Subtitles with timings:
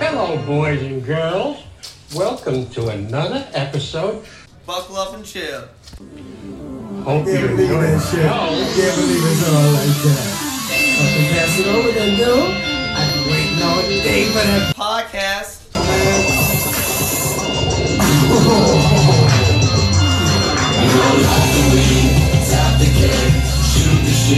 [0.00, 1.58] Hello, boys and girls.
[2.14, 4.24] Welcome to another episode.
[4.66, 5.68] Buckle up and chill.
[7.04, 8.20] Hope you Can't believe enjoy that shit.
[8.20, 8.28] show.
[8.80, 10.26] Can't believe it's all like that.
[10.98, 12.50] Fucking pass it over then, dude.
[12.96, 14.74] I've been waiting all day for that.
[14.76, 15.58] Podcast.
[24.30, 24.36] Hey.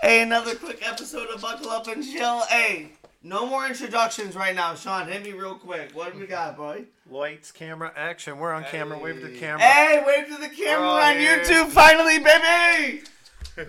[0.00, 2.40] hey, another quick episode of Buckle Up and Chill.
[2.48, 4.74] Hey, no more introductions right now.
[4.74, 5.90] Sean, hit me real quick.
[5.92, 6.86] What do we got, boy?
[7.10, 8.38] Lights, camera, action.
[8.38, 8.98] We're on camera.
[8.98, 9.60] Wave to the camera.
[9.60, 11.40] Hey, wave to the camera We're on here.
[11.40, 13.02] YouTube, finally, baby!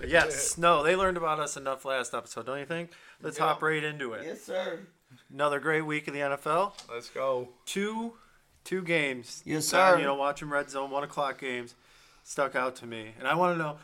[0.08, 0.58] Yes.
[0.58, 2.92] No, they learned about us enough last episode, don't you think?
[3.22, 4.26] Let's hop right into it.
[4.26, 4.80] Yes, sir.
[5.32, 6.74] Another great week in the NFL.
[6.92, 7.50] Let's go.
[7.66, 8.14] Two,
[8.64, 9.42] two games.
[9.46, 9.98] Yes, sir.
[9.98, 11.76] You know, watching red zone one o'clock games
[12.24, 13.78] stuck out to me, and I want to know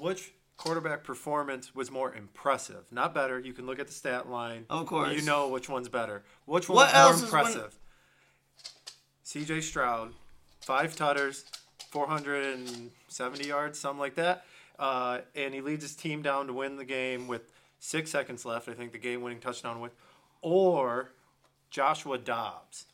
[0.00, 2.84] which quarterback performance was more impressive.
[2.90, 3.38] Not better.
[3.38, 4.66] You can look at the stat line.
[4.68, 5.14] Of course.
[5.14, 6.22] You know which one's better.
[6.44, 7.78] Which one What was more impressive?
[9.22, 9.62] C.J.
[9.62, 10.12] Stroud,
[10.60, 11.44] five tutters,
[11.90, 14.44] 470 yards, something like that.
[14.78, 17.51] Uh, and he leads his team down to win the game with
[17.84, 18.68] six seconds left.
[18.68, 19.92] I think the game-winning touchdown with,
[20.40, 21.10] or
[21.68, 22.86] Joshua Dobbs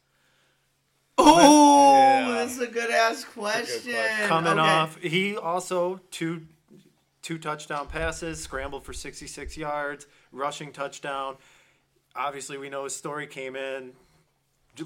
[1.21, 2.31] Oh, Yeah.
[2.33, 3.93] that's a good ass question.
[4.27, 4.61] coming Okay.
[4.61, 4.97] off.
[5.03, 6.47] He also two
[7.23, 11.37] two touchdown passes, scrambled for 66 yards, rushing touchdown.
[12.17, 13.93] Obviously, we know his story came in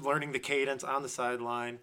[0.01, 1.77] learning the cadence on the sideline,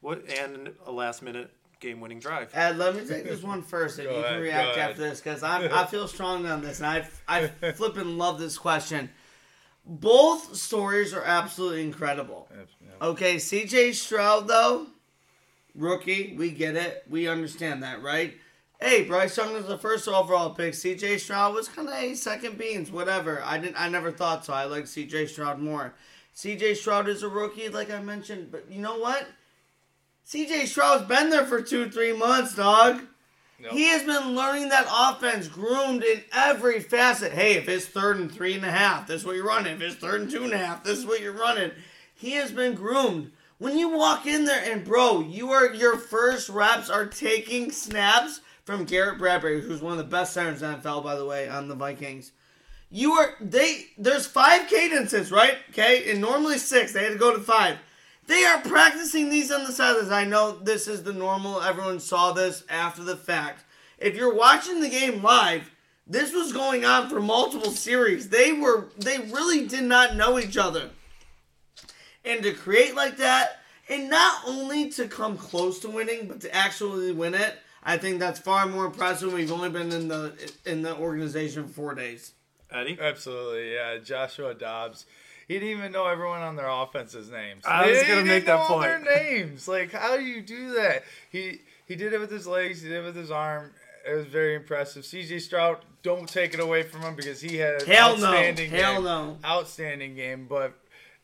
[0.00, 1.50] what and a last-minute
[1.82, 2.48] game-winning drive.
[2.54, 5.20] Ed, let me take this one first, and Go you can ahead, react after this
[5.20, 9.10] because I I feel strongly on this, and I I flipping love this question.
[9.84, 12.48] Both stories are absolutely incredible.
[13.02, 13.92] Okay, C.J.
[13.92, 14.86] Stroud though,
[15.74, 18.34] rookie, we get it, we understand that, right?
[18.80, 20.74] Hey, Bryce Young was the first overall pick.
[20.74, 21.18] C.J.
[21.18, 23.42] Stroud was kind of a second beans, whatever.
[23.44, 24.52] I didn't, I never thought so.
[24.52, 25.26] I like C.J.
[25.26, 25.94] Stroud more.
[26.32, 26.74] C.J.
[26.74, 29.28] Stroud is a rookie, like I mentioned, but you know what?
[30.24, 30.66] C.J.
[30.66, 33.02] Stroud's been there for two, three months, dog.
[33.70, 37.32] He has been learning that offense, groomed in every facet.
[37.32, 39.74] Hey, if it's third and three and a half, this is what you're running.
[39.74, 41.70] If it's third and two and a half, this is what you're running.
[42.14, 43.30] He has been groomed.
[43.58, 48.40] When you walk in there and bro, you are your first reps are taking snaps
[48.64, 51.48] from Garrett Bradbury, who's one of the best centers in the NFL, by the way,
[51.48, 52.32] on the Vikings.
[52.90, 55.56] You are they there's five cadences, right?
[55.70, 56.92] Okay, and normally six.
[56.92, 57.78] They had to go to five.
[58.26, 60.10] They are practicing these on the sidelines.
[60.10, 61.60] I know this is the normal.
[61.60, 63.64] Everyone saw this after the fact.
[63.98, 65.70] If you're watching the game live,
[66.06, 68.28] this was going on for multiple series.
[68.28, 70.90] They were they really did not know each other.
[72.24, 76.54] And to create like that, and not only to come close to winning, but to
[76.54, 79.32] actually win it, I think that's far more impressive.
[79.32, 80.32] We've only been in the
[80.64, 82.32] in the organization for four days.
[82.70, 83.98] Eddie, Absolutely, yeah.
[83.98, 85.04] Joshua Dobbs.
[85.48, 87.64] He didn't even know everyone on their offense's names.
[87.66, 89.10] I was gonna make that know all Their point.
[89.22, 89.68] names.
[89.68, 91.04] Like, how do you do that?
[91.30, 92.82] He he did it with his legs.
[92.82, 93.72] He did it with his arm.
[94.08, 95.04] It was very impressive.
[95.04, 95.38] C.J.
[95.38, 98.32] Stroud, don't take it away from him because he had an Hell no.
[98.32, 99.04] Hell game.
[99.04, 99.36] no.
[99.44, 100.74] Outstanding game, but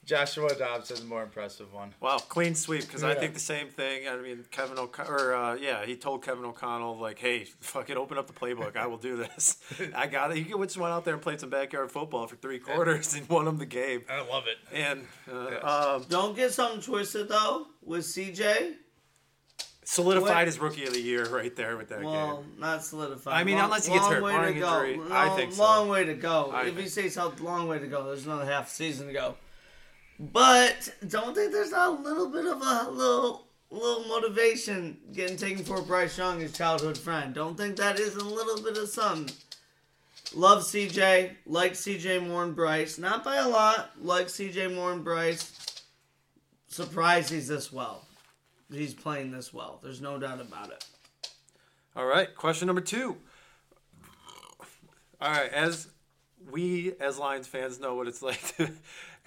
[0.08, 1.92] Joshua Dobbs is a more impressive one.
[2.00, 2.80] wow, clean sweep.
[2.80, 4.08] Because I think the same thing.
[4.08, 8.16] I mean, Kevin O'Connell, or uh, yeah, he told Kevin O'Connell like, "Hey, fucking open
[8.16, 8.74] up the playbook.
[8.76, 9.58] I will do this.
[9.94, 12.58] I got it." He just went out there and played some backyard football for three
[12.58, 14.02] quarters and won him the game.
[14.08, 14.56] I love it.
[14.74, 18.76] And uh, um, Don't get something twisted though with CJ.
[19.84, 20.46] solidified What?
[20.46, 22.52] his rookie of the year right there with that Well, game.
[22.58, 23.34] not solidified.
[23.34, 24.84] I mean, Long- unless he gets long hurt, way barring to go.
[24.84, 25.62] injury, I Long- think so.
[25.62, 26.50] Long way to go.
[26.52, 28.06] I if he stays healthy, long way to go.
[28.06, 29.34] There's another half season to go.
[30.18, 35.62] But don't think there's not a little bit of a little little motivation getting taken
[35.64, 37.34] for Bryce Young, his childhood friend.
[37.34, 39.34] Don't think that is a little bit of something.
[40.34, 43.90] Love CJ, like CJ more and Bryce, not by a lot.
[44.00, 45.52] Like CJ more and Bryce.
[46.66, 48.04] Surprised he's this well.
[48.70, 49.80] He's playing this well.
[49.82, 50.84] There's no doubt about it.
[51.96, 53.16] All right, question number two.
[55.20, 55.88] All right, as
[56.50, 58.70] we as Lions fans know what it's like to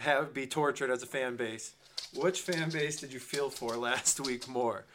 [0.01, 1.73] have be tortured as a fan base.
[2.15, 4.85] Which fan base did you feel for last week more?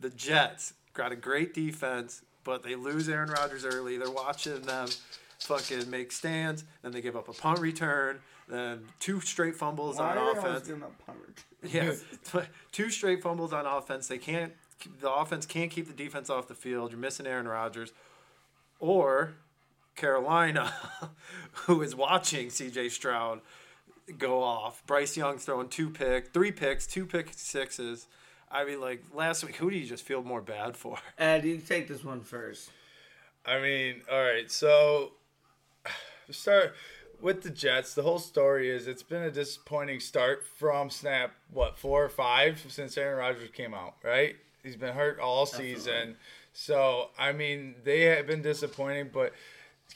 [0.00, 3.98] The Jets got a great defense, but they lose Aaron Rodgers early.
[3.98, 4.88] They're watching them
[5.40, 8.18] fucking make stands, then they give up a punt return,
[8.48, 10.70] then two straight fumbles on offense.
[11.62, 11.92] Yeah,
[12.72, 14.08] two straight fumbles on offense.
[14.08, 14.54] They can't.
[15.00, 16.90] The offense can't keep the defense off the field.
[16.90, 17.92] You're missing Aaron Rodgers,
[18.78, 19.34] or
[19.94, 20.72] Carolina,
[21.52, 22.88] who is watching C.J.
[22.88, 23.42] Stroud
[24.18, 24.84] go off.
[24.86, 28.06] Bryce Young throwing two pick, three picks, two pick sixes.
[28.50, 30.98] I mean, like last week, who do you just feel more bad for?
[31.18, 32.70] Ed, you take this one first.
[33.46, 34.50] I mean, all right.
[34.50, 35.12] So
[36.30, 36.74] start
[37.20, 37.94] with the Jets.
[37.94, 41.32] The whole story is it's been a disappointing start from snap.
[41.52, 44.36] What four or five since Aaron Rodgers came out, right?
[44.62, 46.16] He's been hurt all season.
[46.52, 49.32] So I mean, they have been disappointing, but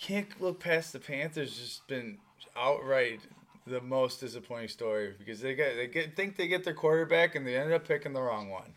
[0.00, 1.56] can't look past the Panthers.
[1.56, 2.18] Just been
[2.56, 3.20] outright
[3.66, 7.46] the most disappointing story because they get they get think they get their quarterback and
[7.46, 8.74] they ended up picking the wrong one.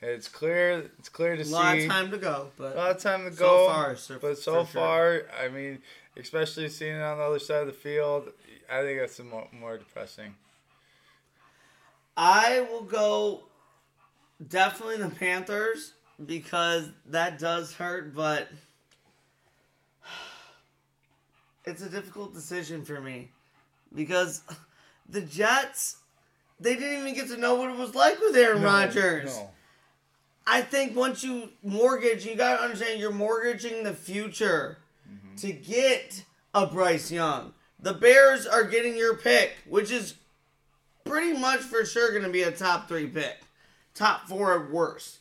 [0.00, 0.90] It's clear.
[0.98, 1.50] It's clear to see.
[1.50, 1.62] A see.
[1.62, 3.66] lot of time to go, but A lot of time to So go.
[3.66, 4.64] far, sir, but so sure.
[4.66, 5.80] far, I mean,
[6.16, 8.28] especially seeing it on the other side of the field,
[8.70, 10.36] I think that's more, more depressing.
[12.16, 13.44] I will go
[14.46, 15.94] definitely the Panthers
[16.24, 18.48] because that does hurt, but
[21.64, 23.30] it's a difficult decision for me
[23.94, 24.42] because
[25.08, 25.96] the Jets
[26.60, 29.36] they didn't even get to know what it was like with Aaron Rodgers.
[29.36, 29.50] No.
[30.46, 35.36] I think once you mortgage, you gotta understand you're mortgaging the future mm-hmm.
[35.36, 36.24] to get
[36.54, 37.52] a Bryce Young.
[37.80, 40.14] The Bears are getting your pick, which is
[41.04, 43.36] pretty much for sure gonna be a top three pick,
[43.94, 45.18] top four at worst.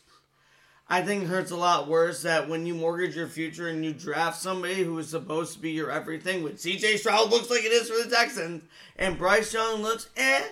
[0.90, 3.92] I think it hurts a lot worse that when you mortgage your future and you
[3.92, 7.74] draft somebody who is supposed to be your everything, which CJ Stroud looks like it
[7.74, 8.64] is for the Texans,
[8.98, 10.44] and Bryce Young looks eh.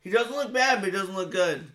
[0.00, 1.66] He doesn't look bad, but he doesn't look good.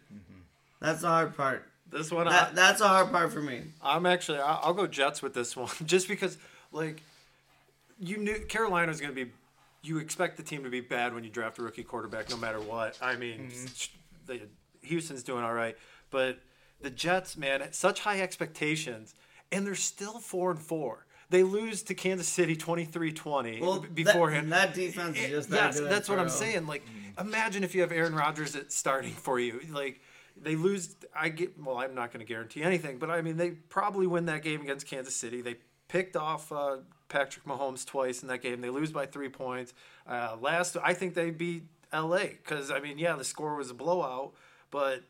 [0.80, 1.68] That's the hard part.
[1.90, 3.62] This one, I, that's a hard part for me.
[3.82, 6.38] I'm actually I'll, I'll go Jets with this one just because
[6.72, 7.02] like
[8.00, 9.32] you knew Carolina was going to be
[9.84, 12.60] you expect the team to be bad when you draft a rookie quarterback no matter
[12.60, 12.98] what.
[13.02, 13.52] I mean,
[14.26, 14.42] the,
[14.82, 15.78] Houston's doing all right,
[16.10, 16.40] but
[16.82, 19.16] the Jets, man, at such high expectations
[19.52, 21.06] and they're still 4 and 4.
[21.30, 24.52] They lose to Kansas City 23-20 Well, beforehand.
[24.52, 26.68] that, that defense is just that yes, that's what I'm saying.
[26.68, 26.84] Like,
[27.20, 29.60] imagine if you have Aaron Rodgers at starting for you.
[29.70, 30.00] Like,
[30.42, 30.96] they lose.
[31.16, 31.60] I get.
[31.62, 34.62] Well, I'm not going to guarantee anything, but I mean, they probably win that game
[34.62, 35.42] against Kansas City.
[35.42, 35.56] They
[35.88, 36.78] picked off uh,
[37.10, 38.62] Patrick Mahomes twice in that game.
[38.62, 39.74] They lose by three points.
[40.06, 42.38] Uh, last, I think they beat L.A.
[42.42, 44.34] because I mean, yeah, the score was a blowout,
[44.72, 45.02] but.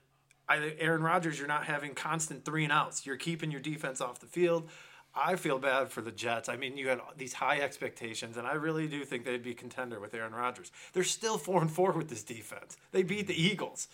[0.50, 3.06] I, Aaron Rodgers, you're not having constant three and outs.
[3.06, 4.70] You're keeping your defense off the field.
[5.16, 6.48] I feel bad for the Jets.
[6.48, 9.56] I mean, you had these high expectations, and I really do think they'd be a
[9.56, 10.72] contender with Aaron Rodgers.
[10.94, 12.78] They're still four and four with this defense.
[12.92, 13.88] They beat the Eagles.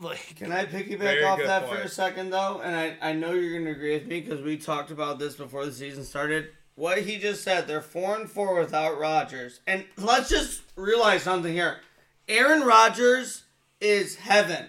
[0.00, 2.62] Like, Can I piggyback Very off good that for a second, though?
[2.64, 5.34] And I, I know you're going to agree with me because we talked about this
[5.36, 6.48] before the season started.
[6.74, 9.60] What he just said, they're 4 and 4 without Rodgers.
[9.66, 11.80] And let's just realize something here
[12.28, 13.44] Aaron Rodgers
[13.80, 14.66] is heaven,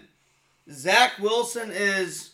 [0.71, 2.31] Zach Wilson is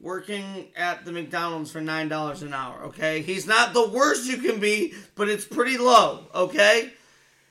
[0.00, 3.20] working at the McDonald's for $9 an hour, okay?
[3.22, 6.92] He's not the worst you can be, but it's pretty low, okay?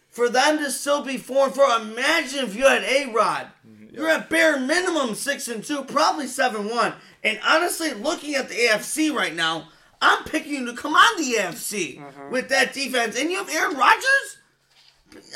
[0.09, 3.47] For them to still be 4 and 4, imagine if you had A Rod.
[3.67, 6.93] Mm-hmm, You're at bare minimum 6 and 2, probably 7 1.
[7.23, 9.67] And honestly, looking at the AFC right now,
[10.01, 12.31] I'm picking you to come on the AFC mm-hmm.
[12.31, 13.19] with that defense.
[13.19, 14.37] And you have Aaron Rodgers?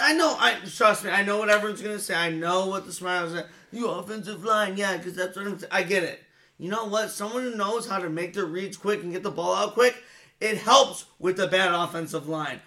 [0.01, 0.35] I know.
[0.39, 1.09] I trust me.
[1.09, 2.13] I know what everyone's gonna say.
[2.13, 3.47] I know what the smiles are.
[3.71, 5.59] You offensive line, yeah, because that's what I'm.
[5.59, 5.71] saying.
[5.71, 6.21] I get it.
[6.57, 7.09] You know what?
[7.09, 9.95] Someone who knows how to make their reads quick and get the ball out quick,
[10.39, 12.61] it helps with the bad offensive line.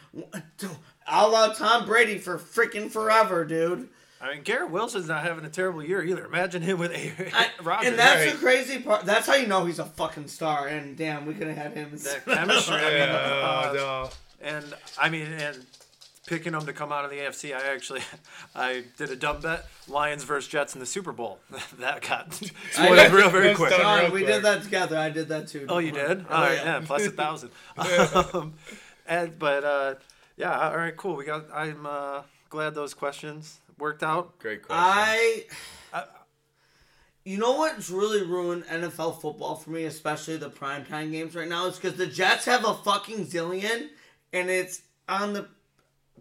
[1.07, 3.89] A la Tom Brady for freaking forever, dude.
[4.21, 6.25] I mean, Garrett Wilson's not having a terrible year either.
[6.25, 7.91] Imagine him with Aaron I, Rodgers.
[7.91, 8.33] and that's right.
[8.33, 9.05] the crazy part.
[9.05, 10.67] That's how you know he's a fucking star.
[10.67, 11.91] And damn, we could have had him.
[11.91, 12.75] that chemistry.
[12.79, 14.11] I mean, uh, no.
[14.41, 14.65] And
[14.99, 15.65] I mean, and
[16.27, 18.01] picking them to come out of the AFC, I actually,
[18.55, 21.39] I did a dumb bet: Lions versus Jets in the Super Bowl.
[21.79, 22.33] that got
[22.71, 23.71] spoiled got- real very quick.
[23.71, 23.81] done.
[23.81, 24.35] John, real we quick.
[24.35, 24.99] did that together.
[24.99, 25.67] I did that too.
[25.69, 26.27] Oh, you did?
[26.29, 27.51] All right, yeah, plus a thousand.
[28.33, 28.55] um,
[29.07, 29.95] and but uh,
[30.37, 31.17] yeah, all right, cool.
[31.17, 31.47] We got.
[31.53, 34.39] I'm uh, glad those questions worked out.
[34.39, 34.85] Great question.
[34.85, 35.45] I.
[37.27, 41.65] You know what's really ruined NFL football for me, especially the primetime games right now,
[41.69, 43.89] is because the Jets have a fucking zillion,
[44.35, 45.49] and it's on the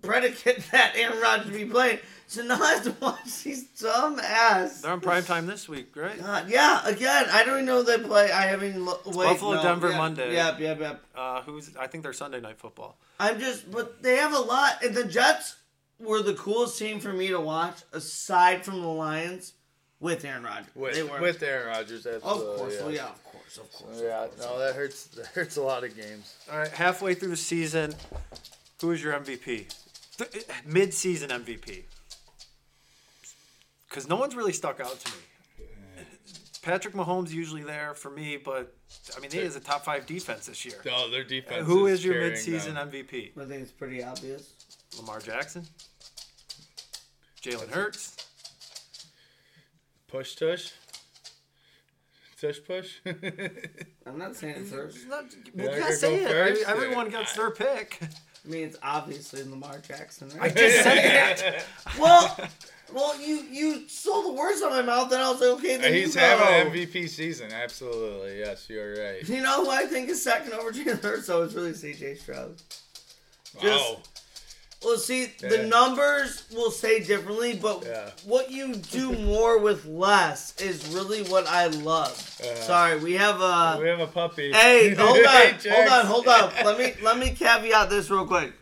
[0.02, 2.00] predicate that Aaron Rodgers be playing.
[2.28, 4.82] So now I have to watch these dumb ass.
[4.82, 6.20] They're on prime time this week, right?
[6.20, 8.32] God, yeah, again, I don't even know they play.
[8.32, 10.34] I haven't even lo- wait, Buffalo, no, Denver, yeah, Monday.
[10.34, 11.04] Yep, yep, yep.
[11.16, 11.76] Uh, who's?
[11.78, 12.98] I think they're Sunday night football.
[13.20, 15.58] I'm just, but they have a lot, and the Jets
[16.00, 19.54] were the coolest team for me to watch, aside from the Lions,
[20.00, 20.76] with Aaron Rodgers.
[20.76, 22.58] with, they were, with Aaron Rodgers, of absolutely.
[22.58, 22.82] course, yeah.
[22.82, 24.02] well, yeah, of course, of course.
[24.02, 25.06] Yeah, no, that hurts.
[25.16, 26.36] That hurts a lot of games.
[26.52, 27.94] All right, halfway through the season,
[28.82, 29.72] who is your MVP?
[30.17, 31.84] Th- Mid-season MVP.
[33.89, 35.17] Because no one's really stuck out to me.
[36.62, 38.74] Patrick Mahomes usually there for me, but
[39.15, 40.75] I mean, he is a top five defense this year.
[40.86, 41.65] No, their defense.
[41.67, 42.89] Who is your carrying mid-season them.
[42.89, 43.32] MVP?
[43.38, 44.53] I think it's pretty obvious.
[44.98, 45.65] Lamar Jackson,
[47.41, 48.15] Jalen Hurts.
[50.08, 50.72] Push tush.
[52.39, 53.00] tush push.
[54.05, 54.98] I'm not saying it first.
[54.98, 56.32] It's not- Yeah, you I gotta say go it.
[56.58, 56.70] First.
[56.70, 58.00] everyone gets their pick.
[58.46, 60.30] I mean, it's obviously Lamar Jackson.
[60.40, 60.96] I just said
[61.46, 61.66] that.
[62.00, 62.38] well,
[62.94, 65.78] well, you you stole the words out of my mouth, and I was like, okay,
[65.78, 66.28] then He's you go.
[66.28, 67.52] having an MVP season.
[67.54, 68.40] Absolutely.
[68.40, 69.28] Yes, you're right.
[69.28, 71.26] You know who I think is second over Jalen Hurts?
[71.28, 72.16] So it's really C.J.
[72.16, 72.56] Stroud.
[73.62, 74.02] Just- Wow.
[74.84, 78.10] Well, see, the numbers will say differently, but Yeah.
[78.25, 82.12] what you do more with less is really what I love.
[82.44, 83.78] Uh, Sorry, we have a.
[83.80, 84.52] We have a puppy.
[84.52, 86.66] Hey, hold Hey, on, hold on, hold on.
[86.66, 88.54] Let me let me caveat this real quick.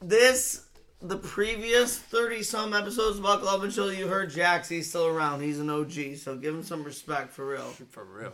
[0.00, 0.62] This
[1.02, 4.68] the previous thirty some episodes of Buckle Up and Chill, you heard Jax.
[4.68, 5.40] He's still around.
[5.40, 7.72] He's an OG, so give him some respect for real.
[7.90, 8.32] For real.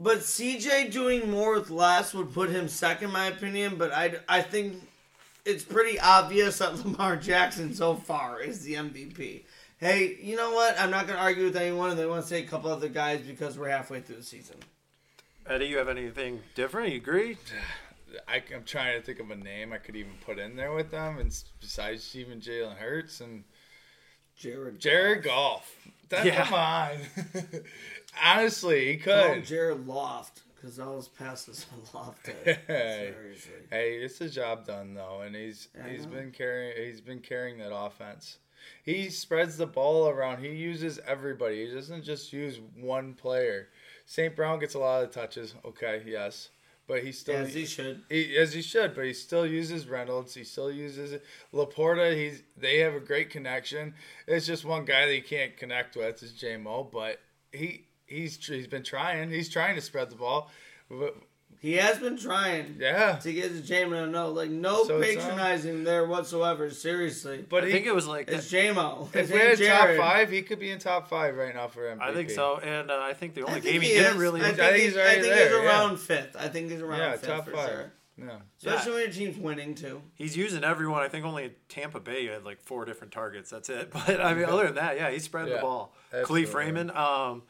[0.00, 3.74] But CJ doing more with less would put him second, in my opinion.
[3.76, 4.76] But I, I think
[5.44, 9.42] it's pretty obvious that Lamar Jackson so far is the MVP.
[9.78, 10.78] Hey, you know what?
[10.78, 12.88] I'm not going to argue with anyone, and they want to say a couple other
[12.88, 14.56] guys because we're halfway through the season.
[15.46, 16.90] Eddie, you have anything different?
[16.92, 17.38] You agree?
[18.28, 20.90] I, am trying to think of a name I could even put in there with
[20.90, 23.44] them, and besides even Jalen Hurts and
[24.36, 24.80] Jared.
[24.80, 25.74] Jared Goff.
[26.08, 26.44] That, Yeah.
[26.44, 26.96] Come on.
[28.24, 29.46] Honestly, he Call him could.
[29.46, 32.58] Jared Loft because all his passes are lofted.
[32.66, 33.12] Hey.
[33.14, 33.52] Seriously.
[33.70, 36.12] Hey, it's a job done though, and he's I he's know.
[36.12, 38.38] been carrying he's been carrying that offense.
[38.82, 40.42] He spreads the ball around.
[40.42, 41.66] He uses everybody.
[41.66, 43.68] He doesn't just use one player.
[44.06, 44.34] St.
[44.34, 45.54] Brown gets a lot of touches.
[45.64, 46.48] Okay, yes,
[46.86, 48.02] but he still As he should.
[48.08, 50.34] He, as he should, but he still uses Reynolds.
[50.34, 51.20] He still uses
[51.52, 52.14] Laporta.
[52.16, 53.94] He's they have a great connection.
[54.26, 57.20] It's just one guy that he can't connect with is Jamo, but
[57.52, 59.30] he he's he's been trying.
[59.30, 60.50] He's trying to spread the ball.
[60.90, 61.16] But,
[61.60, 64.08] He has been trying yeah, to get to Jamo.
[64.10, 66.70] No, like no So um, patronizing there whatsoever.
[66.70, 67.44] Seriously.
[67.48, 69.14] but I he, think it was like It's Jamo.
[69.14, 71.82] if we name's had top five, he could be in top five right now for
[71.82, 72.00] MVP.
[72.00, 74.40] I think so, and uh, I think the only think game he, he didn't really.
[74.40, 75.66] I think, I think he's, he's I think there, he's yeah.
[75.82, 76.36] around fifth.
[76.38, 77.68] I think he's around Yeah, fifth top for five.
[77.68, 77.92] sure.
[78.20, 78.36] No.
[78.58, 80.02] Especially when your team's winning too.
[80.16, 81.02] He's using everyone.
[81.02, 83.48] I think only Tampa Bay had like four different targets.
[83.50, 83.92] That's it.
[84.06, 85.94] But I mean, other than that, yeah, he's spreading Yeah, the ball.
[86.12, 86.46] absolutely.
[86.50, 86.90] Kalif Raymond.
[86.92, 87.42] Um,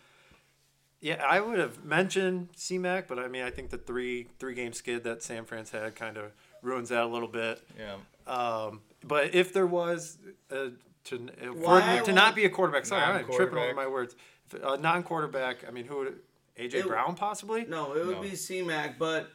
[1.00, 4.72] yeah, I would have mentioned CMAC, but I mean, I think the three three game
[4.72, 7.62] skid that San Fran's had kind of ruins that a little bit.
[7.78, 7.96] Yeah.
[8.26, 10.18] Um, but if there was
[10.50, 10.70] uh,
[11.04, 14.16] to uh, for, to not be a quarterback, sorry, I'm tripping over my words.
[14.50, 15.66] If, a non-quarterback.
[15.68, 16.18] I mean, who would
[16.58, 17.64] AJ It- Brown possibly?
[17.66, 18.22] No, it would No.
[18.22, 19.28] be C-Mac, but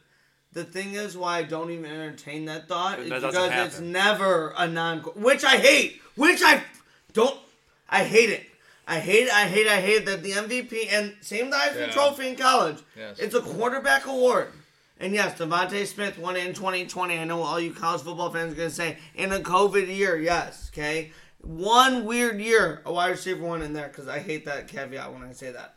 [0.52, 3.80] the thing is why I don't even entertain that thought is That doesn't because it's
[3.80, 6.00] never a non which I hate.
[6.16, 6.62] Which I
[7.12, 7.38] don't
[7.88, 8.46] I hate it.
[8.86, 11.90] I hate it, I hate I hate that the MVP and same the Heisman Yeah.
[11.92, 12.78] Trophy in college.
[12.96, 13.18] Yes.
[13.18, 14.52] It's a quarterback award.
[15.00, 17.18] And yes, DeVonta Smith won it in 2020.
[17.18, 20.16] I know all you college football fans are going to say, in a COVID year,
[20.16, 21.12] yes, okay?
[21.40, 25.22] One weird year, a wide receiver won in there because I hate that caveat when
[25.22, 25.74] I say that.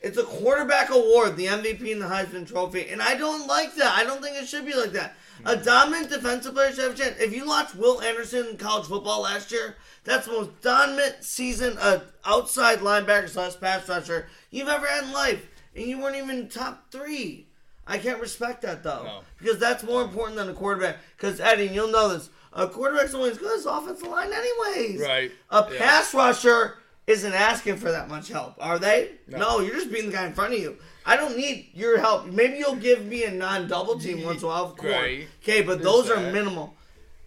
[0.00, 3.98] It's a quarterback award, the MVP and the Heisman Trophy, and I don't like that.
[3.98, 5.16] I don't think it should be like that.
[5.44, 7.18] A dominant defensive player should have a chance.
[7.20, 11.76] If you watched Will Anderson in college football last year, that's the most dominant season,
[11.78, 16.48] uh, outside linebacker slash pass rusher you've ever had in life, and you weren't even
[16.48, 17.48] top three.
[17.86, 19.20] I can't respect that though, No.
[19.38, 20.96] because that's more important than a quarterback.
[21.16, 25.00] Because Eddie, you'll know this: a quarterback's only as good as the offensive line, anyways.
[25.00, 25.30] Right.
[25.50, 25.78] A Yeah.
[25.78, 29.12] pass rusher isn't asking for that much help, are they?
[29.28, 29.38] No.
[29.38, 29.60] No.
[29.60, 30.76] you're just being the guy in front of you.
[31.06, 32.26] I don't need your help.
[32.26, 34.92] Maybe you'll give me a non-double team once in a while, of course.
[34.92, 35.28] Right.
[35.42, 36.74] Okay, but There's those are minimal.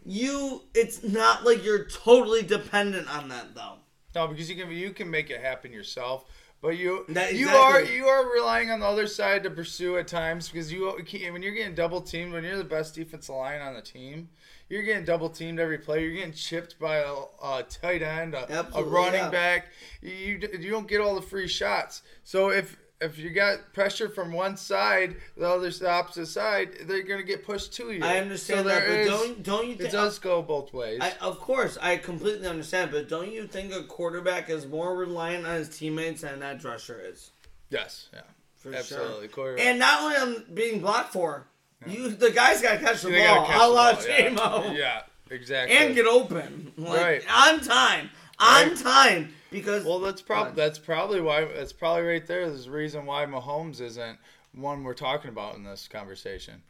[0.06, 3.76] You, it's not like you're totally dependent on that though.
[4.16, 6.26] No, because you can you can make it happen yourself,
[6.62, 7.94] but you That- you exactly.
[7.94, 10.92] are you are relying on the other side to pursue at times because you
[11.32, 14.30] when you're getting double teamed when you're the best defensive line on the team,
[14.68, 16.04] you're getting double teamed every play.
[16.04, 19.30] You're getting chipped by a, a tight end, a, a running yeah.
[19.30, 19.68] back.
[20.02, 22.02] You you don't get all the free shots.
[22.24, 27.03] So if if you got pressure from one side, the other the opposite side, they're
[27.03, 28.03] gonna get pushed to you.
[28.03, 31.00] I understand So that, but is- don't don't you it does go both ways.
[31.01, 35.46] I, of course, I completely understand, but don't you think a quarterback is more reliant
[35.48, 37.32] on his teammates than that rusher is?
[37.70, 38.22] yes, yeah,
[38.56, 39.29] For absolutely.
[39.34, 39.56] sure.
[39.60, 41.46] And not only on being blocked for,
[41.88, 44.65] you the guys got to catch the They ball, gotta catch a the la ball,
[44.65, 44.74] yeah.
[44.74, 45.77] Yeah, exactly.
[45.77, 47.24] and get open, like, Right.
[47.32, 48.77] on time, on Right.
[48.77, 52.48] time, because well, that's probably uh, that's probably why that's probably right there.
[52.50, 54.20] There's the reason why Mahomes isn't
[54.53, 56.63] one we're talking about in this conversation,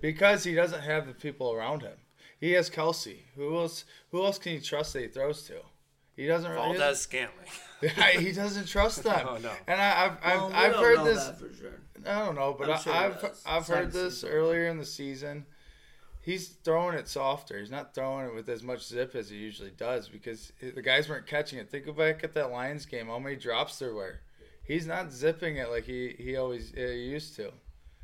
[0.00, 1.96] because he doesn't have the people around him.
[2.40, 3.18] He has Kelce.
[3.36, 3.84] Who else?
[4.10, 5.54] Who else can he trust that he throws to?
[6.16, 6.50] He doesn't.
[6.50, 8.20] he Valdez doesn't- Scantling.
[8.24, 9.26] he doesn't trust them.
[9.28, 9.50] Oh, no.
[9.66, 11.24] And I, I've I've, Well, we I've don't heard know this.
[11.24, 11.80] that for sure.
[12.06, 13.38] I don't know, but I'm I, sure he I've.
[13.46, 14.28] I've heard this season.
[14.30, 15.46] earlier in the season.
[16.24, 17.58] He's throwing it softer.
[17.58, 21.08] He's not throwing it with as much zip as he usually does because the guys
[21.08, 21.68] weren't catching it.
[21.70, 23.08] Think back at that Lions game.
[23.08, 24.20] How many drops there were?
[24.64, 27.52] he's not zipping it like he he always uh, used to.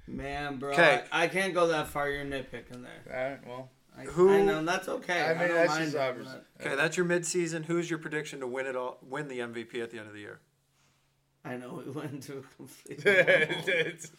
[0.06, 1.02] Man, bro, Okay.
[1.10, 2.10] I, I can't go that far.
[2.10, 3.06] You're nitpicking there.
[3.10, 5.22] All right, well, I, Who- I know that's okay.
[5.24, 6.28] I mean, don't that's mind just obvious.
[6.28, 6.66] that.
[6.66, 7.64] Okay, that's your midseason.
[7.64, 8.98] Who's your prediction to win it all?
[9.02, 10.40] Win the MVP at the end of the year?
[11.44, 13.02] I know we went to a complete.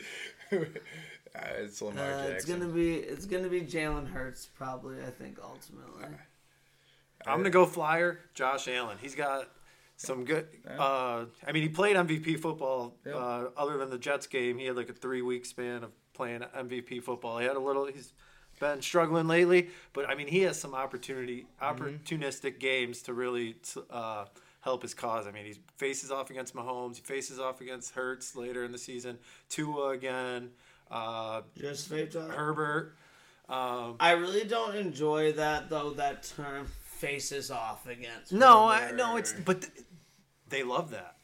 [1.33, 2.35] it's, uh, it's Lamar Uh, Jackson.
[2.35, 5.01] it's gonna be it's gonna be Jalen Hurts probably.
[5.01, 6.05] I think ultimately.
[7.25, 8.19] I'm gonna go flyer.
[8.33, 8.97] Josh Allen.
[9.01, 9.47] He's got
[9.97, 10.47] some good.
[10.67, 12.95] Uh, I mean, he played MVP football.
[13.05, 13.13] Yeah.
[13.15, 16.41] Uh, other than the Jets game, he had like a three week span of playing
[16.41, 17.37] MVP football.
[17.37, 17.85] He had a little.
[17.85, 18.11] He's
[18.59, 23.55] been struggling lately, but I mean, he has some opportunity, opportunistic games to really
[23.89, 24.25] uh,
[24.61, 25.25] help his cause.
[25.27, 26.95] I mean, he faces off against Mahomes.
[26.97, 29.17] He faces off against Hurts later in the season.
[29.49, 30.51] Tua again.
[30.91, 32.29] Uh, Just fake job.
[32.31, 32.93] Herbert.
[33.49, 35.91] Um, I really don't enjoy that though.
[35.91, 38.31] That term faces off against.
[38.31, 39.73] no, I, no, it's but th-
[40.49, 41.15] they love that.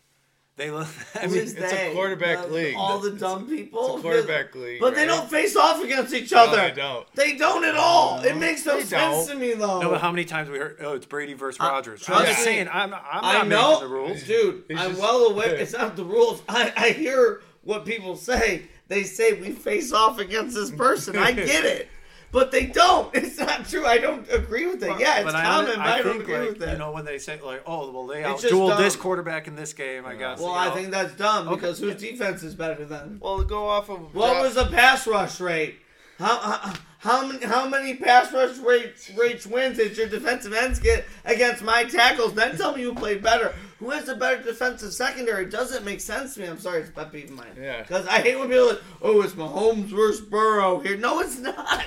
[0.55, 0.89] They love.
[1.15, 2.75] I mean, is it's a quarterback The- league.
[2.75, 3.89] All the dumb people.
[3.91, 6.57] It's a quarterback league, But they don't face off against each No, other.
[6.69, 7.13] they don't.
[7.15, 8.19] They don't at all.
[8.23, 9.27] It makes no sense don't.
[9.27, 9.81] to me though.
[9.81, 10.77] No, but how many times we heard?
[10.81, 12.01] Oh, it's Brady versus Rodgers.
[12.09, 14.23] I'm trust just saying, I'm, I'm I not know, making the rules.
[14.23, 14.63] dude.
[14.67, 15.55] He's I'm just- well aware.
[15.61, 16.41] It's not the rules.
[16.49, 18.63] I, I hear what people say.
[18.87, 21.17] They say we face off against this person.
[21.17, 21.89] I get it,
[22.31, 23.13] but they don't.
[23.15, 23.85] It's not true.
[23.85, 24.99] I don't agree with it.
[24.99, 26.71] Yeah, it's but common, but I, don't agree like, with it.
[26.71, 29.55] You know, when they say like, oh, well, they It's just outdueled this quarterback in
[29.55, 30.39] this game, I guess.
[30.39, 30.73] well, you I know.
[30.75, 31.55] think that's dumb Okay.
[31.55, 33.19] because whose defense is better than?
[33.21, 35.79] Well, go off of What Josh- was the pass rush rate?
[36.19, 40.79] How, how, how many how many pass rush rate rates wins did your defensive ends
[40.79, 42.33] get against my tackles?
[42.33, 43.53] Then tell me who played better.
[43.79, 45.45] Who has a better defensive secondary?
[45.45, 46.47] Doesn't make sense to me.
[46.47, 47.55] I'm sorry, it's pet peeve of mine.
[47.59, 47.81] Yeah.
[47.81, 50.97] Because I hate when people are like, oh, it's Mahomes versus Burrow here.
[50.97, 51.85] No, it's not.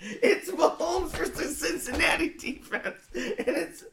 [0.00, 3.84] It's Mahomes versus Cincinnati defense, and it's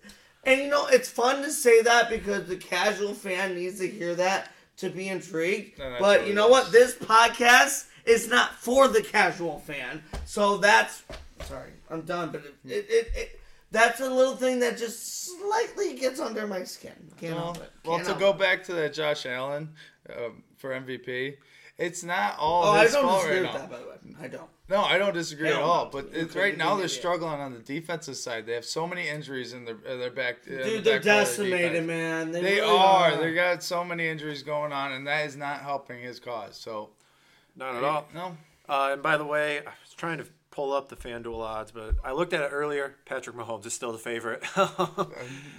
[0.43, 4.13] and you know it's fun to say that because the casual fan needs to hear
[4.15, 5.79] that to be intrigued.
[5.79, 6.51] No, but you know is.
[6.51, 6.71] what?
[6.71, 11.03] This podcast is not for the casual fan, so that's
[11.41, 11.71] sorry.
[11.89, 13.41] I'm done, but it, it, it, it
[13.75, 16.93] that's a little thing that just slightly gets under my skin.
[17.19, 17.71] Can't Well, help it.
[17.83, 18.39] Can't to help go it.
[18.39, 19.69] back to that Josh Allen
[20.15, 21.35] um, for MVP,
[21.77, 23.67] it's not all Oh, I don't fault disagree right with now.
[23.67, 24.15] that, by the way.
[24.21, 24.49] I don't.
[24.67, 25.85] No, I don't disagree Hell at all.
[25.91, 28.45] But it's, right now they're struggling on the defensive side.
[28.47, 30.37] They have so many injuries in their in their back.
[30.47, 32.31] in the Dude, they're back part of their decimated, man.
[32.31, 33.11] They, They really are.
[33.11, 33.17] are.
[33.17, 36.55] They got so many injuries going on, and that is not helping his cause.
[36.57, 36.89] So
[37.55, 38.07] not at all.
[38.15, 38.37] no.
[38.67, 40.25] Uh, and by the way, I was trying to
[40.55, 42.95] pull up the FanDuel odds, but I looked at it earlier.
[43.05, 44.41] Patrick Mahomes is still the favorite.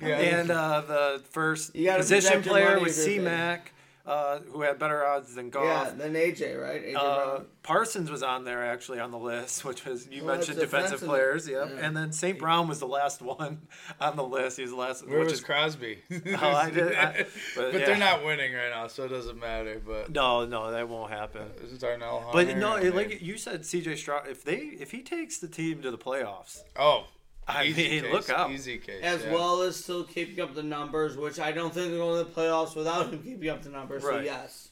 [0.02, 3.18] And uh, the first position player was C.
[3.18, 3.72] Mac,
[4.06, 5.98] uh, who had better odds than Yeah, Goff.
[5.98, 6.84] then AJ, right?
[6.84, 10.58] AJ Uh, Parsons was on there actually on the list, which was you Well, mentioned
[10.60, 11.08] defensive defensive.
[11.08, 11.70] players, yep.
[11.74, 11.84] Yeah.
[11.84, 12.38] And then St.
[12.38, 13.66] Brown was the last one
[14.00, 14.56] on the list.
[14.58, 15.98] He was the last, Where which was is Crosby?
[16.10, 19.80] Oh, I did- I- but but, they're not winning right now, so it doesn't matter.
[19.84, 21.42] But no, no, that won't happen.
[21.60, 22.32] this is Darnell Hunter.
[22.52, 23.96] But no, I it, mean- like you said, C.J.
[23.96, 24.28] Stroud.
[24.28, 27.06] If they if he takes the team to the playoffs, oh,
[27.48, 28.50] I easy mean, case, look out.
[28.50, 29.02] easy case.
[29.02, 29.32] As yeah.
[29.32, 32.40] well as still keeping up the numbers, which I don't think they're going to the
[32.40, 34.02] playoffs without him keeping up the numbers.
[34.02, 34.24] So Right.
[34.24, 34.70] yes.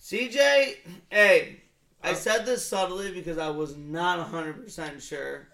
[0.00, 0.76] CJ,
[1.10, 1.60] hey,
[2.02, 5.48] I Uh, said this subtly because I was not hundred percent sure.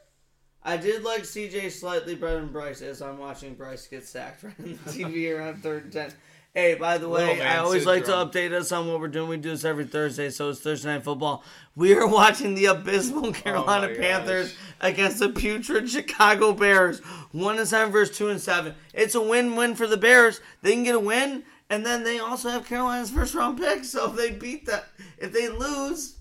[0.62, 4.54] I did like CJ slightly better than Bryce as I'm watching Bryce get sacked right
[4.58, 6.12] on the TV around third and ten.
[6.52, 9.28] Hey, by the way, I always like to update us on what we're doing.
[9.28, 11.44] We do this every Thursday, so it's Thursday Night Football.
[11.76, 14.58] We are watching the abysmal oh Carolina Oh Panthers gosh.
[14.80, 16.98] against the putrid Chicago Bears.
[17.30, 18.74] One and seven versus two and seven.
[18.92, 20.40] It's a win-win for the Bears.
[20.62, 23.84] They can get a win, and then they also have Carolina's first round pick.
[23.84, 24.86] So if they beat that,
[25.18, 26.16] if they lose,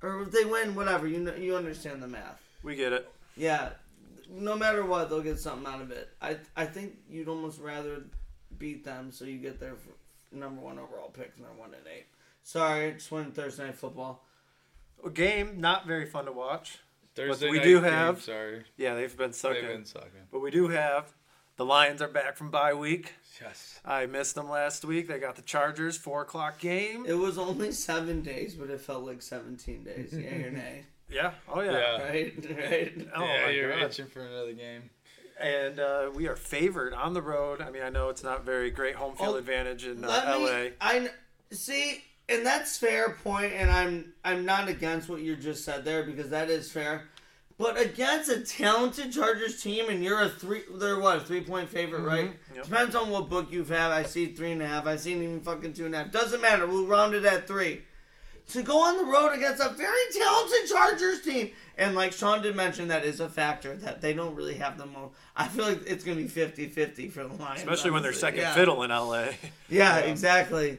[0.00, 2.40] or if they win, whatever, you know, you understand the math.
[2.62, 3.10] we get it.
[3.36, 3.70] Yeah,
[4.30, 6.08] no matter what, they'll get something out of it.
[6.22, 8.04] I I think you'd almost rather
[8.58, 9.74] beat them so you get their
[10.30, 12.06] number one overall pick and they're one and eight.
[12.42, 14.24] Sorry, just went Thursday night football.
[15.04, 16.78] A game not very fun to watch.
[17.14, 19.60] Thursday we night do game, have- Sorry, Yeah, they've been sucking.
[19.62, 20.28] they've been sucking.
[20.30, 21.12] But we do have
[21.56, 23.12] the Lions are back from bye week.
[23.40, 23.78] Yes.
[23.84, 25.08] I missed them last week.
[25.08, 27.04] They got the Chargers four o'clock game.
[27.06, 30.12] It was only seven days, but it felt like seventeen days.
[30.16, 30.84] Yeah or nay?
[31.10, 31.32] Yeah.
[31.48, 31.72] Oh yeah.
[31.72, 32.02] Yeah.
[32.02, 32.34] Right,
[32.70, 33.08] right.
[33.14, 33.82] Oh yeah, my you're God.
[33.82, 34.88] itching for another game.
[35.40, 37.60] And uh, we are favored on the road.
[37.60, 40.46] I mean, I know it's not very great home field Oh, advantage in uh, LA.
[40.64, 40.70] me.
[40.80, 41.10] I
[41.50, 46.02] see, and that's fair point, and I'm I'm not against what you just said there
[46.04, 47.08] because that is fair.
[47.58, 51.68] But against a talented Chargers team, and you're a three, they're what a three point
[51.68, 52.30] favorite, right?
[52.30, 52.54] Mm-hmm.
[52.56, 52.64] Yep.
[52.64, 53.92] Depends on what book you've had.
[53.92, 54.86] I see three and a half.
[54.86, 56.10] I seen even fucking two and a half.
[56.12, 56.66] Doesn't matter.
[56.66, 57.82] We'll round it at three.
[58.50, 61.50] To go on the road against a very talented Chargers team.
[61.78, 64.86] And like Sean did mention, that is a factor that they don't really have the
[64.86, 65.14] most.
[65.34, 67.60] I feel like it's going to be 50 50 for the Lions.
[67.60, 68.54] Especially when they're second yeah.
[68.54, 69.28] fiddle in LA.
[69.68, 70.78] Yeah, exactly.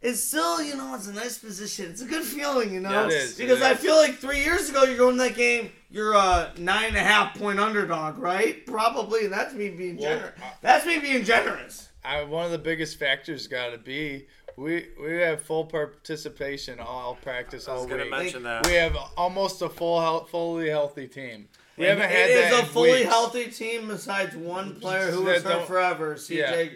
[0.00, 1.90] It's still, you know, it's a nice position.
[1.90, 2.90] It's a good feeling, you know.
[2.90, 5.36] Yeah, it is, it because I feel like three years ago, you're going to that
[5.36, 8.66] game, you're a nine and a half point underdog, right?
[8.66, 10.40] Probably, and that's me being Well, generous.
[10.60, 11.88] That's me being generous.
[12.04, 17.14] I, one of the biggest factors got to be we we have full participation all
[17.22, 18.10] practice I all was gonna week.
[18.10, 18.66] mention that.
[18.66, 21.48] We have almost a full health, fully healthy team.
[21.76, 23.04] We haven't it had is that a in fully weeks.
[23.10, 26.72] healthy team besides one player who was That hurt don't- forever, CJ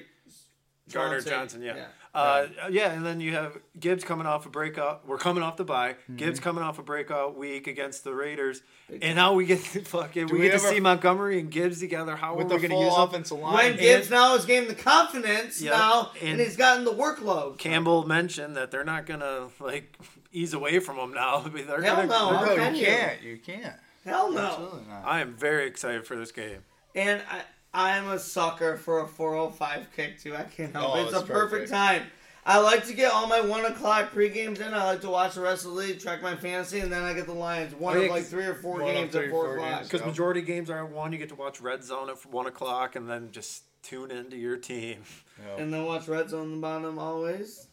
[0.92, 1.86] Gardner Johnson, yeah.
[2.16, 5.06] Uh, yeah, and then you have Gibbs coming off a breakout.
[5.06, 5.92] We're coming off the bye.
[5.92, 6.16] Mm-hmm.
[6.16, 8.62] Gibbs coming off a breakout week against the Raiders,
[9.02, 12.16] and now we get fucking we, we get to see Montgomery and Gibbs together.
[12.16, 13.02] How with are the we going to full use them?
[13.08, 13.54] offensive line.
[13.54, 17.58] When Gibbs now has gained the confidence Yeah, now, and, and- he's gotten the workload.
[17.58, 19.96] Campbell mentioned that they're not going to like
[20.32, 21.40] ease away from him now.
[21.46, 22.30] They're Hell gonna, no.
[22.30, 22.86] no, How can you you?
[22.86, 23.22] can't.
[23.22, 23.76] You can't.
[24.04, 24.40] Hell no.
[24.40, 25.02] Absolutely not.
[25.04, 26.58] I am very excited for this game.
[26.94, 27.42] And I,
[27.76, 30.34] I'm a sucker for a 405 kick too.
[30.34, 31.02] I can't help Oh, it.
[31.02, 31.70] It's a perfect perfect.
[31.70, 32.02] time.
[32.48, 34.72] I like to get all my one o'clock pre games in.
[34.72, 37.12] I like to watch the rest of the league, track my fantasy, and then I
[37.12, 37.74] get the Lions.
[37.74, 39.44] One Oh, yeah, of like 'cause- three or four One of games three, at four
[39.44, 39.82] four o'clock.
[39.82, 40.06] Because Yeah.
[40.06, 42.96] majority of games are at one, you get to watch Red Zone at one o'clock,
[42.96, 45.04] and then just tune into your team
[45.44, 45.56] No.
[45.56, 47.66] And then watch Red Zone on the bottom always.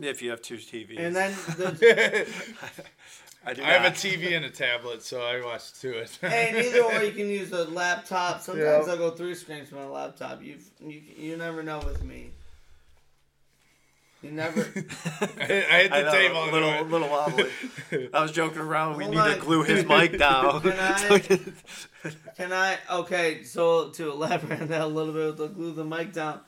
[0.00, 0.98] if you have two TVs.
[0.98, 2.26] And then the,
[3.48, 3.90] I I do have a.
[3.90, 6.18] TV and a tablet, so I watch to it.
[6.22, 8.40] and either or you can use a laptop.
[8.42, 8.92] Sometimes Yeah.
[8.92, 10.42] I'll go three screens from my laptop.
[10.42, 12.30] You you you never know with me.
[14.22, 14.60] You never.
[14.60, 14.64] I,
[15.40, 16.44] I hit I the know, table.
[16.44, 17.50] a little, went- little wobbly.
[18.12, 18.96] I was joking around.
[18.96, 19.34] We Hold need on.
[19.34, 20.60] to glue his mic down.
[20.60, 21.38] Can I-
[22.36, 22.78] Can I?
[22.90, 26.40] Okay, so to elaborate on that a little bit, to glue the mic down.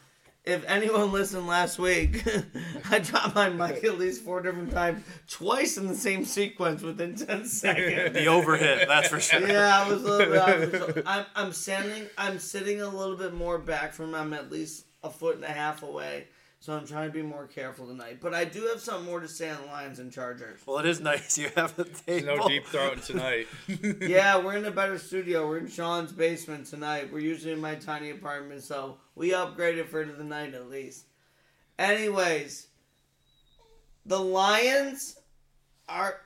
[0.51, 2.25] If anyone listened last week,
[2.91, 7.15] I dropped my mic at least four different times, twice in the same sequence within
[7.15, 8.13] ten seconds.
[8.15, 9.47] the overhit, that's for sure.
[9.47, 10.41] Yeah, I was a little bit.
[10.43, 12.07] I was, I'm, I'm standing.
[12.19, 14.13] I'm sitting a little bit more back from.
[14.13, 16.27] I'm at least a foot and a half away,
[16.61, 18.19] so I'm trying to be more careful tonight.
[18.21, 20.61] But I do have something more to say on the Lions and Chargers.
[20.67, 22.37] Well, it is nice you have a There's table.
[22.37, 23.47] no deep throat tonight.
[24.01, 25.49] yeah, we're in a better studio.
[25.49, 27.11] We're in Sean's basement tonight.
[27.13, 31.07] We're usually in my tiny apartment, so we upgraded for the night at least.
[31.79, 32.67] Anyways,
[34.05, 35.19] the Lions
[35.89, 36.21] are.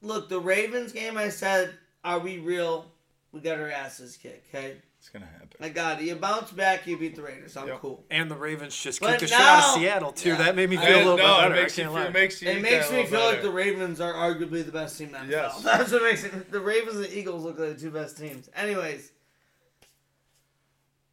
[0.00, 1.16] Look, the Ravens game.
[1.16, 2.86] I said, "Are we real?"
[3.32, 4.54] We got our asses kicked.
[4.54, 5.41] Okay, It's gonna happen.
[5.60, 6.06] I got it.
[6.06, 7.56] You bounce back, you beat the Raiders.
[7.56, 7.78] I'm Yep.
[7.80, 8.04] cool.
[8.10, 10.30] And the Ravens just But kicked the shit out of Seattle too.
[10.30, 10.36] Yeah.
[10.36, 11.54] That made me feel I- a little no, bit better.
[11.54, 12.08] It makes, I you, can't feel- lie.
[12.08, 12.48] it makes you.
[12.50, 15.18] It makes me little feel like the Ravens are arguably the best team in the
[15.18, 15.30] NFL.
[15.30, 15.62] Yes.
[15.64, 16.50] That's what makes it.
[16.50, 18.48] The Ravens and the Eagles look like the two best teams.
[18.56, 19.12] Anyways,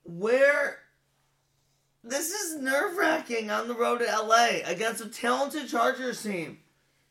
[0.03, 0.79] where
[2.03, 6.59] this is nerve wracking on the road to LA against a talented Chargers team.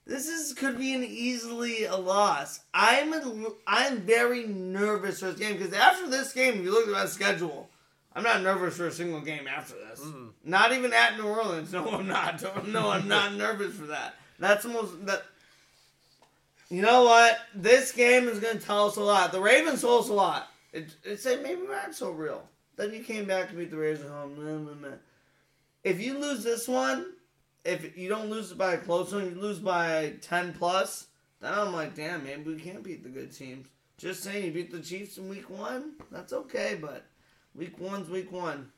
[0.09, 2.61] This is could be an easily a loss.
[2.73, 6.87] I'm a, I'm very nervous for this game because after this game, if you look
[6.87, 7.69] at my schedule,
[8.17, 10.01] I'm not nervous for a single game after this.
[10.01, 10.29] Mm-hmm.
[10.45, 11.73] Not even at New Orleans.
[11.73, 12.67] No, I'm not.
[12.67, 14.15] No, I'm not nervous for that.
[14.39, 15.25] That's the most that.
[16.71, 17.39] You know what?
[17.55, 19.31] This game is going to tell us a lot.
[19.31, 20.49] The Ravens told us a lot.
[20.73, 22.49] It, it said maybe we're not so real.
[22.77, 24.87] Then you came back to beat the Raiders at home.
[25.85, 27.13] If you lose this one,
[27.65, 31.07] if you don't lose it by a close one, you lose by 10 plus,
[31.41, 33.67] then I'm like, damn, maybe we can't beat the good teams.
[33.99, 37.05] Just saying, you beat the Chiefs in week one, that's okay, but
[37.55, 38.71] week one's week one.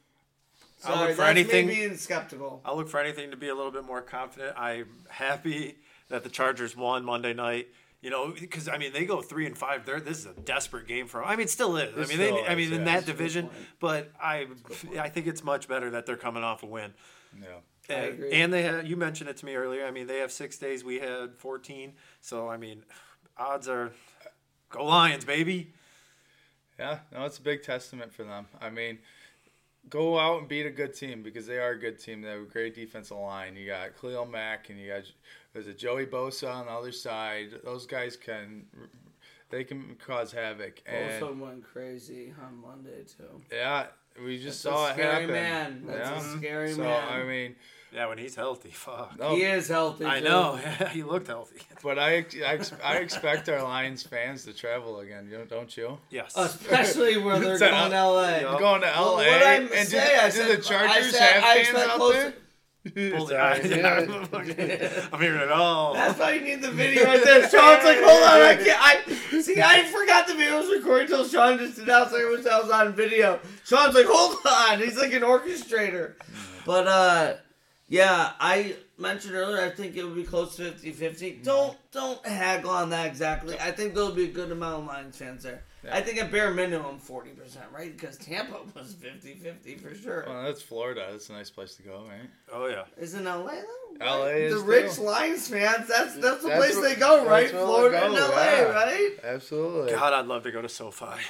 [0.85, 2.62] I'll Sorry, look for that's anything- me being skeptical.
[2.64, 4.55] I'll look for anything to be a little bit more confident.
[4.59, 5.77] I'm happy
[6.09, 7.69] that the Chargers won Monday night.
[8.03, 9.85] You know, because I mean they go three and five.
[9.85, 11.29] They're this is a desperate game for them.
[11.29, 11.93] I mean, it still is.
[11.95, 14.47] I mean, they, still I is, mean in that That's a good division, but I,
[14.99, 16.95] I think it's much better that they're coming off a win.
[17.38, 17.49] Yeah.
[17.90, 18.33] I And, agree.
[18.33, 19.85] and they have, you mentioned it to me earlier.
[19.87, 20.85] I mean, they have six days.
[20.85, 21.92] We had 14.
[22.20, 22.83] So, I mean,
[23.38, 23.92] odds are
[24.70, 25.72] go Lions, baby.
[26.79, 28.46] Yeah, no, it's a big testament for them.
[28.61, 28.98] I mean,
[29.90, 32.22] go out and beat a good team because they are a good team.
[32.22, 33.55] They have a great defensive line.
[33.57, 35.03] You got Khalil Mack and you got
[35.53, 37.50] there's a Joey Bosa on the other side.
[37.64, 38.64] Those guys can
[39.50, 40.81] they can cause havoc.
[40.87, 43.42] And Also went crazy on Monday, too.
[43.53, 43.87] yeah,
[44.24, 45.31] we just That's saw a it scary happen.
[45.33, 45.83] man.
[45.87, 46.37] That's a yeah.
[46.38, 47.09] scary so, man.
[47.12, 47.57] I mean,
[47.92, 49.18] Yeah, when he's healthy, fuck.
[49.18, 50.07] no, He is healthy.
[50.07, 50.24] I too.
[50.24, 50.57] know.
[50.92, 51.61] he looked healthy.
[51.83, 55.29] but I, I I expect our Lions fans to travel again.
[55.31, 55.98] You know, don't you?
[56.11, 56.35] Yes.
[56.37, 58.29] Especially where they're It's going to L- LA.
[58.29, 58.42] Yeah.
[58.59, 61.11] Going to Well, LA what I and do, say, I do said- the I Chargers
[61.11, 62.35] said- have I fans out close there?
[63.12, 63.85] Pulled the Sorry.
[63.85, 65.09] eyes.
[65.12, 65.92] I'm hearing it all.
[65.92, 67.42] That's why you need the video right there.
[67.42, 68.79] Sean's like, hold on, I can't.
[69.35, 69.61] I see.
[69.61, 72.94] I forgot the video was recording until Sean just announced I wish I was on
[72.94, 73.38] video.
[73.66, 74.79] Sean's like, hold on.
[74.79, 76.14] He's like an orchestrator.
[76.64, 77.35] But uh,
[77.90, 79.61] Yeah, I mentioned earlier.
[79.61, 80.94] I think it would be close to 50-50.
[80.94, 81.42] Mm-hmm.
[81.42, 83.59] Don't don't haggle on that exactly.
[83.59, 85.64] I think there'll be a good amount of Lions fans there.
[85.90, 87.90] I think at bare minimum forty percent, right?
[87.96, 90.24] Because Tampa was 50-50 for sure.
[90.29, 91.09] Well, that's Florida.
[91.11, 92.31] That's a nice place to go, right?
[92.53, 92.85] Oh yeah.
[92.96, 93.55] Isn't LA
[93.98, 94.07] though?
[94.07, 95.03] LA is the rich too.
[95.03, 95.88] Lions fans.
[95.88, 97.50] That's that's the That's place where- they go, right?
[97.50, 98.62] that's where they'll Florida and go, LA, yeah.
[98.62, 99.11] right?
[99.24, 99.92] Absolutely.
[99.92, 101.20] God, I'd love to go to SoFi.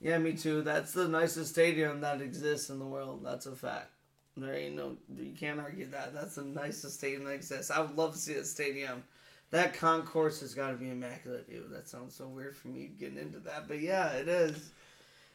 [0.00, 0.62] Yeah, me too.
[0.62, 3.22] That's the nicest stadium that exists in the world.
[3.24, 3.90] That's a fact.
[4.36, 6.12] There ain't no, you can't argue that.
[6.12, 7.70] That's the nicest stadium that exists.
[7.70, 9.04] I would love to see that stadium.
[9.50, 11.46] That concourse has got to be immaculate.
[11.48, 14.72] Ew, that sounds so weird for me getting into that, but yeah, it is.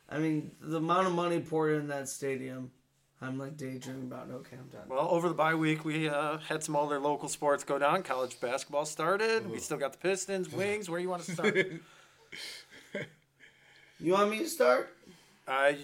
[0.09, 2.71] I mean, the amount of money poured in that stadium,
[3.21, 4.29] I'm like daydreaming about.
[4.29, 4.89] Okay, I'm done.
[4.89, 8.03] Well, over the bye week, we uh, had some other local sports go down.
[8.03, 9.49] College basketball started.
[9.49, 10.89] We still got the Pistons, Wings.
[10.89, 11.55] Where you want to start?
[14.01, 14.95] You want me to start?
[15.45, 15.77] I,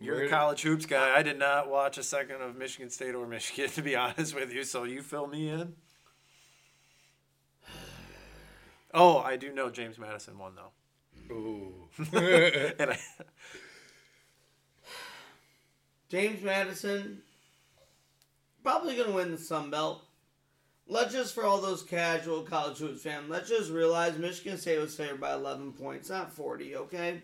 [0.00, 1.16] you're Where- college hoops guy.
[1.16, 4.52] I did not watch a second of Michigan State or Michigan, to be honest with
[4.52, 4.64] you.
[4.64, 5.74] So you fill me in.
[8.92, 11.72] Oh, I do know James Madison won though, Ooh.
[12.78, 12.98] and I,
[16.08, 17.22] James Madison
[18.62, 20.02] probably gonna win the Sun Belt.
[20.86, 24.94] Let's just for all those casual college hoops fans, let's just realize Michigan State was
[24.94, 26.76] favored by 11 points, not 40.
[26.76, 27.22] Okay,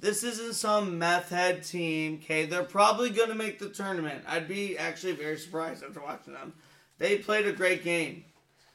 [0.00, 2.20] this isn't some meth head team.
[2.22, 4.24] Okay, they're probably gonna make the tournament.
[4.26, 6.54] I'd be actually very surprised after watching them.
[6.98, 8.24] They played a great game.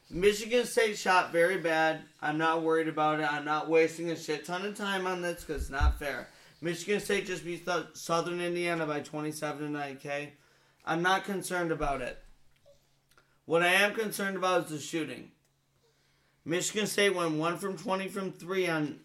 [0.10, 2.02] Michigan State shot very bad.
[2.22, 3.32] I'm not worried about it.
[3.32, 6.30] I'm not wasting a shit ton of time on this because it's not fair.
[6.62, 10.34] Michigan State just beat Southern Indiana by 27 tonight, okay?
[10.86, 12.20] I'm not concerned about it.
[13.46, 15.32] What I am concerned about is the shooting.
[16.46, 19.00] Michigan State went 1 from 20 from 3 on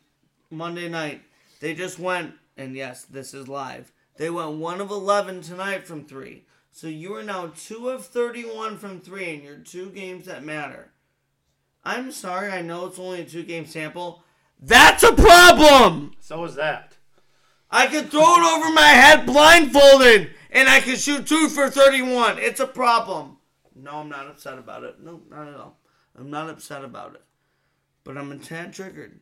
[0.51, 1.23] Monday night.
[1.61, 3.93] They just went, and yes, this is live.
[4.17, 6.45] They went 1 of 11 tonight from 3.
[6.73, 10.91] So you are now 2 of 31 from 3 in your two games that matter.
[11.85, 14.23] I'm sorry, I know it's only a two game sample.
[14.61, 16.13] That's a problem!
[16.21, 16.97] so is that.
[17.71, 22.39] I can throw it over my head blindfolded and I can shoot two for 31.
[22.39, 23.39] It's a problem.
[23.75, 25.01] No, I'm not upset about it.
[25.01, 25.79] No, not at all.
[26.19, 27.23] I'm not upset about it.
[28.05, 29.21] But I'm a tad triggered.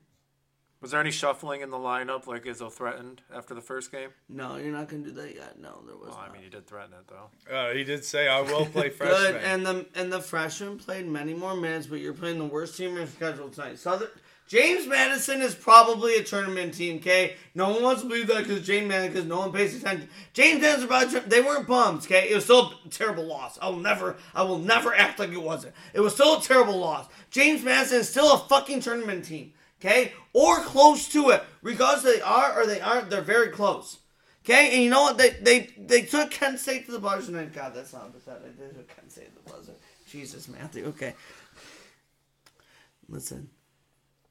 [0.80, 4.10] Was there any shuffling in the lineup like Izzo threatened after the first game?
[4.28, 5.58] No, you're not going to do that yet.
[5.58, 7.52] No, there was Well, I mean, you did threaten it though.
[7.54, 11.06] Uh, he did say, "I will play freshman." Good, and the and the freshmen played
[11.08, 13.78] many more minutes, but you're playing the worst team in your schedule tonight.
[13.78, 14.08] Southern
[14.46, 16.98] James Madison is probably a tournament team.
[16.98, 20.08] Okay, no one wants to believe that because James Madison, because no one pays attention.
[20.32, 22.06] James Madison, about to- they weren't bums.
[22.06, 23.58] Okay, it was still a terrible loss.
[23.60, 25.74] I will never, I will never act like it wasn't.
[25.92, 27.08] It was still a terrible loss.
[27.30, 29.52] James Madison is still a fucking tournament team.
[29.80, 31.44] Okay, or close to it.
[31.62, 33.10] Regardless, they are or they aren't.
[33.10, 33.98] They're very close.
[34.44, 35.18] Okay, and you know what?
[35.18, 37.36] They they they took Kent State to the buzzer.
[37.38, 38.58] And God, that's not pathetic.
[38.58, 39.74] They took Kent State to the buzzer.
[40.10, 40.86] Jesus, Matthew.
[40.86, 41.14] Okay.
[43.08, 43.48] Listen,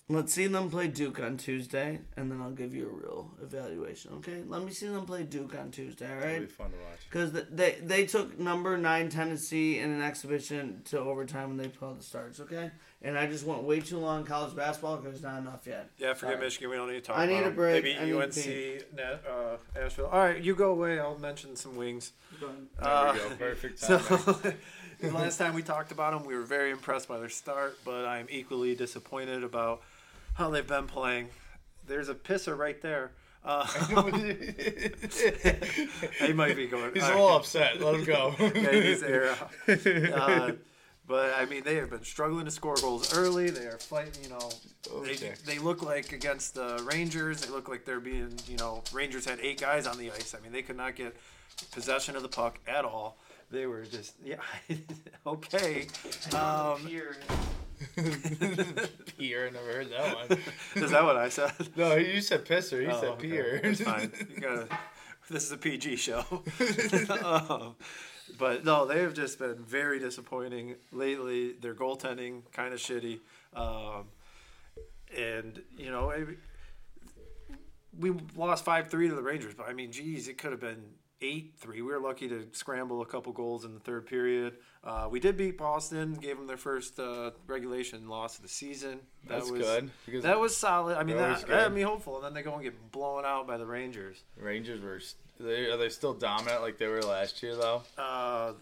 [0.09, 4.13] let's see them play Duke on Tuesday, and then I'll give you a real evaluation.
[4.17, 6.05] Okay, let me see them play Duke on Tuesday.
[6.09, 6.51] All It'll be right.
[6.51, 6.99] fun to watch.
[7.09, 11.99] Because they they took number nine Tennessee in an exhibition to overtime when they pulled
[11.99, 12.39] the starts.
[12.39, 15.89] Okay, and I just went way too long in college basketball because not enough yet.
[15.97, 16.45] Yeah, forget Sorry.
[16.45, 16.69] Michigan.
[16.69, 17.83] We don't need to talk I about need a break.
[17.83, 20.07] Maybe I UNC, Net, uh, Asheville.
[20.07, 20.99] All right, you go away.
[20.99, 22.13] I'll mention some wings.
[22.39, 23.35] There Uh, we go.
[23.35, 24.57] Perfect So, timing.
[25.01, 28.05] the last time we talked about them, we were very impressed by their start, but
[28.05, 29.81] I'm equally disappointed about
[30.37, 31.29] how they've been playing.
[31.87, 33.11] There's a pisser right there.
[33.43, 33.65] Uh,
[36.25, 36.93] he might be going.
[36.93, 37.37] He's a little right.
[37.37, 37.81] upset.
[37.81, 38.35] Let him go.
[38.39, 39.35] Yeah, he's there.
[40.13, 40.51] Uh,
[41.07, 43.49] but I mean, they have been struggling to score goals early.
[43.49, 44.21] They are fighting.
[44.21, 44.51] You know,
[45.03, 47.39] they, they look like against the Rangers.
[47.39, 48.33] They look like they're being.
[48.45, 50.35] You know, Rangers had eight guys on the ice.
[50.37, 51.15] I mean, they could not get
[51.71, 53.17] possession of the puck at all.
[53.49, 54.35] They were just yeah.
[55.25, 55.87] okay.
[56.35, 56.85] Um,
[59.17, 60.39] Pier, never heard that one.
[60.83, 61.51] is that what I said?
[61.75, 62.81] No, you said pisser.
[62.81, 63.27] He Oh, said okay.
[63.29, 63.61] pier.
[63.63, 64.11] It's fine.
[64.33, 64.67] You gotta.
[65.29, 66.23] This is a PG show.
[67.23, 67.75] um,
[68.39, 71.53] but no, they have just been very disappointing lately.
[71.53, 73.19] Their goaltending kind of shitty,
[73.55, 74.05] um,
[75.15, 76.13] and you know
[77.99, 79.53] we lost five three to the Rangers.
[79.55, 80.83] But I mean, geez, it could have been
[81.21, 81.81] eight three.
[81.81, 84.53] We were lucky to scramble a couple goals in the third period.
[84.83, 88.99] Uh, we did beat Boston, gave them their first uh, regulation loss of the season.
[89.27, 89.89] That That's was, good.
[90.05, 90.97] Because That was solid.
[90.97, 93.47] I mean, That that, had me hopeful, and then they go and get blown out
[93.47, 94.23] by the Rangers.
[94.39, 94.99] Rangers were.
[95.39, 97.83] They, are they still dominant like they were last year though?
[97.97, 98.53] Uh,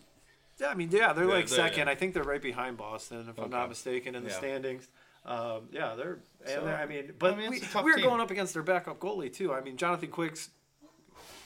[0.59, 1.89] yeah, I mean, yeah, they're Yeah, like they're- second.
[1.89, 4.37] I think they're right behind Boston, if I'm not mistaken, in the Yeah.
[4.37, 4.87] standings.
[5.25, 6.19] Um, yeah, they're.
[6.41, 8.61] And So, they're I mean, but I mean, we, we were going up against their
[8.63, 9.53] backup goalie too.
[9.53, 10.49] I mean, Jonathan Quick's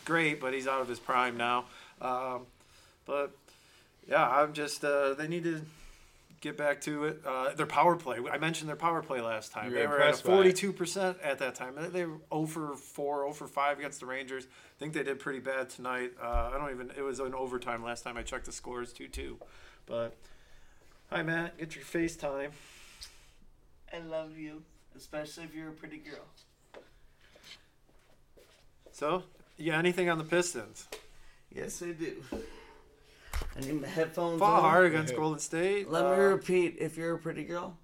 [0.09, 1.65] great, but he's out of his prime now.
[2.01, 2.47] Um,
[3.05, 3.31] but
[4.07, 4.83] Yeah, I'm just.
[4.83, 5.61] Uh, they need to
[6.41, 7.21] get back to it.
[7.25, 8.17] Uh, their power play.
[8.31, 9.69] I mentioned their power play last time.
[9.69, 10.35] You they were were at impressed by it.
[10.35, 11.75] 42 percent at that time.
[11.75, 14.45] They- They were 0 for 4, over 5 against the Rangers.
[14.45, 16.13] I think they did pretty bad tonight.
[16.21, 16.91] Uh, I don't even.
[16.97, 19.37] It was an overtime last time I checked the scores, 2-2.
[19.85, 20.15] But
[21.11, 22.51] hi Matt, get your FaceTime.
[23.93, 24.63] I love you,
[24.95, 26.25] especially if you're a pretty girl.
[28.91, 29.23] So
[29.59, 30.87] yeah, anything on the Pistons?
[31.51, 32.23] Yes, I do.
[33.55, 34.61] I need my headphones Fought on.
[34.61, 35.89] hard against Golden State.
[35.89, 36.77] Let me Uh, repeat.
[36.79, 37.77] If you're a pretty girl,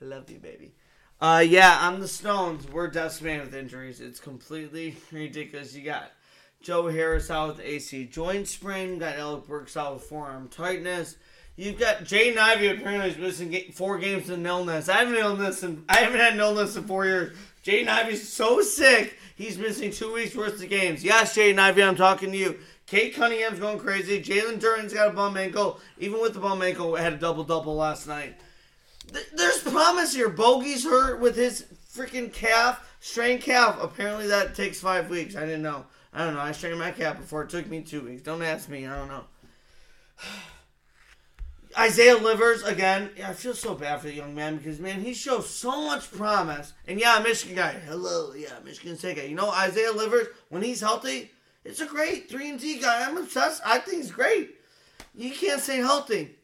[0.00, 0.74] I love you, baby.
[1.20, 4.00] Uh, yeah, on the Stones, we're decimated with injuries.
[4.00, 5.74] It's completely ridiculous.
[5.74, 6.10] You got
[6.62, 8.94] Joe Harris out with AC joint sprain.
[8.94, 11.16] You got Alec Burks out with forearm tightness.
[11.56, 14.88] You've got Jay Ivey apparently is missing four games an illness.
[14.88, 17.36] I haven't illness in, I haven't had an illness in four years.
[17.64, 21.02] Jay Ivey's so sick he's missing two weeks worth of games.
[21.02, 22.58] Yes, Jay Ivey, I'm talking to you.
[22.86, 24.22] Cade Cunningham's going crazy.
[24.22, 25.80] Jalen Duren's got a bum ankle.
[25.98, 28.36] Even with the bum ankle, had a double double last night.
[29.10, 30.28] Th- There's promise here.
[30.28, 33.78] Bogey's hurt with his freaking calf, strained calf.
[33.80, 35.34] Apparently that takes five weeks.
[35.34, 35.86] I didn't know.
[36.12, 36.40] I don't know.
[36.40, 37.44] I strained my calf before.
[37.44, 38.20] It took me two weeks.
[38.20, 38.86] Don't ask me.
[38.86, 39.24] I don't know.
[41.76, 43.10] Isaiah Livers again.
[43.16, 46.10] Yeah, I feel so bad for the young man because man, he shows so much
[46.12, 46.72] promise.
[46.86, 47.72] And yeah, Michigan guy.
[47.86, 49.24] Hello, yeah, Michigan State guy.
[49.24, 51.30] You know Isaiah Livers when he's healthy,
[51.64, 53.04] it's a great three and D guy.
[53.06, 53.62] I'm obsessed.
[53.66, 54.56] I think he's great.
[55.14, 56.36] You can't say healthy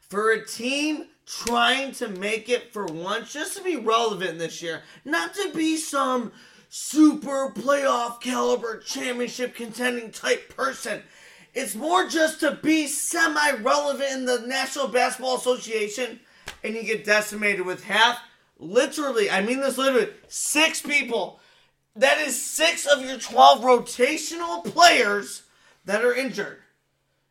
[0.00, 4.82] for a team trying to make it for once, just to be relevant this year,
[5.04, 6.32] not to be some
[6.70, 11.02] super playoff caliber championship contending type person.
[11.54, 16.20] It's more just to be semi relevant in the National Basketball Association,
[16.62, 18.20] and you get decimated with half,
[18.58, 21.40] literally, I mean this literally, six people.
[21.96, 25.42] That is six of your 12 rotational players
[25.84, 26.58] that are injured.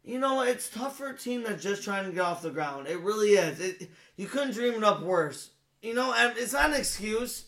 [0.04, 2.88] You know, it's tough for a team that's just trying to get off the ground.
[2.88, 3.60] It really is.
[3.60, 5.52] It, you couldn't dream it up worse.
[5.82, 7.46] You know, and it's not an excuse.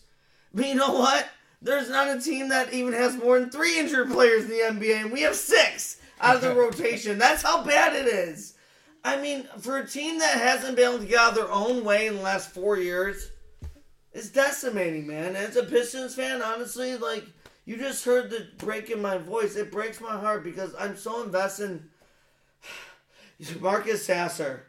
[0.54, 1.28] But you know what?
[1.62, 5.02] There's not a team that even has more than three injured players in the NBA,
[5.02, 7.18] and we have six out of the rotation.
[7.18, 8.54] That's how bad it is.
[9.04, 11.84] I mean, for a team that hasn't been able to get out of their own
[11.84, 13.30] way in the last four years,
[14.12, 15.36] it's decimating, man.
[15.36, 17.24] As a Pistons fan, honestly, like,
[17.64, 19.56] you just heard the break in my voice.
[19.56, 21.82] It breaks my heart because I'm so invested
[23.38, 24.64] in Marcus Sasser.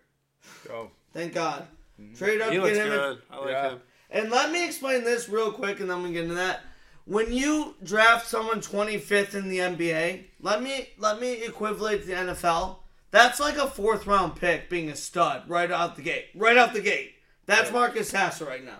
[0.69, 1.67] Oh, Thank God.
[1.99, 2.15] Mm-hmm.
[2.15, 2.85] Trade up, He get looks him.
[2.85, 3.21] in- good.
[3.29, 3.69] I like Yeah.
[3.71, 3.81] him.
[4.11, 6.61] and let me explain this real quick and then we get into that.
[7.05, 12.77] When you draft someone 25th in the NBA, let me let me equivalent the NFL.
[13.09, 16.27] That's like a fourth round pick being a stud right out the gate.
[16.35, 17.13] Right out the gate.
[17.45, 18.79] That's Marcus Sasser right now.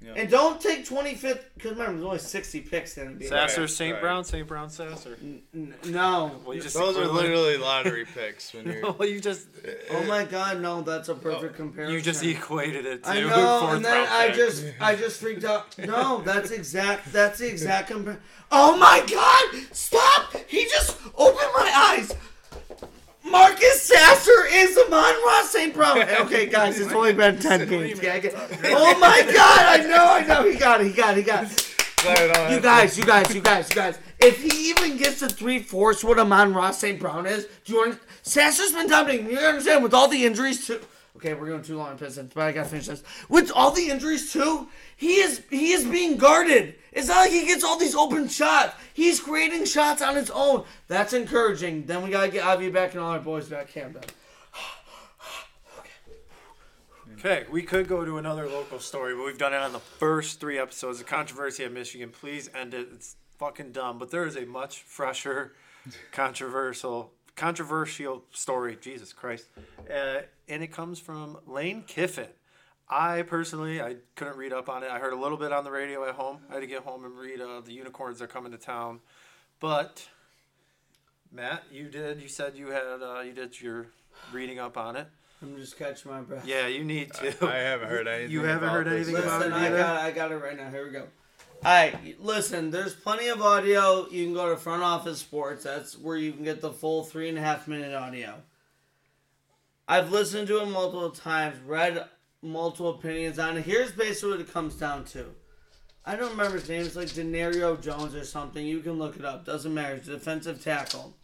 [0.00, 0.12] Yeah.
[0.16, 3.28] And don't take 25th because remember there's only 60 picks in the NBA.
[3.28, 3.92] Sasser, Right, St.
[3.94, 4.00] right.
[4.00, 4.46] Brown, St.
[4.46, 5.18] Brown, Sasser.
[5.20, 6.36] N- no.
[6.46, 8.92] Well, just those are literally lottery picks when you're.
[8.92, 10.82] well, you just uh, Oh my God, no!
[10.82, 11.94] That's a perfect oh, comparison.
[11.94, 14.36] you just equated it to I know, fourth and then I pick.
[14.36, 15.76] just, I just freaked out.
[15.78, 17.12] No, that's exact.
[17.12, 18.20] That's the exact compare.
[18.52, 19.66] Oh my God!
[19.74, 20.32] Stop!
[20.46, 22.12] He just opened my eyes.
[23.30, 25.74] Marcus Sasser is Amon Ross St.
[25.74, 25.98] Brown.
[26.20, 27.98] Okay, guys, it's only been ten games.
[27.98, 29.80] Okay, get- Oh my God!
[29.80, 30.50] I know, I know.
[30.50, 30.86] He got it.
[30.88, 31.18] He got it.
[31.18, 31.64] He got it.
[32.50, 33.98] You guys, you guys, you guys, you guys.
[34.20, 36.98] If he even gets to three fourths what Amon-Ra St.
[36.98, 38.08] Brown is, do you understand?
[38.22, 39.30] Sasser's been dominating.
[39.30, 39.82] You understand?
[39.82, 40.80] With all the injuries too.
[41.16, 43.02] Okay, we're going too long on Pistons, but I gotta finish this.
[43.28, 46.76] With all the injuries too, he is he is being guarded.
[46.92, 48.74] It's not like he gets all these open shots.
[48.94, 50.64] He's creating shots on his own.
[50.86, 51.86] That's encouraging.
[51.86, 54.02] Then we gotta get Avi back and all our boys back Camden.
[57.18, 60.38] Okay, we could go to another local story, but we've done it on the first
[60.38, 60.98] three episodes.
[60.98, 62.10] The controversy at Michigan.
[62.10, 62.88] Please end it.
[62.94, 63.98] It's fucking dumb.
[63.98, 65.54] But there is a much fresher,
[66.12, 68.78] controversial, controversial story.
[68.80, 69.46] Jesus Christ,
[69.90, 72.28] uh, and it comes from Lane Kiffin.
[72.90, 74.90] I personally, I couldn't read up on it.
[74.90, 76.38] I heard a little bit on the radio at home.
[76.50, 79.00] I had to get home and read uh, the unicorns are coming to town.
[79.60, 80.08] But
[81.30, 82.20] Matt, you did.
[82.22, 83.02] You said you had.
[83.02, 83.88] Uh, you did your
[84.32, 85.06] reading up on it.
[85.42, 86.46] I'm just catching my breath.
[86.46, 87.46] Yeah, you need to.
[87.46, 88.32] I haven't heard anything.
[88.32, 89.06] You haven't about heard this.
[89.06, 90.70] anything about Listen, it I got, I got it right now.
[90.70, 91.04] Here we go.
[91.64, 92.70] All right, listen.
[92.70, 94.08] There's plenty of audio.
[94.08, 95.64] You can go to Front Office Sports.
[95.64, 98.36] That's where you can get the full three and a half minute audio.
[99.86, 102.04] I've listened to it multiple times, read
[102.42, 103.64] multiple opinions on it.
[103.64, 105.26] Here's basically what it comes down to.
[106.04, 106.82] I don't remember his name.
[106.82, 108.64] It's like Denario Jones or something.
[108.64, 109.44] You can look it up.
[109.44, 109.94] Doesn't matter.
[109.94, 111.14] It's a defensive tackle.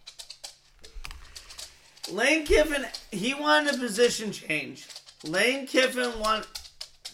[2.10, 4.86] Lane Kiffin, he wanted a position change.
[5.24, 6.46] Lane Kiffin want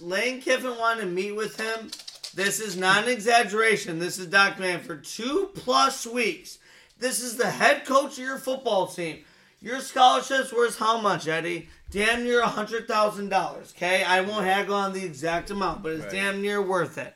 [0.00, 1.90] Lane Kiffin wanted to meet with him.
[2.34, 3.98] This is not an exaggeration.
[3.98, 6.58] This is documented for two plus weeks.
[6.98, 9.24] This is the head coach of your football team.
[9.60, 11.68] Your scholarship's worth how much, Eddie?
[11.90, 13.72] Damn near a hundred thousand dollars.
[13.76, 16.12] Okay, I won't haggle on the exact amount, but it's Right.
[16.12, 17.14] damn near worth it.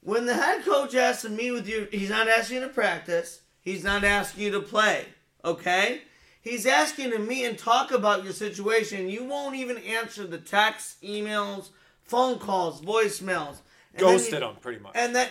[0.00, 3.40] When the head coach asks to meet with you, he's not asking you to practice.
[3.60, 5.06] He's not asking you to play.
[5.44, 6.02] Okay?
[6.40, 9.08] He's asking to meet and talk about your situation.
[9.08, 11.70] You won't even answer the texts, emails,
[12.04, 13.58] phone calls, voicemails.
[13.92, 14.92] And Ghosted you- him pretty much.
[14.94, 15.30] and that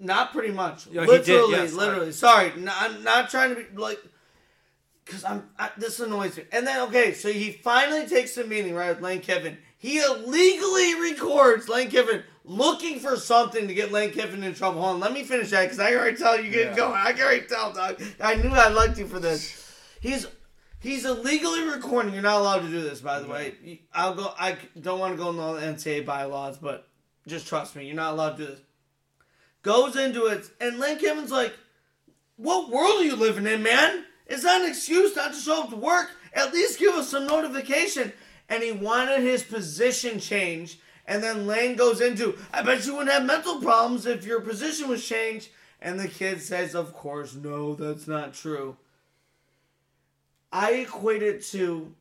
[0.00, 3.62] not pretty much Yeah, he did, literally yes, literally sorry no, i'm not trying to
[3.62, 4.00] be like
[5.08, 8.74] because i'm I, this annoys me and then okay so he finally takes the meeting
[8.74, 14.10] right with lane kiffin he illegally records lane kiffin looking for something to get lane
[14.10, 16.50] kiffin in trouble hold on let me finish that because i can already tell you
[16.50, 16.76] get Yeah.
[16.76, 20.26] going i can already tell dog i knew i liked you for this he's
[20.80, 22.14] He's illegally recording.
[22.14, 23.80] You're not allowed to do this, by the way.
[23.92, 24.32] I'll go.
[24.38, 26.86] I don't want to go in the NCAA bylaws, but
[27.26, 27.84] just trust me.
[27.84, 28.60] You're not allowed to do this
[29.62, 31.52] goes into it, and Lane Kiffin's like,
[32.36, 34.04] "What world are you living in, man?
[34.28, 36.10] It's not an excuse not to show up to work.
[36.32, 38.12] At least give us some notification."
[38.48, 43.12] And he wanted his position changed, and then Lane goes into, "I bet you wouldn't
[43.12, 45.50] have mental problems if your position was changed."
[45.80, 48.76] And the kid says, "Of course, no, that's not true."
[50.50, 51.94] I equate it to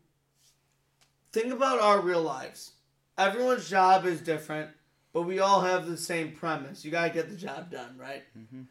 [1.34, 2.72] think about our real lives.
[3.18, 4.72] Everyone's job is different
[5.18, 6.86] but we all have the same premise.
[6.86, 8.24] You gotta get the job done, right?
[8.38, 8.62] Mm-hmm.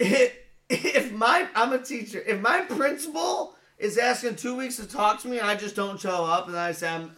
[0.00, 0.32] If,
[0.70, 5.28] if my I'm a teacher, if my principal is asking two weeks to talk to
[5.28, 7.12] me and I just don't show up and I say I'm,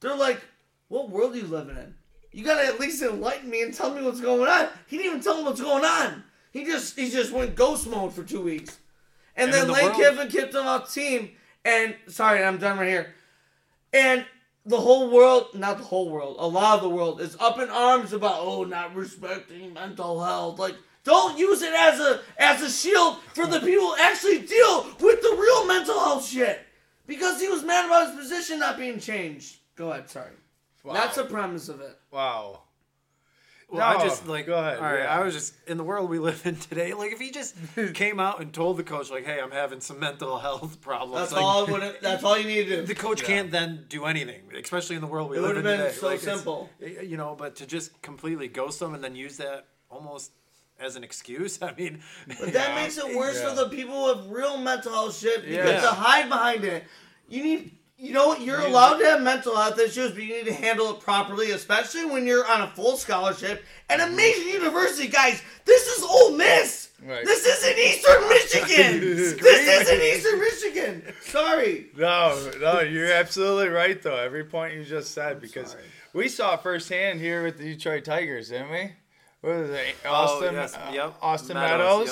[0.00, 0.40] they're like,
[0.88, 1.94] "What world are you living in?
[2.32, 5.22] You gotta at least enlighten me and tell me what's going on." He didn't even
[5.22, 6.24] tell me what's going on.
[6.52, 8.78] He just he just went ghost mode for two weeks,
[9.36, 11.30] and, And then the Lane world- Kiffin kicked him off the team.
[11.64, 13.14] And sorry, I'm done right here.
[13.92, 14.26] And
[14.66, 17.70] the whole world, not the whole world, a lot of the world is up in
[17.70, 20.58] arms about oh, not respecting mental health.
[20.58, 20.74] Like,
[21.04, 25.20] don't use it as a as a shield for the people who actually deal with
[25.22, 26.60] the real mental health shit.
[27.06, 29.56] Because he was mad about his position not being changed.
[29.76, 30.30] Go ahead, sorry.
[30.90, 31.98] That's the premise of it.
[32.10, 32.60] Wow.
[33.70, 35.18] Well, I No, just like go ahead, All right, yeah.
[35.18, 36.92] I was just in the world we live in today.
[36.92, 37.54] Like, if he just
[37.94, 41.32] came out and told the coach, like, "Hey, I'm having some mental health problems," That's
[41.32, 41.74] like, all.
[41.82, 42.86] It, that's all you need to do.
[42.86, 45.78] the coach can't then do anything, especially in the world we It live would've in
[45.78, 45.98] been today.
[45.98, 46.70] so Like, simple.
[46.80, 50.30] You know, but to just completely ghost them and then use that almost
[50.80, 51.58] as an excuse.
[51.62, 53.50] I mean, But that makes it worse Yeah.
[53.50, 55.80] for the people with real mental health shit because Yeah.
[55.80, 56.84] to hide behind it,
[57.28, 57.78] you need.
[57.96, 58.40] You know what?
[58.40, 62.04] You're allowed to have mental health issues, but you need to handle it properly, especially
[62.04, 64.16] when you're on a full scholarship at a mm-hmm.
[64.16, 65.06] major university.
[65.06, 66.90] Guys, this is Ole Miss.
[67.02, 67.24] Right.
[67.24, 69.00] This isn't Eastern Michigan.
[69.40, 71.14] this isn't Eastern Michigan.
[71.22, 71.86] Sorry.
[71.96, 74.16] No, no, you're absolutely right though.
[74.16, 75.84] Every point you just said because sorry.
[76.12, 78.92] we saw it firsthand here with the Detroit Tigers, didn't we?
[79.44, 79.94] What was it?
[80.04, 81.14] Oh, Austin, yes, uh, yep.
[81.20, 82.08] Austin Meadows, Meadows,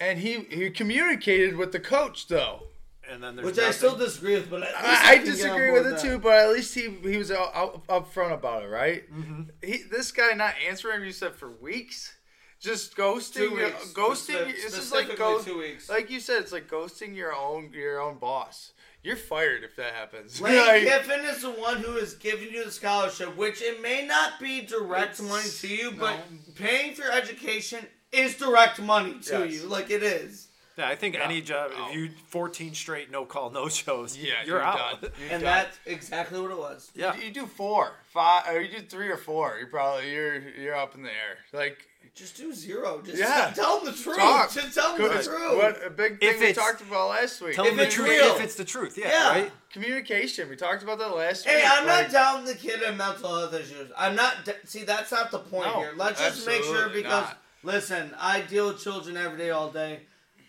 [0.00, 0.08] yep.
[0.08, 2.62] and he he communicated with the coach though.
[3.10, 5.30] and then there's Which I still disagree with, but at least I, I can get
[5.30, 6.00] on disagree with it that.
[6.00, 9.02] too, but at least he he was out, out, up front about it, right?
[9.12, 9.42] Mm-hmm.
[9.62, 12.16] He this guy not answering you said for weeks,
[12.58, 13.92] just ghosting, Two your- weeks.
[13.92, 14.40] ghosting.
[14.42, 15.88] Spec- This is like specifically ghost, two weeks.
[15.90, 18.72] like you said, it's like ghosting your own your own boss.
[19.06, 20.40] You're fired if that happens.
[20.40, 24.04] Lane Like- Kiffin is the one who is giving you the scholarship, which it may
[24.04, 26.18] not be direct money to you, but
[26.56, 29.52] paying for your education is direct money to Yes.
[29.62, 29.68] you.
[29.68, 30.48] Like it is.
[30.76, 31.90] Yeah, I think any job, if oh.
[31.92, 35.00] you 14 straight no call no shows, Yeah, you're, out.
[35.00, 35.10] done.
[35.20, 35.42] You're And done.
[35.42, 36.90] that's exactly what it was.
[36.94, 37.16] Yeah.
[37.16, 39.56] You do four, five, or you do three or four.
[39.58, 41.38] You're probably you're you're up in the air.
[41.52, 41.78] Like
[42.16, 43.02] Just do zero.
[43.04, 43.52] Just Yeah.
[43.54, 44.16] tell them the truth.
[44.16, 44.50] talk.
[44.50, 45.56] Just tell them the truth.
[45.58, 47.54] What a big thing If we talked about last week.
[47.54, 48.34] Tell If them the it's truth real.
[48.36, 48.96] if it's the truth.
[48.96, 49.28] Yeah, Yeah.
[49.28, 49.52] right?
[49.70, 50.48] Communication.
[50.48, 51.64] We talked about that last Hey, week.
[51.70, 53.90] I'm not down the kid and mental health issues.
[53.98, 54.48] I'm not.
[54.64, 55.92] See, that's not the point No, here.
[55.94, 57.38] Let's just make sure because not.
[57.62, 60.00] listen, I deal with children every day, all day.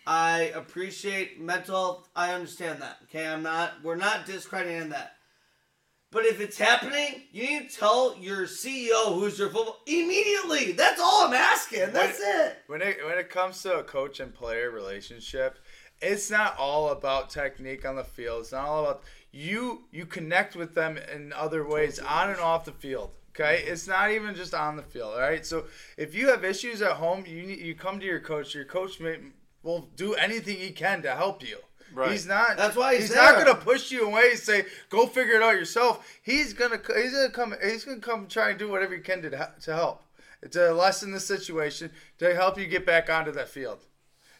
[0.06, 2.08] I appreciate mental health.
[2.16, 2.96] I understand that.
[3.10, 3.74] Okay, I'm not.
[3.82, 5.16] We're not discrediting that.
[6.10, 10.72] But if it's happening, you need to tell your CEO who's your football immediately.
[10.72, 11.92] That's all I'm asking.
[11.92, 12.62] That's it.
[12.66, 15.58] When it when it comes to a coach and player relationship,
[16.00, 18.40] it's not all about technique on the field.
[18.42, 19.02] It's not all about
[19.32, 19.84] you.
[19.90, 23.10] You connect with them in other ways on and off the field.
[23.30, 25.12] Okay, it's not even just on the field.
[25.12, 25.44] All right.
[25.44, 25.66] So
[25.98, 28.54] if you have issues at home, you need, you come to your coach.
[28.54, 29.18] Your coach may,
[29.62, 31.58] will do anything he can to help you.
[31.94, 32.12] Right.
[32.12, 32.56] He's not.
[32.56, 35.54] That's why he's he's not gonna push you away and say go figure it out
[35.54, 36.06] yourself.
[36.22, 39.30] He's gonna he's gonna come he's gonna come try and do whatever he can to
[39.30, 40.04] to help
[40.50, 43.80] to lessen the situation to help you get back onto that field.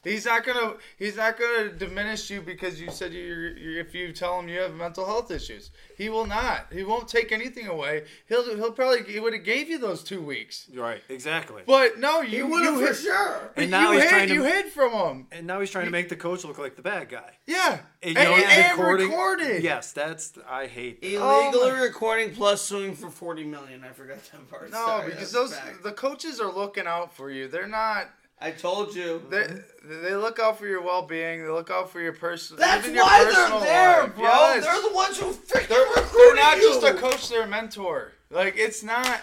[0.09, 0.75] He's not gonna.
[0.99, 3.81] He's not gonna diminish you because you said you're, you're.
[3.81, 6.67] If you tell him you have mental health issues, he will not.
[6.73, 8.05] He won't take anything away.
[8.29, 8.45] He'll.
[8.57, 9.03] He'll probably.
[9.05, 10.69] He would have gave you those two weeks.
[10.75, 11.63] Right, exactly.
[11.67, 12.47] But no, you.
[12.47, 13.51] would have you for hid, sure.
[13.57, 14.09] And now you he's hid.
[14.11, 15.27] trying to- You hid from him.
[15.33, 17.33] And now he's trying to make the coach look like the bad guy.
[17.47, 17.81] Yeah.
[18.03, 19.63] And, And, you know, and recording- recorded.
[19.63, 21.03] Yes, that's I hate.
[21.03, 21.13] That.
[21.15, 23.83] Illegally Oh recording plus suing for forty million.
[23.85, 24.71] I forgot that part.
[24.71, 25.83] No, Sorry, because those fact.
[25.83, 27.49] the coaches are looking out for you.
[27.49, 28.09] They're not.
[28.41, 29.21] I told you.
[29.31, 29.47] They,
[29.85, 31.43] they look out for your well being.
[31.43, 32.61] They look out for your personal.
[32.61, 34.15] That's even your why personal they're there, life.
[34.15, 34.25] bro.
[34.25, 34.65] Yes.
[34.65, 36.69] They're the ones who freaking They're, recruited they're not you.
[36.69, 38.13] just a coach, they're a mentor.
[38.31, 39.21] Like it's not.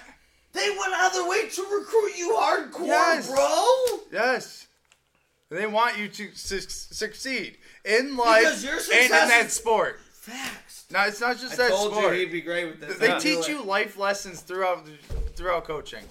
[0.54, 3.30] They went out of their way to recruit you hardcore, Yes.
[3.30, 4.00] bro.
[4.12, 4.68] Yes.
[5.50, 10.00] They want you to su- succeed in life and in that sport.
[10.12, 10.86] Facts.
[10.92, 12.14] No, it's not just I that told sport.
[12.16, 12.98] you he'd be great with this.
[12.98, 14.88] they I teach you life lessons throughout
[15.36, 16.04] throughout coaching.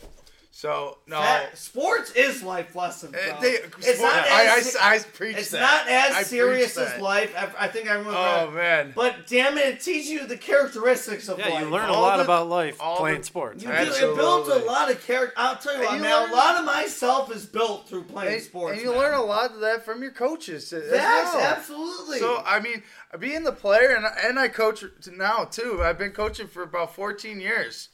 [0.65, 1.59] So no, Fact.
[1.59, 3.15] Sports is life lesson.
[3.15, 3.51] Uh, they,
[3.81, 5.61] it's not I, as, I, I preach it's that.
[5.61, 7.35] not as I serious as life.
[7.37, 8.17] I, I think I remember.
[8.19, 8.55] Oh that.
[8.55, 11.65] man, But damn it, it teaches you the characteristics of Yeah, life.
[11.65, 13.63] you learn a lot the- about life playing the- sports.
[13.63, 15.35] You I do, it builds a lot of character.
[15.37, 16.21] I'll tell you And what, you man.
[16.23, 18.73] learn- a lot of myself is built through playing and, sports.
[18.79, 19.01] and you man.
[19.01, 20.73] learn a lot of that from your coaches.
[20.73, 21.45] as Facts, well.
[21.45, 22.21] absolutely.
[22.21, 22.83] So I mean,
[23.19, 24.83] being the player and and I coach
[25.15, 25.83] now too.
[25.83, 27.91] I've been coaching for about 14 years,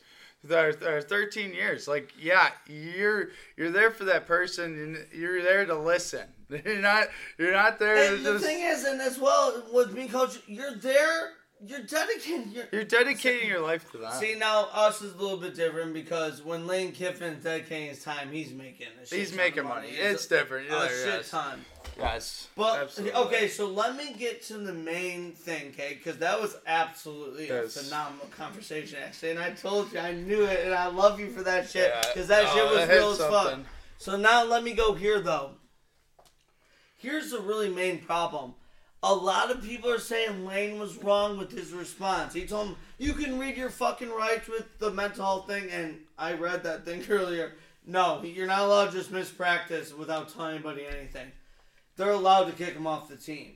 [0.49, 1.87] or, or 13 years.
[1.89, 6.27] Like, yeah, you're you're there for that person, and you're there to listen.
[6.65, 7.07] You're not
[7.39, 8.45] you're not there and the just.
[8.45, 11.31] thing is, and as well with being coach, you're there.
[11.63, 12.53] You're dedicated.
[12.53, 14.15] You're, You're dedicating your life to that.
[14.15, 18.31] See now, us is a little bit different because when Lane Kiffin's dedicating his time,
[18.33, 19.89] he's making a shit He's ton making of money.
[19.91, 20.69] He's It's a, different.
[20.69, 21.31] a Yeah, shit yes.
[21.31, 21.65] ton.
[21.99, 22.49] Yes.
[22.57, 23.13] But Absolutely.
[23.21, 25.99] okay, so let me get to the main thing, okay?
[26.03, 27.77] Because that was absolutely Yes.
[27.77, 29.33] a phenomenal conversation, actually.
[29.33, 32.01] And I told you, I knew it, and I love you for that shit Yeah.
[32.15, 33.31] because that Oh, shit was that hit real as fuck.
[33.49, 33.67] something.
[33.99, 35.51] So now let me go here though.
[36.97, 38.55] Here's the really main problem.
[39.03, 42.35] A lot of people are saying Lane was wrong with his response.
[42.35, 46.01] He told him, "You can read your fucking rights with the mental health thing," and
[46.19, 47.55] I read that thing earlier.
[47.87, 51.33] No, you're not allowed to just miss practice without telling anybody anything.
[51.97, 53.55] They're allowed to kick him off the team,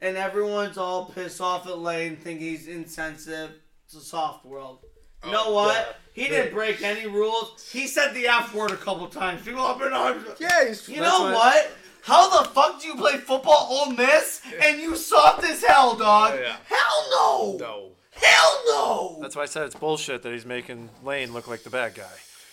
[0.00, 3.50] and everyone's all pissed off at Lane, think he's insensitive.
[3.86, 4.78] It's a soft world.
[5.24, 5.74] You know Oh, what?
[5.74, 5.92] yeah.
[6.24, 7.68] He didn't break any rules.
[7.70, 9.42] He said the F word a couple times.
[9.42, 10.24] People have been on.
[10.38, 11.70] Yeah, he's, You know what?
[12.02, 16.38] How the fuck do you play football Ole Miss and you soft as hell, dog?
[16.40, 16.56] Yeah.
[16.66, 17.56] Hell no.
[17.58, 17.86] no.
[18.12, 19.18] Hell no.
[19.22, 22.04] That's why I said it's bullshit that he's making Lane look like the bad guy.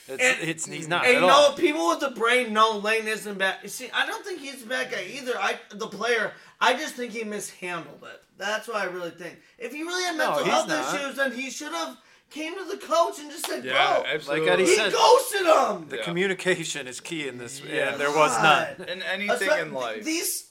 [0.08, 1.50] It's, And- it's he's not And at you know, all.
[1.50, 1.58] what?
[1.58, 3.70] people with the brain know Lane isn't bad.
[3.70, 5.34] See, I don't think he's a bad guy either.
[5.38, 6.32] I, the player,
[6.62, 8.24] I just think he mishandled it.
[8.38, 9.38] That's what I really think.
[9.58, 10.96] If he really had mental he's health not.
[10.96, 11.98] issues, then he should have
[12.30, 14.50] came to the coach and just said, Yeah, "Bro." absolutely.
[14.50, 15.90] Eddie He said- ghosted him.
[15.90, 16.04] The Yeah.
[16.04, 18.76] communication is key in this, yeah, and there was God.
[18.80, 18.90] none.
[18.90, 20.04] in anything Espe- in life.
[20.04, 20.46] These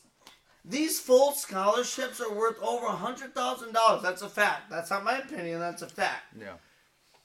[0.65, 4.03] these full scholarships are worth over a hundred thousand dollars.
[4.03, 4.69] That's a fact.
[4.71, 5.61] That's not my opinion.
[5.61, 6.25] That's a fact.
[6.41, 6.55] yeah.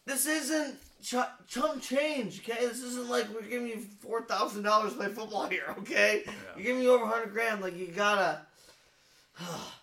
[0.05, 1.15] This isn't ch-
[1.47, 2.41] chump change.
[2.47, 5.73] Okay, this isn't like we're giving you four thousand dollars to play football here.
[5.79, 6.23] Okay,
[6.55, 7.61] you're giving me over a hundred grand.
[7.61, 8.41] Like you gotta.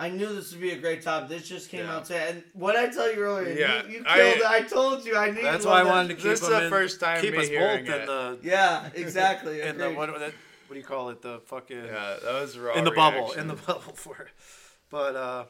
[0.00, 1.28] I knew this would be a great topic.
[1.28, 1.96] This just came Yeah.
[1.96, 2.28] out today.
[2.30, 4.44] And what I tell you earlier, Yeah, you, you I- killed it.
[4.46, 5.16] I told you.
[5.16, 5.42] I knew.
[5.42, 6.20] That's why I wanted to that.
[6.22, 8.06] keep This is the in- first time keep me us hearing both in it.
[8.06, 9.60] the Yeah, exactly.
[9.68, 9.96] in the agreed.
[9.98, 12.74] what, what what do you call it the fucking Yeah, that was raw.
[12.74, 14.28] in the bubble in the bubble for it.
[14.90, 15.44] But uh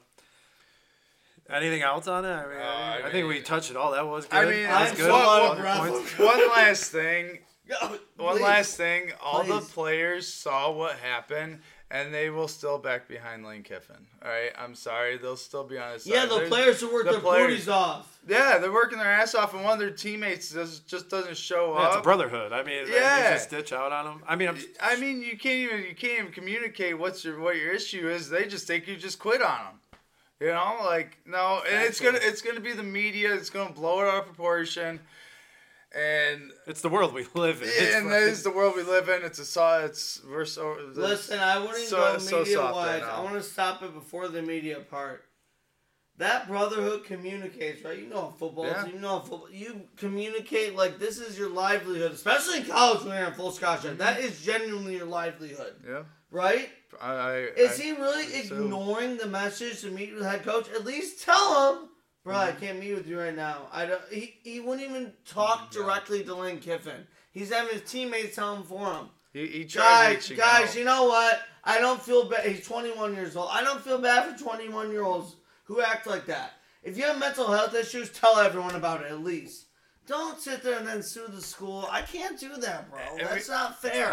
[1.50, 2.28] anything else on it?
[2.32, 2.62] I mean, Uh,
[3.04, 3.92] I, I think we touched it all.
[3.92, 4.36] That was good.
[4.36, 5.06] I mean, that was good.
[5.10, 5.78] so out of One breath.
[6.16, 6.18] point.
[6.18, 7.38] One last thing.
[7.68, 8.42] Go, One please.
[8.42, 9.12] last thing.
[9.22, 11.60] All the players saw what happened,
[11.90, 13.96] and they will still back behind Lane Kiffin.
[14.22, 16.12] All right, I'm sorry, they'll still be on his side.
[16.12, 18.18] Yeah, the There's- players who work the their players- booties off.
[18.26, 21.74] Yeah, they're working their ass off, and one of their teammates does, just doesn't show
[21.78, 22.52] Yeah, it's a brotherhood.
[22.52, 22.94] I mean, Yeah.
[23.18, 23.32] yeah.
[23.34, 24.22] just ditch out on them.
[24.28, 27.56] I mean, I'm, I mean, you can't even you can't even communicate what's your what
[27.56, 28.28] your issue is.
[28.28, 29.80] They just think you just quit on them.
[30.40, 33.32] You know, like no, and it's gonna it's gonna be the media.
[33.34, 35.00] It's gonna blow it out of proportion,
[35.96, 37.68] and it's the world we live in.
[37.68, 39.22] It's and that is the world we live in.
[39.24, 39.80] It's a saw.
[39.80, 40.76] It's we're so.
[40.94, 43.02] Listen, I wouldn't so- go media soft wise.
[43.02, 43.10] right.
[43.10, 45.24] I want to stop it before the media part.
[46.18, 47.96] That brotherhood communicates, right?
[47.96, 48.82] You know, a football Yeah.
[48.82, 49.48] team, you know, a football.
[49.52, 53.90] You communicate like this is your livelihood, especially in college when you're in full scholarship.
[53.92, 53.98] Mm-hmm.
[53.98, 56.02] That is genuinely your livelihood, yeah.
[56.32, 56.70] right?
[57.00, 58.56] I, I Is I- he really think so.
[58.64, 60.68] ignoring the message to meet with the head coach?
[60.70, 61.88] At least tell him,
[62.28, 62.60] bro, I Mm-hmm.
[62.64, 63.68] can't meet with you right now.
[63.72, 64.00] I don't.
[64.12, 67.06] He, he wouldn't even talk directly to Lane Kiffin.
[67.32, 69.08] He's having his teammates tell him for him.
[69.32, 70.76] He, he tried Guys, guys, out.
[70.76, 71.40] you know what?
[71.64, 72.46] I don't feel bad.
[72.46, 73.48] He's 21 years old.
[73.52, 76.52] I don't feel bad for 21 year olds who act like that.
[76.82, 79.66] If you have mental health issues, tell everyone about it at least.
[80.06, 81.86] Don't sit there and then sue the school.
[81.90, 82.98] I can't do that, bro.
[83.10, 84.10] And we- That's not fair.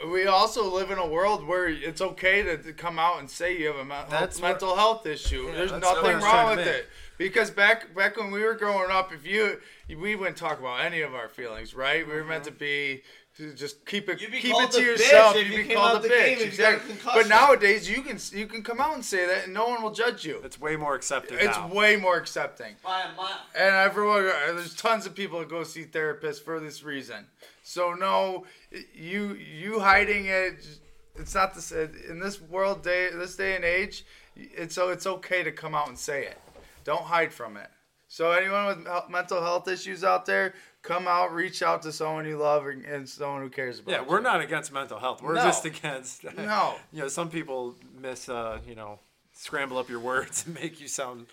[0.00, 0.10] Eddie.
[0.10, 3.58] we also live in a world where it's okay to, to come out and say
[3.58, 5.50] you have a me- That's what- mental health issue.
[5.52, 6.88] There's that's what I nothing wrong with it.
[7.18, 9.60] Because back back when we were growing up, if you
[9.94, 12.06] we wouldn't talk about any of our feelings, right?
[12.06, 12.58] We were meant to mm-hmm.
[12.58, 13.02] be
[13.36, 15.34] to just keep it You'd be keep it to yourself.
[15.34, 16.32] bitch if You'd you be called a the bitch.
[16.32, 16.94] and you got a Exactly.
[17.04, 19.92] But nowadays you can you can come out and say that and no one will
[19.92, 20.40] judge you.
[20.44, 21.68] It's way more accepted It's now.
[21.68, 22.76] way more accepting.
[22.82, 26.82] My, my, And everyone, uh, there's tons of people that go see therapists for this
[26.82, 27.26] reason.
[27.70, 28.46] So no,
[28.92, 30.66] you you hiding it.
[31.14, 34.04] It's not this in this world day, this day and age.
[34.34, 36.36] It's so it's okay to come out and say it.
[36.82, 37.68] Don't hide from it.
[38.08, 42.38] So anyone with mental health issues out there, come out, reach out to someone you
[42.38, 43.92] love and, and someone who cares about.
[43.92, 44.08] Yeah, you.
[44.08, 45.22] we're not against mental health.
[45.22, 45.44] We're No.
[45.44, 46.24] just against.
[46.36, 46.74] No.
[46.92, 48.28] You know, some people miss.
[48.28, 48.98] Uh, you know,
[49.32, 51.26] scramble up your words and make you sound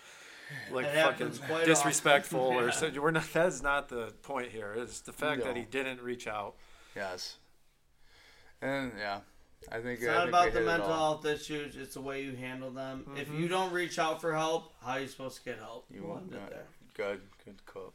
[0.72, 2.58] like It fucking happens quite disrespectful often.
[2.64, 2.72] or Yeah.
[2.72, 3.02] so.
[3.02, 3.32] We're not.
[3.34, 4.74] That's not the point here.
[4.78, 5.60] It's the fact that No.
[5.62, 6.56] he didn't reach out.
[6.95, 7.38] Yes.
[8.62, 9.20] And yeah,
[9.72, 11.14] I think It's I not think about we the hit it mental all.
[11.14, 11.76] health issues.
[11.76, 13.06] It's the way you handle them.
[13.18, 13.39] If Mm-hmm.
[13.41, 15.86] you don't reach out for help, how are you supposed to get help?
[15.91, 16.34] You We'll won't.
[16.34, 16.66] end it there.
[16.95, 17.93] Good, good quote.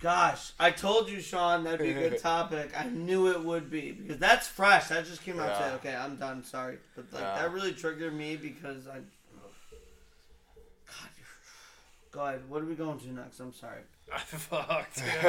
[0.00, 2.72] Gosh, I told you, Sean, that'd be a good topic.
[2.76, 4.88] I knew it would be because that's fresh.
[4.88, 5.58] That just came out Yeah.
[5.58, 5.74] today.
[5.76, 6.42] Okay, I'm done.
[6.42, 7.36] Sorry, but like Yeah.
[7.42, 8.98] that really triggered me because I.
[12.12, 12.40] God, go ahead.
[12.48, 13.40] What are we going to next?
[13.40, 13.80] I'm sorry.
[14.26, 14.96] Fucked.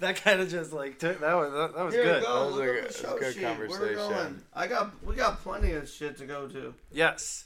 [0.00, 2.20] that kind of just like took, that was that, that was Here good.
[2.22, 2.34] we go.
[2.40, 3.42] That was Look a- at the show good sheet.
[3.42, 3.96] Where we conversation.
[3.96, 4.42] going?
[4.54, 5.04] I got.
[5.04, 6.74] We got plenty of shit to go to.
[6.92, 7.44] Yes.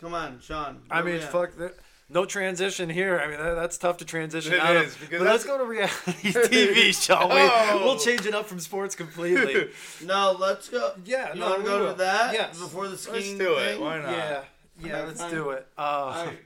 [0.00, 0.82] Come on, Sean.
[0.90, 1.74] I mean, fuck that.
[2.08, 3.18] No transition here.
[3.18, 5.00] I mean, that, that's tough to transition It out is, of.
[5.00, 7.34] because But let's go to reality TV, shall we?
[7.34, 7.80] No.
[7.82, 9.70] We'll change it up from sports completely.
[10.04, 10.92] No, let's go.
[11.04, 11.92] Yeah, you no, want we to go will.
[11.94, 12.32] to that?
[12.32, 12.60] Yes.
[12.60, 13.14] Before the skiing.
[13.14, 13.72] Let's skiing do it.
[13.72, 13.80] thing?
[13.80, 14.10] Why not?
[14.12, 14.42] yeah,
[14.80, 14.96] yeah.
[14.98, 15.30] Okay, Let's fine.
[15.32, 15.66] do it.
[15.76, 16.38] Uh, All right.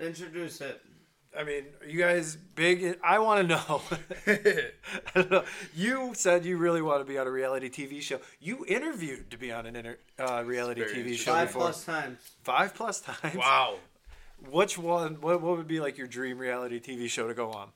[0.00, 0.80] Introduce it.
[1.38, 2.82] I mean, are you guys big?
[2.82, 3.82] in- I want to know.
[4.26, 4.70] I
[5.14, 5.44] don't know.
[5.74, 8.20] You said you really want to be on a reality TV show.
[8.40, 11.16] You interviewed to be on an inter, uh, reality TV interesting.
[11.16, 11.62] show Five before.
[11.62, 12.18] plus times.
[12.42, 13.34] Five plus times.
[13.36, 13.76] wow.
[14.50, 15.20] Which one?
[15.22, 17.68] What, what would be like your dream reality TV show to go on?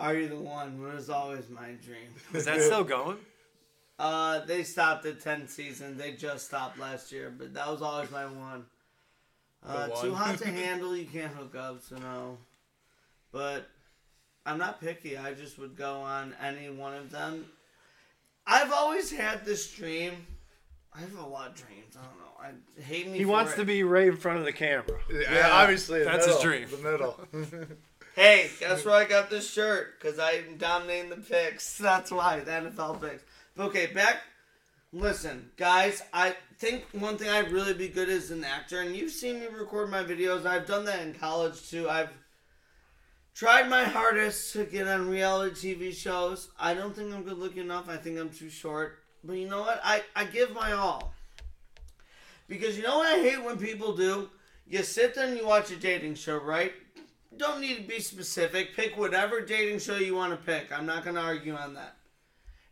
[0.00, 0.80] Are you the one?
[0.82, 2.08] Was always my dream.
[2.34, 3.18] Is that still going?
[3.98, 5.98] Uh, they stopped at ten seasons.
[5.98, 8.64] They just stopped last year, but that was always my one.
[9.66, 10.96] Uh, too hot to handle.
[10.96, 12.38] You can't hook up, so no.
[13.32, 13.68] But
[14.46, 15.16] I'm not picky.
[15.16, 17.46] I just would go on any one of them.
[18.46, 20.26] I've always had this dream.
[20.94, 21.96] I have a lot of dreams.
[21.96, 22.24] I don't know.
[22.78, 23.18] I hate me.
[23.18, 23.56] He for wants it.
[23.56, 24.84] to be right in front of the camera.
[25.10, 26.66] Yeah, obviously the that's his dream.
[26.70, 27.20] The middle.
[28.18, 30.00] Hey, guess where I got this shirt?
[30.00, 31.78] Because I'm dominating the picks.
[31.78, 33.22] That's why, the NFL picks.
[33.56, 34.22] Okay, back.
[34.92, 39.12] Listen, guys, I think one thing I'd really be good as an actor, and you've
[39.12, 40.44] seen me record my videos.
[40.44, 41.88] I've done that in college too.
[41.88, 42.10] I've
[43.34, 46.48] tried my hardest to get on reality TV shows.
[46.58, 47.88] I don't think I'm good looking enough.
[47.88, 48.98] I think I'm too short.
[49.22, 49.80] But you know what?
[49.84, 51.14] I, I give my all.
[52.48, 54.30] Because you know what I hate when people do?
[54.66, 56.72] You sit there and you watch a dating show, right?
[57.36, 58.74] Don't need to be specific.
[58.74, 60.72] Pick whatever dating show you want to pick.
[60.72, 61.96] I'm not going to argue on that.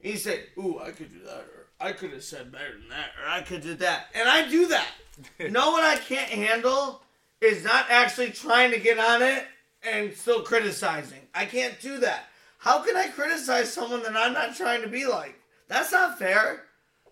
[0.03, 1.47] And you say, ooh, I could do that,
[1.81, 4.07] I could have said better than that, or I could do that.
[4.15, 4.89] And I do that.
[5.51, 7.03] know what I can't handle
[7.41, 9.47] is not actually trying to get on it
[9.83, 11.21] and still criticizing.
[11.35, 12.25] I can't do that.
[12.59, 15.39] How can I criticize someone that I'm not trying to be like?
[15.69, 16.65] That's not fair.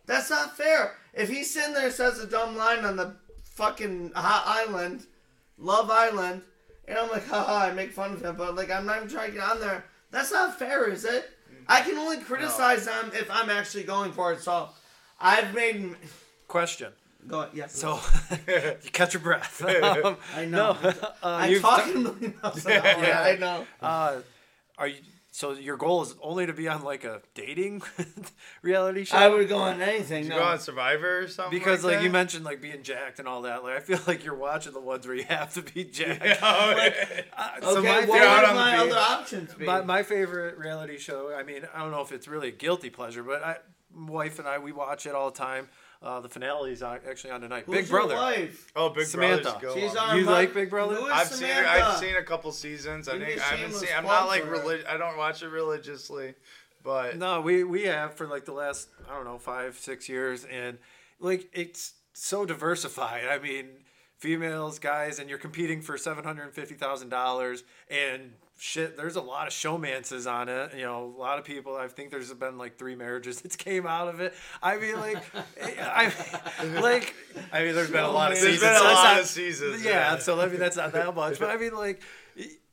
[0.06, 0.94] That's not fair.
[1.12, 5.06] If he's sitting there and says a dumb line on the fucking hot island,
[5.58, 6.42] Love Island,
[6.86, 9.30] and I'm like, haha, I make fun of him, but like I'm not even trying
[9.30, 9.84] to get on there.
[10.10, 11.30] That's not fair, is it?
[11.68, 14.40] I can only criticize them if I'm actually going for it.
[14.40, 14.68] So
[15.20, 15.96] I've made
[16.48, 16.92] Question.
[17.26, 17.66] go yeah.
[17.66, 18.00] So
[18.48, 19.62] you catch your breath.
[19.62, 20.76] Um, I know.
[20.82, 23.04] uh, I'm you've talking a million miles an hour.
[23.04, 23.22] Yeah.
[23.22, 23.66] I know.
[23.80, 24.16] Uh,
[24.78, 25.00] are you?
[25.36, 27.82] So your goal is only to be on like a dating
[28.62, 29.16] reality show?
[29.16, 30.22] I would go on anything.
[30.22, 30.38] you No.
[30.38, 31.58] go on Survivor or something?
[31.58, 33.64] because like, like, you mentioned like being jacked and all that.
[33.64, 36.22] Like I feel like you're watching the ones where you have to be jacked.
[36.40, 36.88] Oh,
[37.36, 38.92] Uh, so my what favorite, out would my beach.
[38.92, 39.64] other options be?
[39.64, 41.34] my, my favorite reality show.
[41.36, 43.56] I mean, I don't know if it's really a guilty pleasure, but I,
[43.92, 45.68] my wife and I we watch it all the time.
[46.04, 47.64] Uh, the finale is actually on tonight.
[47.66, 48.14] Who's Big your Brother.
[48.16, 48.70] wife?
[48.76, 49.42] oh, Big Samantha.
[49.58, 50.10] Brother's go She's on.
[50.10, 50.96] our You like Big Brother?
[50.96, 51.70] Who is I've seen Samantha?
[51.70, 53.08] I've seen a couple seasons.
[53.08, 53.88] I Give me think a I haven't shameless seen.
[53.96, 54.52] I'm not like for her.
[54.60, 56.34] relig- I don't watch it religiously,
[56.82, 60.44] but No, we we have for like the last I don't know five six years,
[60.44, 60.76] and
[61.20, 63.24] like it's so diversified.
[63.26, 63.68] I mean,
[64.18, 69.16] females, guys, and you're competing for seven hundred and fifty thousand dollars, and shit, there's
[69.16, 70.72] a lot of showmances on it.
[70.76, 71.76] You know, a lot of people.
[71.76, 74.34] I think there's been like three marriages that came out of it.
[74.62, 75.22] I mean, like,
[75.80, 76.12] I
[76.80, 77.14] like,
[77.52, 78.72] I mean, there's been a lot of There's seasons.
[78.72, 80.18] been a lot not- of seasons, Yeah, yeah.
[80.18, 82.02] so I mean, that's not that much, but I mean, like.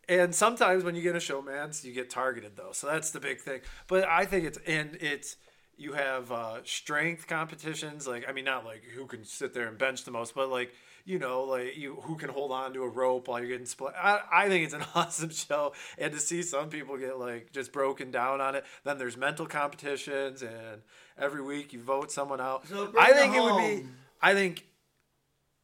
[0.10, 2.72] and sometimes when you get a showmance, you get targeted though.
[2.74, 3.62] So that's the big thing.
[3.88, 5.38] But I think it's and it's
[5.78, 8.08] you have uh, strength competitions.
[8.08, 10.74] Like I mean, not like who can sit there and bench the most, but like
[11.06, 13.94] you know, like you who can hold on to a rope while you're getting split.
[13.96, 17.72] I, I think it's an awesome show, and to see some people get like just
[17.72, 18.66] broken down on it.
[18.84, 20.82] Then there's mental competitions, and
[21.18, 22.68] every week you vote someone out.
[22.68, 23.86] So I think it it would be.
[24.22, 24.66] I think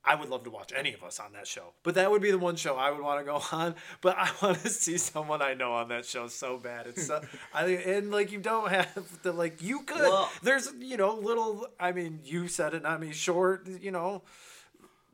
[0.03, 1.73] I would love to watch any of us on that show.
[1.83, 3.75] But that would be the one show I would want to go on.
[4.01, 6.87] But I want to see someone I know on that show so bad.
[6.87, 7.21] It's so,
[7.53, 9.99] I think and like you don't have to like you could.
[9.99, 11.67] Well- there's you know little.
[11.79, 13.11] I mean you said it, not me.
[13.11, 13.67] Short.
[13.81, 14.23] You know.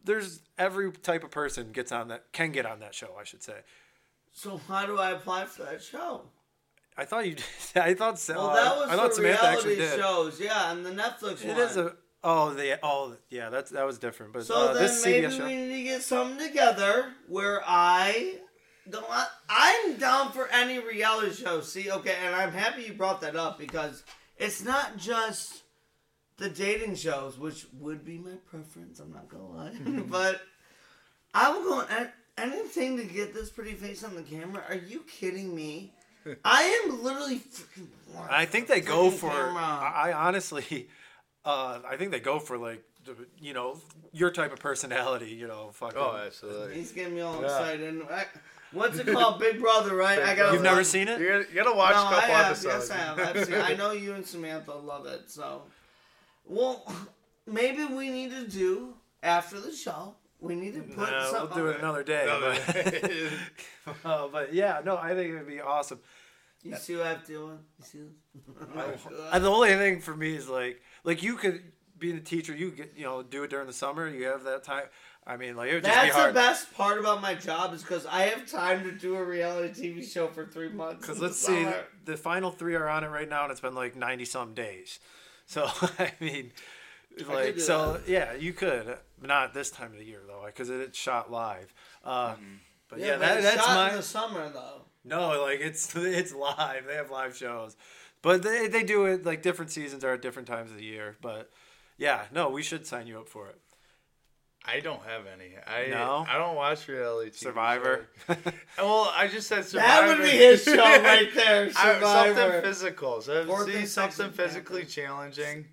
[0.03, 3.09] There's every type of person gets on that can get on that show.
[3.19, 3.55] I should say.
[4.33, 6.21] So how do I apply for that show?
[6.97, 7.35] I thought you.
[7.75, 8.19] I thought.
[8.19, 9.99] Sa- Well, that was I thought Samantha actually reality did.
[9.99, 11.59] shows, yeah, and the Netflix It one.
[11.59, 11.95] is a.
[12.25, 14.31] Oh, the oh yeah, that's that was different.
[14.33, 15.45] But So uh, then this maybe CBS show.
[15.45, 18.35] we need to get something together where I
[18.89, 19.05] don't.
[19.49, 21.59] I'm down for any reality show.
[21.61, 24.03] See, okay, and I'm happy you brought that up because
[24.37, 25.62] it's not just
[26.37, 28.99] the dating shows, which would be my preference.
[28.99, 29.73] I'm not gonna lie,
[30.09, 30.41] but
[31.33, 34.63] I will go on anything to get this pretty face on the camera.
[34.69, 35.93] Are you kidding me?
[36.45, 37.87] I am literally freaking.
[38.29, 39.29] I think they go for.
[39.29, 39.55] camera.
[39.61, 40.87] I I honestly,
[41.45, 42.83] uh, I think they go for like,
[43.39, 43.77] you know,
[44.13, 45.31] your type of personality.
[45.31, 45.97] You know, fucking.
[45.99, 46.75] Oh, absolutely.
[46.75, 47.47] He's getting me all Yeah.
[47.47, 48.01] excited.
[48.09, 48.25] I,
[48.71, 49.39] what's it called?
[49.39, 50.17] Big Brother, right?
[50.19, 50.53] I got.
[50.53, 51.19] You've never seen it?
[51.19, 52.45] You gotta, you gotta watch No, a I couple have.
[52.47, 52.89] episodes.
[52.89, 53.19] Yes, I have.
[53.19, 55.29] I've seen, I know you and Samantha love it.
[55.29, 55.63] So,
[56.45, 56.85] well,
[57.45, 60.15] maybe we need to do after the show.
[60.39, 61.57] We need to put No, we'll something.
[61.57, 62.23] do it another day.
[62.23, 63.29] Another-
[63.85, 65.99] But, uh, but yeah, no, I think it would be awesome.
[66.63, 67.59] You see what I'm doing?
[67.79, 67.99] You see?
[69.33, 71.61] And the only thing for me is like, like you could
[71.99, 74.07] being a teacher, you get you know do it during the summer.
[74.09, 74.85] You have that time.
[75.25, 76.33] I mean, like it would just be That's the hard.
[76.33, 80.09] best part about my job is because I have time to do a reality TV
[80.09, 81.01] show for three months.
[81.01, 81.85] Because let's see, summer.
[82.05, 84.99] the final three are on it right now, and it's been like ninety some days.
[85.45, 85.65] So
[85.99, 86.51] I mean,
[87.27, 88.07] like do so that.
[88.07, 91.73] yeah, you could not this time of the year though, because it's shot live.
[92.03, 92.35] Uh,
[92.89, 94.81] But yeah, Yeah, that, that's shot my in the summer though.
[95.03, 96.85] no, like it's it's live.
[96.87, 97.75] They have live shows,
[98.21, 101.17] but they they do it like different seasons are at different times of the year.
[101.21, 101.49] But
[101.97, 103.59] yeah, no, we should sign you up for it.
[104.65, 105.55] I don't have any.
[105.67, 106.25] I No?
[106.29, 108.07] I don't watch reality TV Survivor.
[108.27, 108.37] shows.
[108.77, 110.07] Well, I just said Survivor.
[110.07, 111.65] That would be his show right there.
[111.75, 112.35] I- Survivor.
[112.41, 113.21] something physical.
[113.21, 114.95] So Fourth see and something physically Panthers.
[114.95, 115.65] challenging.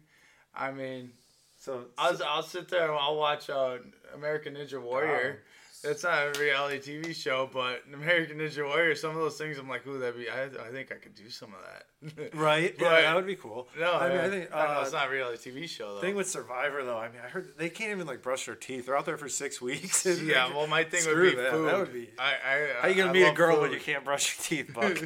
[0.55, 1.13] I mean,
[1.57, 3.79] so I'll, I'll sit there and I'll watch uh,
[4.15, 5.43] American Ninja Warrior.
[5.83, 9.69] It's not a reality TV show, but American Ninja Warrior, some of those things I'm
[9.69, 12.35] like, ooh, that'd be, I, I think I could do some of that.
[12.35, 13.03] right, yeah, Right.
[13.03, 13.69] that would be cool.
[13.79, 15.95] no, I mean, I, I think I know uh, it's not a reality TV show,
[15.95, 16.01] though.
[16.01, 16.99] thing with Survivor though.
[16.99, 18.87] I mean, I heard they can't even like brush their teeth.
[18.87, 20.05] They're out there for six weeks.
[20.07, 21.51] yeah, well, my thing Screw would be that.
[21.53, 21.69] food.
[21.69, 23.63] That would be- I, I, How are you gonna I meet a girl food.
[23.63, 24.97] when you can't brush your teeth, Buck?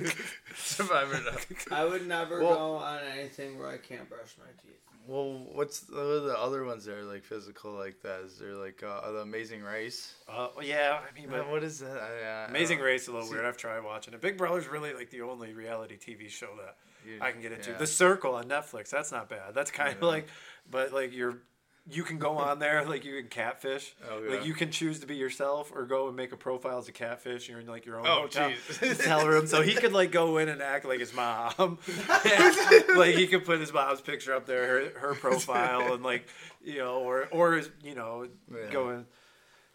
[0.57, 1.21] Survivor.
[1.25, 1.77] no.
[1.77, 4.81] I would never Well- go on anything where I can't brush my teeth.
[5.07, 8.21] Well, what's what the other ones that are like physical like that?
[8.21, 10.15] Is there like uh, the Amazing Race?
[10.29, 11.97] uh, yeah, I mean, But but what is that?
[11.99, 13.45] I, uh, Amazing uh, Race is a little see- weird.
[13.45, 14.21] I've tried watching it.
[14.21, 16.77] Big Brother's really like the only reality TV show that
[17.07, 17.73] You- I can get into.
[17.73, 17.77] yeah.
[17.79, 18.89] The Circle on Netflix.
[18.89, 19.53] That's not bad.
[19.55, 20.09] That's kind of Yeah.
[20.09, 20.29] like,
[20.71, 21.39] but like you're.
[21.91, 23.95] You can go on there, like you can catfish.
[24.11, 24.31] Oh, yeah.
[24.37, 26.93] Like you can choose to be yourself or go and make a profile as a
[26.93, 27.49] catfish.
[27.49, 28.97] You're in like your own Oh, hotel, jeez.
[28.99, 31.79] hotel room, so he could like go in and act like his mom.
[32.97, 36.27] like he could put his mom's picture up there, her, her profile, and like
[36.63, 38.71] you know, or or you know, Yeah.
[38.71, 39.07] going.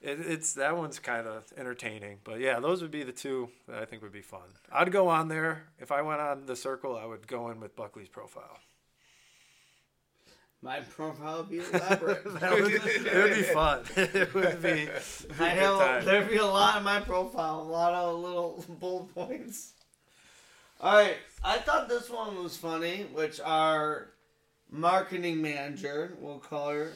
[0.02, 3.80] It, it's that one's kind of entertaining, but yeah, those would be the two that
[3.80, 4.48] I think would be fun.
[4.72, 6.96] I'd go on there if I went on the circle.
[6.98, 8.60] I would go in with Buckley's profile.
[10.62, 12.40] My profile would be elaborate.
[12.40, 13.84] That would, it would be fun.
[13.96, 14.90] It would be.
[15.40, 19.74] I have there'd be a lot in my profile, a lot of little bullet points.
[20.82, 24.12] All right, I thought this one was funny, which our
[24.70, 26.94] marketing manager, we'll call her,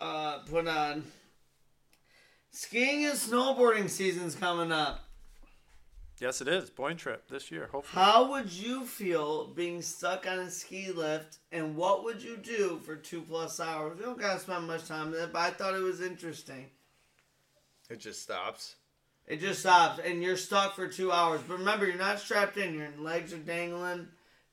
[0.00, 1.04] uh, put on.
[2.50, 5.03] Skiing and snowboarding season's coming up.
[6.24, 6.70] Yes, it is.
[6.70, 8.02] Boyne trip this year, hopefully.
[8.02, 12.80] How would you feel being stuck on a ski lift, and what would you do
[12.86, 13.98] for two plus hours?
[13.98, 16.70] We don't gotta spend much time there, but I thought it was interesting.
[17.90, 18.76] It just stops.
[19.26, 21.42] It just stops, and you're stuck for two hours.
[21.46, 22.72] But remember, you're not strapped in.
[22.72, 24.08] Your legs are dangling.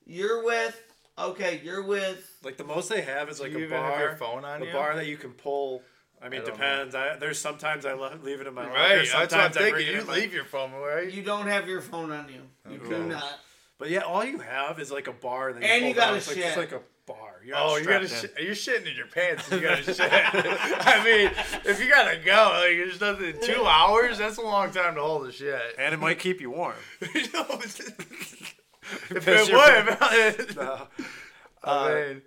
[0.05, 0.77] You're with
[1.17, 1.61] okay.
[1.63, 3.91] You're with Like the most they have is like you a bar.
[3.91, 4.73] have your phone on the you?
[4.73, 5.83] bar that you can pull.
[6.23, 6.93] I mean, I depends.
[6.95, 8.73] I, there's sometimes I le- leave it in my locker.
[8.75, 9.87] Right, that's what I'm Sometimes I bring thinking.
[9.87, 11.11] it You in my- leave your phone, right?
[11.11, 11.23] you.
[11.23, 12.41] Don't have your phone on you.
[12.71, 13.39] You do not.
[13.79, 16.07] But yeah, all you have is like a bar that you And pull you gotta
[16.11, 16.17] down.
[16.17, 16.45] It's like, shit.
[16.45, 17.41] It's like a bar.
[17.43, 19.49] You're Oh, you gotta strapped sh- you're shitting in your pants.
[19.51, 19.99] You gotta shit.
[20.01, 21.31] I mean,
[21.65, 23.33] if you gotta go, like there's nothing.
[23.41, 24.19] Two hours?
[24.19, 25.59] That's a long time to hold a shit.
[25.79, 26.75] and it might keep you warm.
[29.09, 30.87] You if it you're- would, No.
[31.63, 32.21] I mean,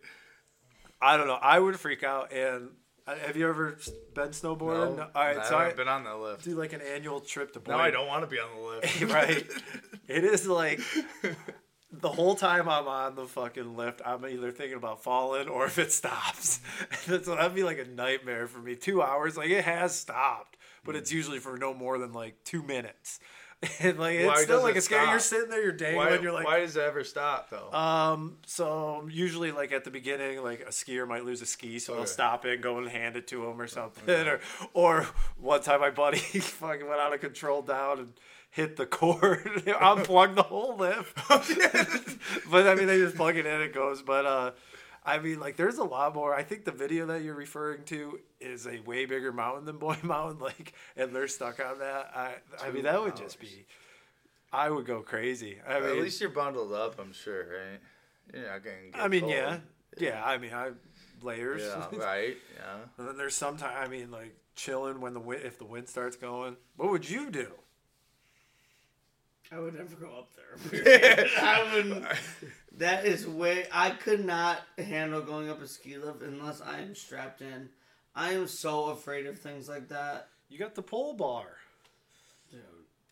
[1.01, 1.35] I don't know.
[1.41, 2.33] I would freak out.
[2.33, 2.71] And uh,
[3.07, 3.77] Uh, have you ever
[4.15, 4.97] been snowboarding?
[4.97, 6.45] no, All right, I so I haven't been on that lift.
[6.45, 7.63] do like an annual trip to.
[7.69, 9.03] No, I don't want to be on the lift.
[9.13, 9.45] right?
[10.07, 10.83] It is like
[11.91, 15.79] the whole time I'm on the fucking lift, I'm either thinking about falling or if
[15.79, 16.61] it stops.
[17.07, 18.77] So that'd be like a nightmare for me.
[18.77, 21.17] Two hours, like it has stopped, but it's hmm.
[21.17, 23.21] usually for no more than like two minutes.
[23.81, 25.09] And like it's Why still does like it a scary.
[25.09, 27.73] You're sitting there, you're dangling, Why, you're like, why does it ever stop though?
[27.73, 31.95] um, so usually like at the beginning, like a skier might lose a ski, so
[31.95, 34.09] they'll stop it and go and hand it to him or something.
[34.29, 34.41] Or,
[34.73, 35.07] or
[35.39, 38.13] one time my buddy fucking went out of control down and
[38.51, 41.17] hit the cord, unplugged the whole lift.
[42.51, 44.01] but I mean, they just plug it in, it goes.
[44.03, 44.51] But uh,
[45.05, 46.35] I mean, like there's a lot more.
[46.35, 49.99] I think the video that you're referring to is a way bigger mountain than Boyne
[50.03, 52.11] Mountain, like, and they're stuck on that.
[52.15, 53.67] I, I mean, that would just be.
[54.53, 55.59] I would go crazy.
[55.67, 57.81] I mean, At least you're bundled up, I'm sure, right?
[58.33, 58.93] You're not getting.
[58.95, 59.59] I mean, yeah,
[59.99, 60.23] yeah.
[60.25, 60.71] I mean, I
[61.23, 61.63] layers.
[61.63, 62.37] Yeah, right.
[62.57, 62.77] Yeah.
[62.99, 66.17] and then there's sometimes, I mean, like chilling when the wind, if the wind starts
[66.17, 66.57] going.
[66.77, 67.49] What would you do?
[69.53, 71.27] I would never go up there.
[71.41, 72.07] I wouldn't.
[72.79, 73.67] That is way.
[73.73, 77.69] I could not handle going up a ski lift unless I am strapped in.
[78.15, 80.29] I am so afraid of things like that.
[80.49, 81.45] You got the pole bar.
[82.51, 82.61] Dude.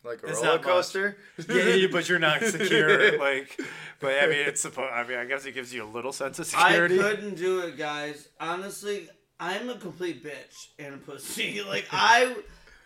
[0.03, 0.69] Like a It's roller not much.
[0.69, 1.17] coaster.
[1.49, 3.17] yeah, yeah, but you're not secure.
[3.19, 3.59] Like,
[3.99, 4.91] but I mean, it's supposed.
[4.93, 6.99] I mean, I guess it gives you a little sense of security.
[6.99, 8.29] I couldn't do it, guys.
[8.39, 11.61] Honestly, I'm a complete bitch and a pussy.
[11.67, 12.35] Like I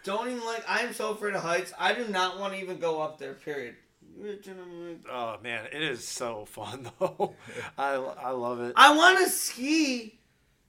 [0.03, 0.63] don't even like.
[0.67, 1.73] I'm so afraid of heights.
[1.77, 3.33] I do not want to even go up there.
[3.33, 3.75] Period.
[4.19, 7.35] Bitch, and I'm like, Oh man, it is so fun though.
[7.77, 8.73] I I love it.
[8.75, 10.19] I want to ski,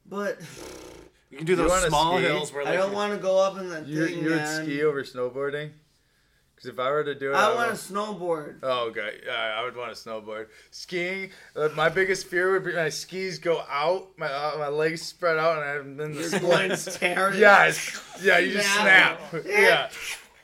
[0.05, 0.39] but
[1.31, 2.27] You can do You those wanna small ski?
[2.27, 4.19] hills where I don't want to go up in that You, thing.
[4.25, 4.65] you would man.
[4.65, 5.71] ski over snowboarding?
[6.55, 8.57] Because if I were to do it, I would- want to snowboard.
[8.65, 9.21] Oh, okay.
[9.25, 10.47] Yeah, I would want to snowboard.
[10.73, 15.03] Skiing, uh, my biggest fear would be my skis go out, my uh, my legs
[15.03, 15.69] spread out, and
[16.01, 16.43] I'm in the Your split.
[16.43, 17.33] blades tear.
[17.35, 18.01] Yes.
[18.23, 19.21] Yeah, you just Snap.
[19.31, 19.45] snap.
[19.47, 19.91] Yeah.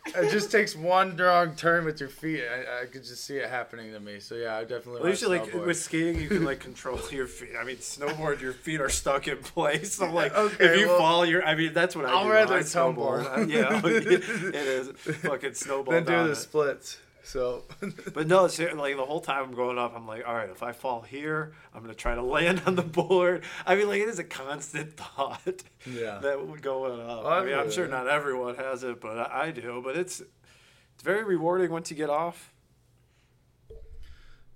[0.17, 2.43] It just takes one wrong turn with your feet.
[2.43, 4.21] I, I could just see it happening to me.
[4.21, 5.11] So yeah, I definitely.
[5.19, 7.51] You like with skiing, you can like control your feet.
[7.59, 9.95] I mean, snowboard, your feet are stuck in place.
[9.95, 11.45] So like, Okay, if you well, fall, you're.
[11.45, 12.31] I mean, that's what I I'll do.
[12.33, 13.05] rather when I tumble.
[13.07, 13.49] snowboard.
[13.51, 15.95] yeah, it is fucking snowball.
[15.95, 16.37] then do the it.
[16.37, 16.99] splits.
[17.25, 17.65] So
[18.15, 20.63] But no, it's like the whole time I'm growing up, I'm like, all right, if
[20.63, 23.45] I fall here, I'm gonna try to land on the board.
[23.67, 25.63] I mean, like it is a constant thought.
[25.87, 26.19] Yeah.
[26.23, 27.25] That would go up.
[27.25, 28.05] I I mean, I'm sure that.
[28.05, 29.81] not everyone has it, but I I do.
[29.83, 32.53] But it's it's very rewarding once you get off.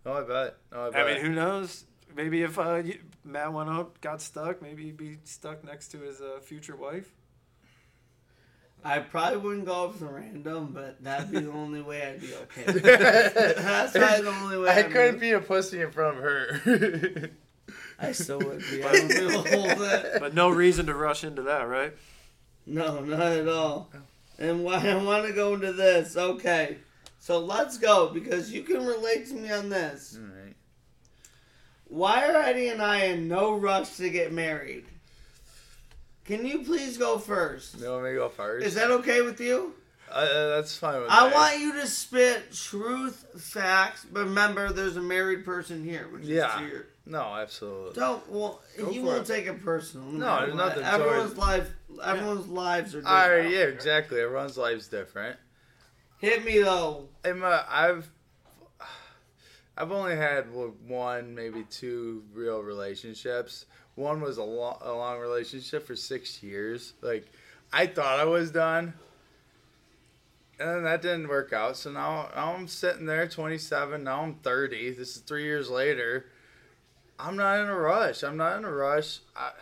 [0.06, 0.56] oh, I bet.
[0.72, 1.06] Oh, I bet.
[1.06, 1.84] I mean, who knows?
[2.14, 2.82] Maybe if uh,
[3.24, 7.14] Matt went up, got stuck, maybe he'd be stuck next to his uh, future wife.
[8.84, 12.32] I probably wouldn't go up to random, but that'd be the only way I'd be
[12.34, 12.78] okay.
[12.80, 14.70] That's probably the only way.
[14.70, 17.30] I I'd couldn't be a pussy in front of her.
[17.98, 18.82] I still would be.
[18.82, 20.20] I would be able to hold it.
[20.20, 21.92] But no reason to rush into that, right?
[22.66, 23.90] No, not at all.
[24.38, 26.16] And why I want to go into this.
[26.16, 26.78] Okay,
[27.18, 30.16] so let's go because you can relate to me on this.
[30.16, 30.54] Alright.
[31.88, 34.84] Why are Eddie and I in no rush to get married?
[36.28, 37.80] Can you please go first?
[37.80, 38.66] You want me to go first?
[38.66, 39.72] Is that okay with you?
[40.10, 41.08] Uh, uh, that's fine with me.
[41.10, 41.34] I me.
[41.34, 43.24] want you to spit truth,
[43.54, 46.52] facts, but remember, there's a married person here, which Yeah.
[46.54, 46.86] is here.
[47.06, 47.94] No, absolutely.
[47.94, 49.32] Don't well, Go you won't it.
[49.34, 50.06] take it personal.
[50.08, 51.70] No, there's nothing Everyone's towards- life,
[52.04, 53.44] everyone's lives are All different.
[53.46, 54.20] right, yeah, exactly.
[54.20, 55.38] Everyone's life's different.
[56.18, 57.08] Hit me though.
[57.24, 58.06] I'm, uh, I've
[59.78, 60.46] I've only had
[60.88, 63.66] one, maybe two real relationships.
[63.94, 66.94] One was a, lo- a long relationship for six years.
[67.00, 67.26] Like,
[67.72, 68.94] I thought I was done,
[70.58, 71.76] and that didn't work out.
[71.76, 74.02] So now, now I'm sitting there, 27.
[74.02, 74.94] Now I'm 30.
[74.94, 76.26] This is three years later.
[77.20, 78.24] I'm not in a rush.
[78.24, 79.20] I'm not in a rush.
[79.36, 79.52] I,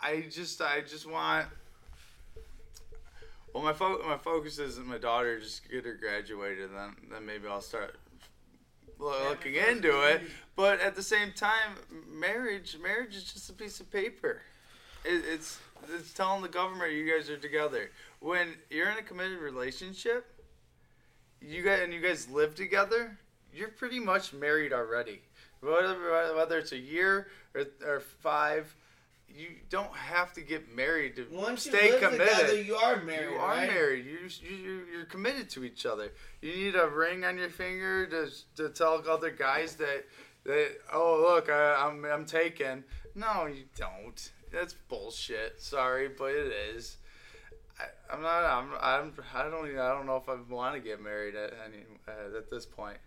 [0.00, 1.46] I just, I just want.
[3.52, 5.40] Well, my fo- my focus is my daughter.
[5.40, 7.96] Just get her graduated, then then maybe I'll start
[8.98, 10.22] looking into it.
[10.54, 11.76] But at the same time,
[12.10, 14.42] marriage marriage is just a piece of paper.
[15.04, 15.58] It, it's
[15.94, 17.90] it's telling the government you guys are together.
[18.20, 20.26] When you're in a committed relationship,
[21.40, 23.18] you guys and you guys live together,
[23.52, 25.20] you're pretty much married already.
[25.60, 28.74] Whether whether it's a year or, or five,
[29.36, 32.28] you don't have to get married to Once stay committed.
[32.28, 33.30] together, you are married.
[33.30, 33.68] You are right?
[33.68, 34.06] married.
[34.06, 36.12] You you you're committed to each other.
[36.40, 40.04] You need a ring on your finger to to tell other guys that
[40.44, 42.84] They, oh look, I, I'm I'm taken.
[43.14, 44.30] No, you don't.
[44.52, 45.60] That's bullshit.
[45.60, 46.96] Sorry, but it is.
[47.80, 48.44] I, I'm not.
[48.44, 48.68] I'm.
[48.80, 49.12] I'm.
[49.34, 49.66] I don't.
[49.66, 52.64] Even, I don't know if I want to get married at any uh, at this
[52.64, 52.98] point.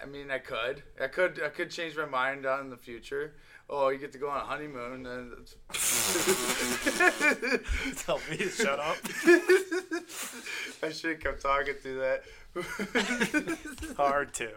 [0.00, 0.82] I mean, I could.
[1.02, 1.40] I could.
[1.44, 3.34] I could change my mind on in the future.
[3.72, 5.06] Oh, you get to go on a honeymoon.
[5.06, 5.46] And
[7.98, 8.96] Tell me to shut up.
[10.82, 12.24] I should have kept talking through that.
[13.96, 14.50] Hard to.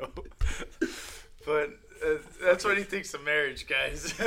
[1.45, 1.69] But
[2.03, 4.17] uh, that's what he thinks of marriage, guys.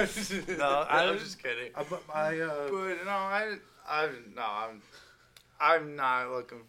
[0.57, 1.73] No, I- I'm just kidding.
[1.75, 1.83] I,
[2.15, 3.57] I, uh, But no, I,
[3.89, 4.83] I, no, I'm,
[5.61, 6.61] I'm not looking,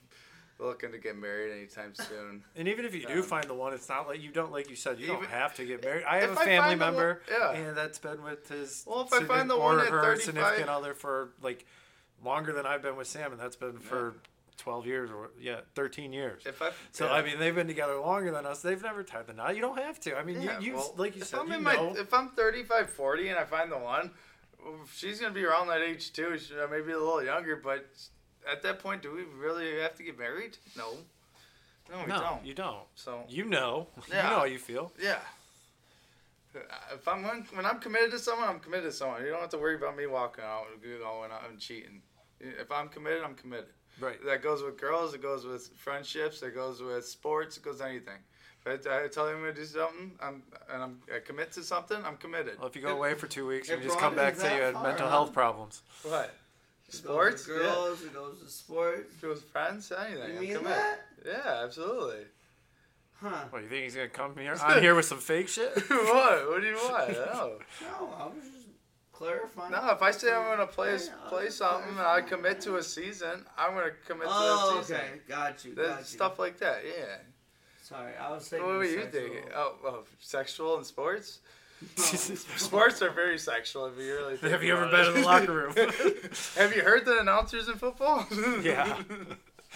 [0.59, 2.43] looking to get married anytime soon.
[2.55, 4.69] and even if you do Um, find the one, it's not like you don't, like
[4.69, 6.03] you said, you don't have to get married.
[6.09, 7.51] I have a family the one- member, yeah.
[7.51, 10.93] and that's been with his Well, if I find the one or her significant other
[10.93, 11.65] for like
[12.23, 14.15] longer than I've been with Sam, and that's been for
[14.57, 16.41] twelve years or yeah, thirteen years.
[16.45, 17.11] If I, So yeah.
[17.13, 18.63] I mean, they've been together longer than us.
[18.63, 19.55] They've never tied the knot.
[19.55, 20.17] You don't have to.
[20.17, 21.91] I mean, you, you well, like you if said, I'm you know.
[21.93, 24.09] my, if I'm 35, 40, and I find the one,
[24.95, 26.35] she's gonna be around that age too.
[26.39, 27.85] She, maybe a little younger, but
[28.51, 30.57] at that point, do we really have to get married?
[30.75, 30.93] No,
[31.91, 32.45] no, we no, don't.
[32.45, 32.85] you don't.
[32.95, 34.23] So You know, Yeah.
[34.23, 34.91] you know how you feel.
[35.01, 35.19] Yeah.
[36.93, 39.23] If I'm when, when I'm committed to someone, I'm committed to someone.
[39.23, 42.01] You don't have to worry about me walking out and going out and cheating.
[42.39, 43.69] If I'm committed, I'm committed.
[43.99, 44.17] Right.
[44.25, 45.13] That goes with girls.
[45.13, 46.41] It goes with friendships.
[46.41, 47.57] It goes with sports.
[47.57, 48.19] It goes with anything.
[48.65, 51.63] If I, I tell you I'm gonna do something, I'm and I'm I commit to
[51.63, 51.97] something.
[52.03, 52.57] I'm committed.
[52.59, 54.61] Well, if you go away for two weeks and you just come back say you
[54.63, 55.11] had far, mental huh?
[55.11, 55.81] health problems.
[56.03, 56.33] What?
[56.89, 57.43] It goes Sports?
[57.45, 59.13] to girls, it goes to sports.
[59.21, 59.29] Yeah.
[59.29, 60.33] With friends, anything.
[60.35, 60.77] You mean committed.
[60.77, 60.99] that?
[61.25, 62.23] Yeah, absolutely.
[63.21, 63.45] Huh.
[63.49, 65.73] What you think he's gonna come here on here with some fake shit?
[65.89, 66.49] what?
[66.49, 67.11] What do you want?
[67.11, 67.53] No.
[67.81, 68.67] No, I was just
[69.11, 69.71] clarifying.
[69.71, 72.83] No, if I say I'm gonna play Yeah, play something and I commit to a
[72.83, 74.95] season, I'm gonna commit to Oh, that season.
[74.97, 75.19] okay.
[75.27, 75.75] Got you.
[75.75, 76.05] There's Got you.
[76.05, 77.15] stuff like that, yeah.
[77.81, 78.67] Sorry, I was thinking.
[78.67, 79.21] What were you sexual.
[79.21, 79.43] thinking?
[79.55, 81.39] Oh, oh, sexual and sports?
[81.97, 82.03] No.
[82.57, 85.27] Sports are very sexual if you really think Have you ever about been in the
[85.27, 85.73] locker room?
[86.55, 88.25] Have you heard the announcers in football?
[88.63, 88.97] yeah.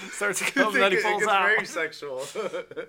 [0.10, 1.46] Starts I coming, then he think it gets out.
[1.46, 2.24] very sexual.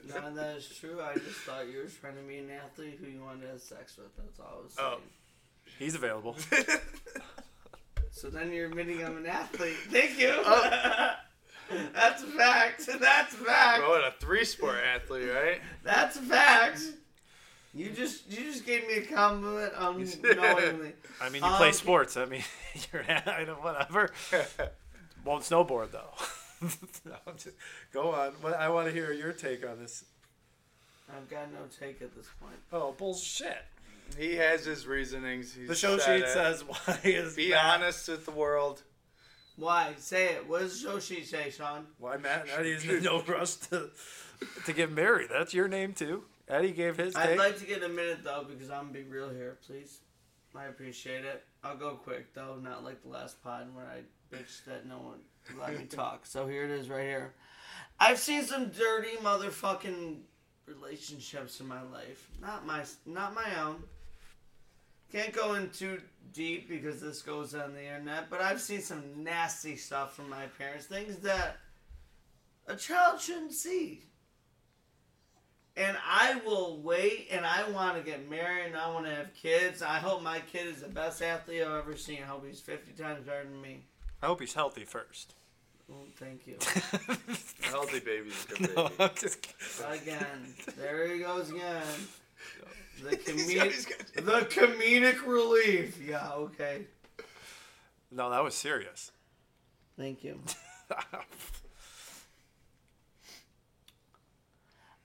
[0.09, 0.99] None of that is true.
[1.03, 3.61] I just thought you were trying to be an athlete who you wanted to have
[3.61, 4.17] sex with.
[4.17, 4.83] That's all I was oh.
[4.83, 4.99] saying.
[4.99, 5.71] Oh.
[5.79, 6.37] He's available.
[8.13, 9.77] So then you're admitting I'm an athlete.
[9.91, 10.33] Thank you.
[10.37, 11.15] Oh.
[11.95, 12.87] That's a fact.
[12.87, 13.83] That's a fact.
[13.85, 15.61] oh, and a three sport athlete, right?
[15.83, 16.83] That's a fact.
[17.75, 20.93] You just you just gave me a compliment unknowingly.
[21.23, 22.17] I mean, you play Um, sports.
[22.17, 22.43] I mean,
[22.93, 24.11] you're I know whatever.
[25.25, 26.11] Won't snowboard though.
[27.07, 27.57] no, I'm just,
[27.93, 28.33] go on.
[28.59, 30.05] I want to hear your take on this.
[31.15, 32.57] I've got no take at this point.
[32.73, 33.59] Oh bullshit!
[34.19, 35.55] He has his reasonings.
[35.55, 36.29] He's The show sheet it.
[36.29, 38.83] says why is Be Matt- honest with the world.
[39.57, 39.95] Why?
[39.99, 40.49] Say it.
[40.49, 41.87] What does Joshi say, Sean?
[41.99, 43.91] Why Matt and Eddie is in no rush to
[44.67, 45.29] to get married?
[45.33, 46.25] That's your name too.
[46.49, 49.31] Eddie gave his I'd like to get a minute though because I'm gonna be real
[49.31, 50.01] here, please.
[50.55, 51.45] I appreciate it.
[51.65, 54.03] I'll go quick though, not like the last pod where I
[54.35, 55.21] bitched that no one
[55.59, 56.27] let me talk.
[56.27, 57.35] So here it is right here.
[57.99, 60.19] I've seen some dirty motherfucking
[60.67, 62.29] relationships in my life.
[62.41, 63.83] Not my not my own.
[65.11, 66.01] Can't go in too
[66.33, 70.47] deep because this goes on the internet, but I've seen some nasty stuff from my
[70.59, 71.59] parents, things that
[72.67, 74.03] a child shouldn't see
[75.77, 79.35] and I will wait and I want to get married and I want to have
[79.35, 79.83] kids.
[79.83, 82.19] I hope my kid is the best athlete I've ever seen.
[82.23, 83.85] I hope he's 50 times better than me.
[84.23, 85.35] I hope he's healthy first.
[85.91, 86.57] Oh, thank you.
[87.65, 88.95] A healthy baby's a good no, baby.
[89.01, 90.03] I'm just kidding.
[90.03, 91.83] Again, there he goes again.
[93.03, 96.01] The comedic, the comedic relief.
[96.01, 96.87] Yeah, okay.
[98.13, 99.11] No, that was serious.
[99.97, 100.39] Thank you.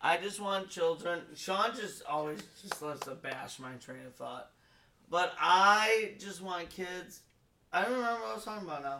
[0.01, 1.21] I just want children.
[1.35, 4.51] Sean just always just loves to bash my train of thought.
[5.09, 7.21] But I just want kids.
[7.73, 8.99] I don't remember what I was talking about now.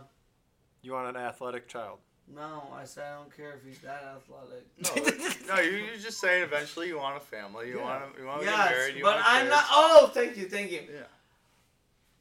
[0.82, 2.00] You want an athletic child?
[2.34, 4.66] No, I said I don't care if he's that athletic.
[5.48, 7.84] No, no, you- you're just saying eventually you want a family, you Yeah.
[7.84, 9.64] want to, you want to yes, get married, you but I'm not.
[9.70, 10.82] Oh, thank you, thank you.
[10.94, 11.04] Yeah.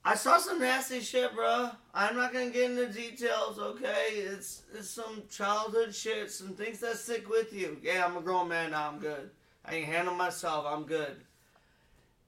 [0.07, 1.69] I saw some nasty shit, bro.
[1.93, 4.11] I'm not gonna get into details, okay?
[4.13, 7.77] It's it's some childhood shit, some things that stick with you.
[7.83, 8.87] Yeah, I'm a grown man now.
[8.89, 9.31] I'm good.
[9.65, 10.65] I can handle myself.
[10.65, 11.17] I'm good.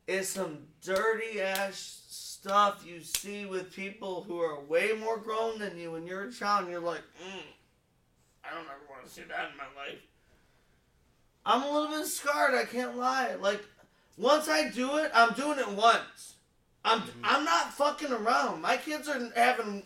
[0.09, 5.79] It's some dirty ass stuff you see with people who are way more grown than
[5.79, 7.43] you when you're a child, and you're like, mm,
[8.45, 10.01] I don't ever want to see that in my life.
[11.47, 12.57] I'm a little bit scarred.
[12.57, 13.37] I can't lie.
[13.37, 13.65] Like
[14.17, 16.38] once I do it, I'm doing it once.
[16.85, 17.21] I'm mm-hmm.
[17.25, 18.63] I'm not fucking around.
[18.63, 19.83] My kids are having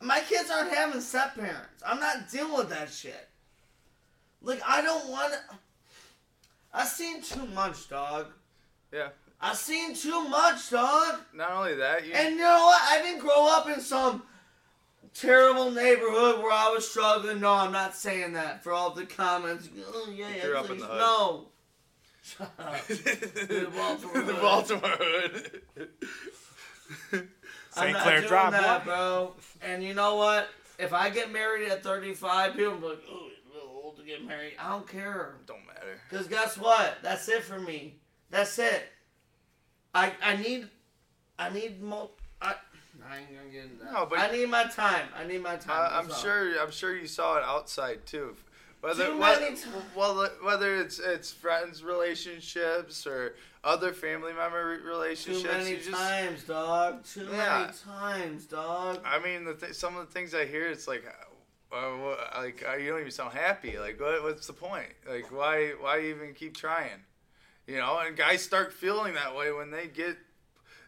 [0.00, 1.82] my kids aren't having step parents.
[1.86, 3.28] I'm not dealing with that shit.
[4.42, 5.56] Like I don't want to.
[6.72, 8.26] I've seen too much, dog.
[8.92, 9.08] Yeah.
[9.40, 11.20] I've seen too much, dog.
[11.34, 12.80] Not only that, you And you know what?
[12.82, 14.22] I didn't grow up in some
[15.12, 17.40] terrible neighborhood where I was struggling.
[17.40, 19.68] No, I'm not saying that for all the comments.
[19.92, 20.98] Oh, yeah, yeah, grew up in the hood.
[20.98, 21.46] No.
[22.24, 22.86] Shut up.
[22.88, 24.40] the Baltimore hood.
[24.40, 25.60] Baltimore hood.
[27.70, 27.96] St.
[27.98, 29.34] Clair Drive, that, bro.
[29.60, 30.48] And you know what?
[30.78, 33.96] If I get married at 35, people will be like, oh, you're a little old
[33.98, 34.54] to get married.
[34.58, 35.34] I don't care.
[35.46, 36.00] Don't matter.
[36.08, 36.96] Because guess what?
[37.02, 37.96] That's it for me.
[38.30, 38.84] That's it.
[39.94, 40.68] I I need
[41.38, 42.08] I need more.
[42.40, 42.54] I,
[43.08, 43.92] I ain't gonna get into that.
[43.92, 45.06] No, but- I need my time.
[45.16, 45.92] I need my time.
[45.92, 46.60] I, I'm that's sure.
[46.60, 48.34] I'm sure you saw it outside too.
[48.84, 49.62] Whether Too whether, many ti-
[49.96, 55.42] well, whether it's it's friends relationships or other family member relationships.
[55.42, 57.02] Too many just, times, dog.
[57.06, 57.60] Too Yeah.
[57.60, 59.00] many times, dog.
[59.02, 61.02] I mean, the th- some of the things I hear, it's like,
[61.72, 63.78] uh, what, like uh, you don't even sound happy.
[63.78, 64.92] Like, what, what's the point?
[65.08, 67.00] Like, why why even keep trying?
[67.66, 70.18] You know, and guys start feeling that way when they get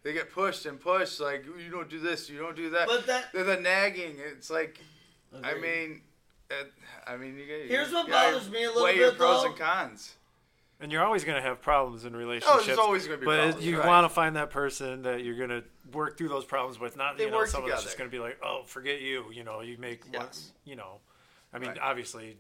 [0.03, 1.19] they get pushed and pushed.
[1.19, 2.89] Like, you don't do this, you don't do that.
[2.89, 4.17] But that- the, the nagging.
[4.19, 4.79] It's like,
[5.43, 6.03] I mean,
[7.07, 7.67] I mean, you get.
[7.69, 9.49] Here's you what bothers me a little weigh your bit, pros though.
[9.49, 10.15] and cons.
[10.79, 12.67] And you're always going to have problems in relationships.
[12.67, 13.87] Oh, it's always gonna be but problems, But you right.
[13.87, 16.99] want to find that person that you're going to work through those problems with.
[16.99, 19.25] Not They you know work someone that's just going to be like, oh, forget you.
[19.33, 20.27] You know, you make one.
[20.67, 20.99] You know,
[21.55, 21.79] I mean, Right.
[21.81, 22.37] obviously,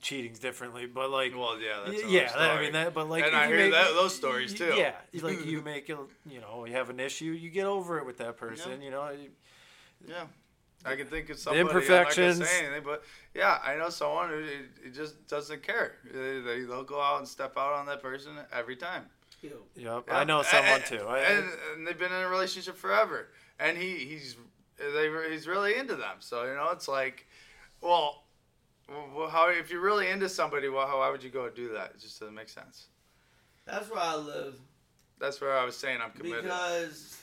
[0.00, 2.28] cheating's differently, but like, Well, yeah, that's yeah.
[2.32, 2.94] that- I mean, that.
[2.94, 4.72] But like, And I hear make- that- those stories, too.
[4.76, 8.06] Yeah, like you make a, you know, you have an issue, you get over it
[8.06, 8.80] with that person.
[8.80, 9.10] You know,
[10.06, 10.24] Yeah.
[10.84, 11.60] I can think of somebody.
[11.60, 12.48] I'm not imperfections.
[12.48, 13.04] say anything, but
[13.34, 15.94] yeah, I know someone who it, it just doesn't care.
[16.12, 19.04] They, they, they'll go out and step out on that person every time.
[19.42, 19.50] Ew.
[19.76, 20.18] yep, Yeah.
[20.18, 21.04] I know someone And- too.
[21.06, 23.28] I, and, and they've been in a relationship forever,
[23.58, 24.36] and he he's
[24.78, 26.16] they he's really into them.
[26.20, 27.26] So you know, it's like,
[27.80, 28.24] well,
[29.14, 31.92] well how if you're really into somebody, well, how, why would you go do that?
[31.94, 32.86] It just doesn't make sense.
[33.66, 34.54] That's where I live.
[35.18, 36.44] That's where I was saying I'm committed.
[36.44, 37.16] Because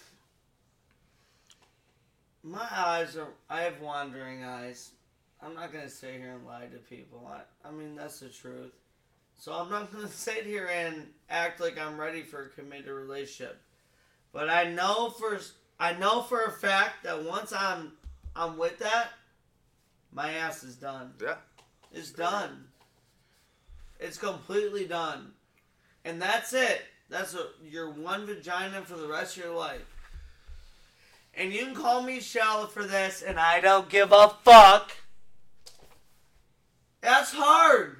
[2.44, 4.92] my eyes are, I have wandering eyes.
[5.42, 7.30] I'm not gonna sit here and lie to people.
[7.32, 8.74] I, I mean that's the truth.
[9.38, 13.62] So I'm not gonna sit here and act like I'm ready for a committed relationship.
[14.34, 15.40] But I know for
[15.80, 17.94] I know for a fact that once I'm
[18.36, 19.10] I'm with that,
[20.12, 21.14] my ass is done.
[21.22, 21.36] yeah.
[21.92, 22.66] It's done.
[24.00, 25.32] It's completely done.
[26.06, 26.84] And that's it.
[27.10, 29.82] That's a, your one vagina for the rest of your life.
[31.40, 34.92] And you can call me shallow for this, and I don't give a fuck.
[37.00, 37.96] That's hard.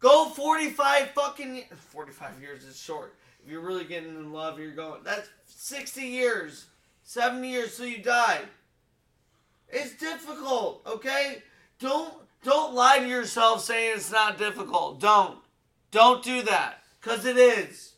[0.00, 3.14] Go 45 fucking ye- 45 years is short.
[3.44, 5.02] If you're really getting in love, you're going.
[5.04, 6.68] That's 60 years,
[7.02, 8.40] 70 years till you die.
[9.68, 11.42] It's difficult, okay?
[11.78, 15.00] Don't don't lie to yourself saying it's not difficult.
[15.00, 15.38] Don't.
[15.90, 17.92] Don't do that cuz it is.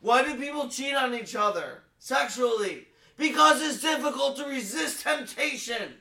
[0.00, 2.85] Why do people cheat on each other sexually?
[3.16, 5.94] Because it's difficult to resist temptation.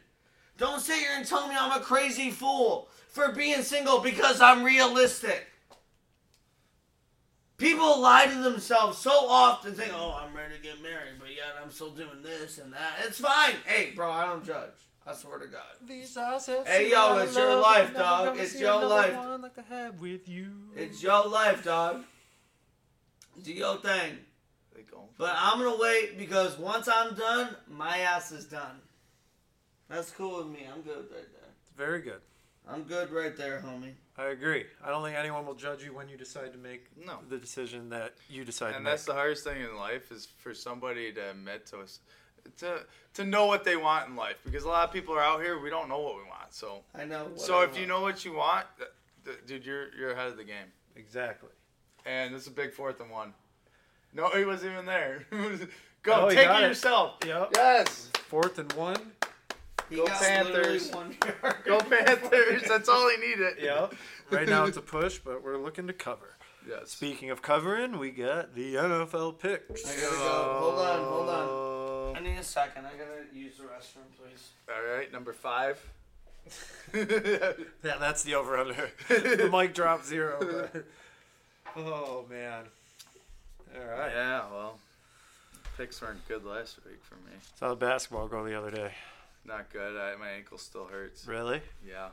[0.57, 4.63] Don't sit here and tell me I'm a crazy fool for being single because I'm
[4.63, 5.47] realistic.
[7.57, 11.55] People lie to themselves so often, think, "Oh, I'm ready to get married, but yet
[11.61, 13.55] I'm still doing this and that." It's fine.
[13.65, 14.73] Hey, bro, I don't judge.
[15.07, 15.61] I swear to God.
[16.67, 18.37] Hey, yo, it's your life, dog.
[18.37, 19.15] It's your life.
[19.39, 20.71] Like have you.
[20.75, 22.03] It's your life, dog.
[23.41, 24.25] Do your thing.
[24.75, 25.03] They go.
[25.17, 28.81] But I'm gonna wait because once I'm done, my ass is done.
[29.89, 30.67] That's cool with me.
[30.71, 31.49] I'm good right there.
[31.77, 32.21] Very good.
[32.67, 33.93] I'm good right there, homie.
[34.17, 34.65] I agree.
[34.83, 37.19] I don't think anyone will judge you when you decide to make No.
[37.29, 38.77] the decision that you decide to.
[38.77, 39.13] and to that's make.
[39.13, 41.99] the hardest thing in life is for somebody to admit to us
[42.57, 42.79] to
[43.15, 45.59] to know what they want in life because a lot of people are out here
[45.59, 47.25] we don't know what we want so I know.
[47.25, 48.89] what so I if you know what you want th-
[49.25, 51.49] th- dude you're you're ahead of the game exactly.
[52.05, 53.33] and this is a big fourth and one
[54.15, 55.25] no he wasn't even there
[56.03, 56.67] go Oh, he take got it it.
[56.69, 57.49] yourself Yep.
[57.55, 58.97] yes Fourth and one.
[59.89, 60.91] he go got Panthers.
[60.91, 61.55] one yard.
[61.65, 63.93] go panthers that's all he needed Yep.
[64.31, 66.35] right now it's a push, but we're looking to cover.
[66.67, 69.85] yes Speaking of covering, we got the NFL picks.
[69.85, 70.57] I gotta go.
[70.59, 71.49] Hold on, hold on.
[71.49, 72.15] on.
[72.17, 72.85] I need a second.
[72.85, 74.49] I gotta use the restroom, please.
[74.69, 75.79] all right number five
[76.93, 77.53] Yeah,
[77.99, 78.89] that's the over under.
[79.09, 80.37] the mic drop zero.
[80.39, 80.85] but-
[81.77, 82.65] oh man.
[83.79, 84.11] All right.
[84.13, 84.77] yeah well
[85.77, 88.91] picks weren't good last week for me Saw the basketball go the other day.
[89.45, 91.61] not good I, my ankle still hurts Really?
[91.87, 92.09] Yeah.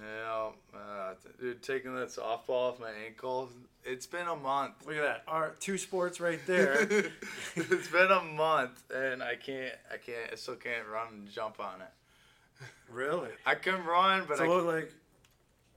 [0.00, 3.48] Yeah, uh, dude, taking that softball off my ankle.
[3.84, 4.86] It's been a month.
[4.86, 5.22] Look at that.
[5.26, 6.82] Our two sports right there.
[7.56, 9.74] it's been a month, and I can't.
[9.92, 10.30] I can't.
[10.32, 12.66] I still can't run and jump on it.
[12.90, 13.30] really?
[13.44, 14.48] I can run, but so I.
[14.48, 14.92] what, like,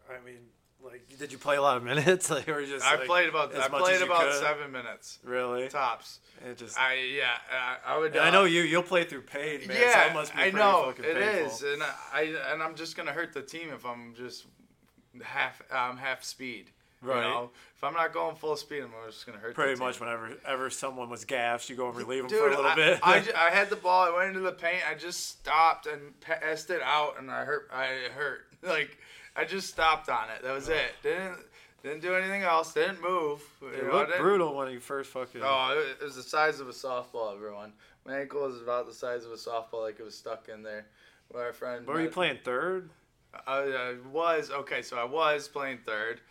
[0.09, 0.39] I mean,
[0.93, 2.29] Like, did you play a lot of minutes?
[2.33, 4.39] Like, or just I like, played about I played about could?
[4.39, 5.67] seven minutes Really?
[5.67, 6.19] tops.
[6.45, 6.79] It just.
[6.79, 8.11] I yeah I, I would.
[8.11, 8.61] and I uh, know you.
[8.61, 9.69] You'll play through pain, man.
[9.69, 11.47] so yeah, it must be I know it painful.
[11.47, 11.81] is, and
[12.13, 14.45] I and I'm just gonna hurt the team if I'm just
[15.23, 16.69] half um, half speed.
[17.01, 17.17] Right.
[17.17, 17.49] You know?
[17.75, 19.55] If I'm not going full speed, I'm just gonna hurt.
[19.55, 19.87] Pretty the team.
[19.87, 22.71] much whenever ever someone was gassed, you go and relieve them Dude, for a little
[22.71, 22.99] I, bit.
[23.01, 23.15] I,
[23.47, 24.03] I had the ball.
[24.05, 24.83] I went into the paint.
[24.89, 27.69] I just stopped and passed it out, and I hurt.
[27.73, 28.41] I hurt.
[28.63, 28.97] Like
[29.35, 30.43] I just stopped on it.
[30.43, 30.91] That was it.
[31.01, 31.37] Didn't
[31.83, 32.73] didn't do anything else.
[32.73, 33.41] Didn't move.
[33.61, 35.41] It know, looked brutal when you first fucking.
[35.43, 37.33] Oh, it, it was the size of a softball.
[37.33, 37.73] Everyone,
[38.05, 40.85] my ankle was about the size of a softball, like it was stuck in there.
[41.29, 41.85] Where our friend.
[41.85, 42.89] Were you playing third?
[43.47, 46.21] I, I was okay, so I was playing third,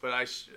[0.00, 0.50] but I sh-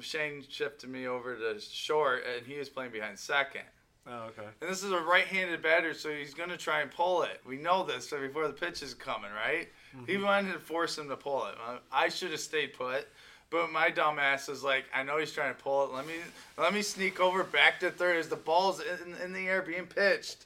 [0.00, 3.62] Shane shifted me over to short, and he was playing behind second.
[4.06, 4.48] Oh, okay.
[4.60, 7.40] And this is a right-handed batter, so he's gonna try and pull it.
[7.44, 9.68] We know this so before the pitch is coming, right?
[10.06, 10.24] He mm-hmm.
[10.24, 11.54] wanted to force him to pull it.
[11.90, 13.08] I should have stayed put,
[13.50, 15.92] but my dumb ass is like, I know he's trying to pull it.
[15.92, 16.14] Let me
[16.56, 19.86] let me sneak over back to third as the ball's in, in the air being
[19.86, 20.44] pitched,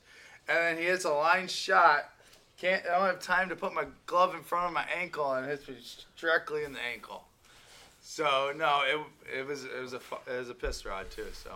[0.49, 2.11] and then he hits a line shot.
[2.59, 5.47] Can't I don't have time to put my glove in front of my ankle and
[5.47, 5.77] it hits me
[6.17, 7.25] directly in the ankle.
[8.01, 11.27] So no, it it was it was a it was a piss rod too.
[11.33, 11.51] So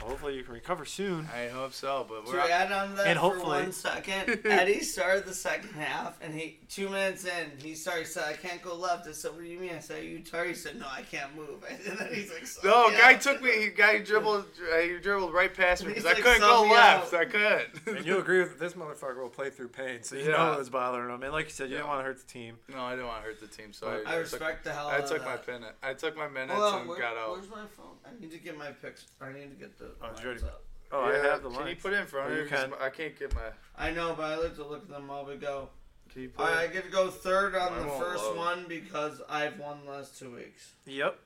[0.00, 1.26] Hopefully you can recover soon.
[1.34, 2.04] I hope so.
[2.08, 5.70] But we're add on to that And for hopefully- one second, Eddie started the second
[5.70, 8.00] half, and he two minutes in, he started.
[8.00, 10.18] He said, "I can't go left." I said, "What do you mean?" I said, "You
[10.20, 13.20] tired?" He said, "No, I can't move." And then he's like, No, me guy out."
[13.22, 13.52] took me.
[13.62, 14.44] He guy dribbled.
[14.74, 17.14] uh, He dribbled right past me because He's I like, couldn't go me left.
[17.14, 17.96] out." I couldn't.
[17.96, 20.36] And you agree with this motherfucker will play through pain, so you Yeah.
[20.36, 21.22] know it was bothering him.
[21.22, 22.58] And like you said, you didn't want to hurt the team.
[22.68, 24.88] no, I didn't want to hurt the team, so I, I respect the hell.
[24.88, 25.46] I out took of my that.
[25.46, 25.74] minute.
[25.82, 27.30] I took my minutes Hold on, and where- got out.
[27.30, 27.94] Where's my phone?
[28.04, 29.06] I need to get my pics.
[29.20, 29.83] I need to get the.
[30.02, 30.42] Oh, it's lines ready.
[30.52, 30.64] up.
[30.92, 31.58] Oh, Yeah, I have the line.
[31.60, 32.50] Can you put it in front Oh, of you me?
[32.50, 32.72] 'Cause can.
[32.80, 33.40] I can't get my.
[33.76, 35.68] I know, but I like to look at them while we go.
[36.12, 36.72] Can you put All right, I it?
[36.72, 38.36] get to go third on Mine the won't first load.
[38.36, 40.72] one because I've won the last two weeks.
[40.86, 41.18] Yep.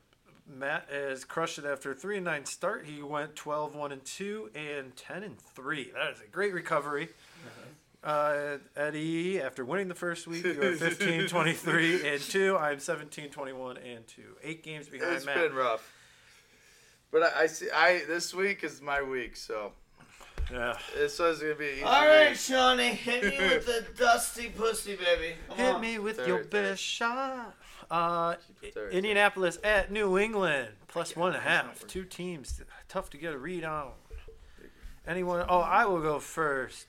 [0.50, 2.86] Matt has crushed it after a 3 and 9 start.
[2.86, 5.90] He went 12 1 and 2 and 10 and 3.
[5.92, 7.10] That is a great recovery.
[8.02, 12.56] Uh, Eddie, after winning the first week, you are 15 23 and 2.
[12.56, 14.22] I'm 17 21 and 2.
[14.42, 15.36] Eight games behind It's Matt.
[15.36, 15.92] been rough.
[17.10, 17.68] But I, I see.
[17.70, 19.72] I this week is my week, so
[20.52, 20.76] Yeah.
[20.94, 22.38] this was gonna be easy All right, week.
[22.38, 25.34] Shawnee, hit me with the dusty pussy, baby.
[25.48, 25.80] Come Hit on.
[25.80, 26.50] me with Third, your third.
[26.50, 27.54] best shot.
[27.90, 28.34] Uh,
[28.74, 28.92] Third.
[28.92, 31.86] Indianapolis at New England, plus one and a half.
[31.86, 33.92] Two teams, tough to get a read on.
[35.06, 35.46] Anyone?
[35.48, 36.86] Oh, I will go first.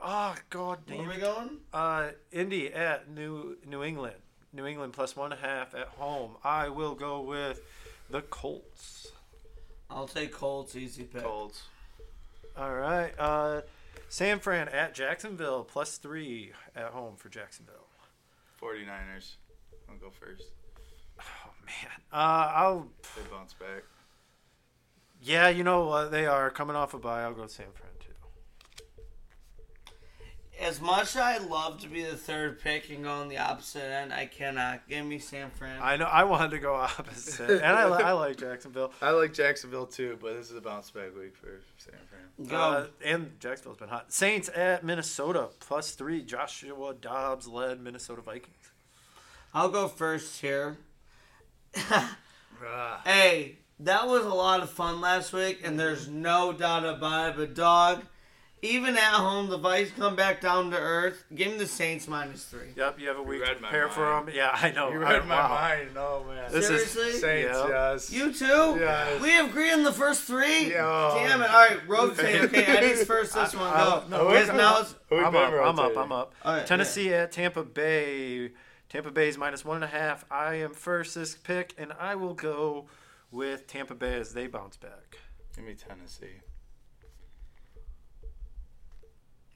[0.00, 0.98] Oh, god damn.
[0.98, 1.56] Where damn we going?
[1.72, 4.14] Uh, Indy at New New England.
[4.52, 6.36] New England plus one and a half at home.
[6.44, 7.60] I will go with
[8.08, 9.08] the Colts.
[9.90, 11.22] I'll take Colts, easy pick.
[11.22, 11.62] Colts.
[12.56, 13.12] All right.
[13.18, 13.62] Uh,
[14.08, 17.86] San Fran at Jacksonville plus three at home for Jacksonville.
[18.60, 19.36] 49ers.
[19.88, 20.44] I'll go first.
[21.20, 21.92] Oh man.
[22.12, 22.88] Uh, I'll.
[23.16, 23.84] They bounce back.
[25.22, 26.10] Yeah, you know what?
[26.10, 27.22] They are coming off a bye.
[27.22, 27.87] I'll go San Fran too.
[30.60, 34.12] As much I love to be the third pick and go on the opposite end,
[34.12, 34.88] I cannot.
[34.88, 35.80] Give me San Fran.
[35.80, 36.06] I know.
[36.06, 38.92] I wanted to go opposite, and I, li- I like Jacksonville.
[39.00, 42.48] I like Jacksonville too, but this is a bounce back week for San Fran.
[42.48, 42.56] Go.
[42.56, 44.12] Uh, and Jacksonville's been hot.
[44.12, 46.22] Saints at Minnesota plus three.
[46.22, 48.72] Joshua Dobbs led Minnesota Vikings.
[49.54, 50.76] I'll go first here.
[53.04, 57.36] Hey, that was a lot of fun last week, and there's no doubt about it.
[57.36, 58.02] But dog,
[58.62, 61.24] even at home, the Vikings come back down to earth.
[61.34, 62.68] Give me the Saints minus three.
[62.76, 64.34] Yep, you have a week to read my prepare for them.
[64.34, 64.90] Yeah, I know.
[64.90, 65.48] you I- read my wow.
[65.48, 65.88] mind.
[65.96, 66.50] Oh man.
[66.50, 67.20] This is- Seriously?
[67.20, 67.68] Saints, Yeah.
[67.92, 68.12] yes.
[68.12, 68.76] You too?
[68.80, 69.20] Yes.
[69.22, 70.70] We agree on the first three?
[70.70, 71.12] Yeah.
[71.14, 71.50] Damn it.
[71.50, 72.42] All right, rotate.
[72.44, 73.64] Okay, Eddie's first this one.
[73.66, 74.04] Uh, go.
[74.06, 74.94] I- no, Because we're- now it's.
[75.08, 75.96] Who we I'm up, I'm up.
[75.96, 76.34] I'm up.
[76.44, 78.50] All right, Tennessee at Tampa Bay.
[78.88, 80.24] Tampa Bay is minus one and a half.
[80.30, 82.86] I am first this pick, and I will go
[83.30, 85.18] with Tampa Bay as they bounce back.
[85.54, 86.40] Give me Tennessee.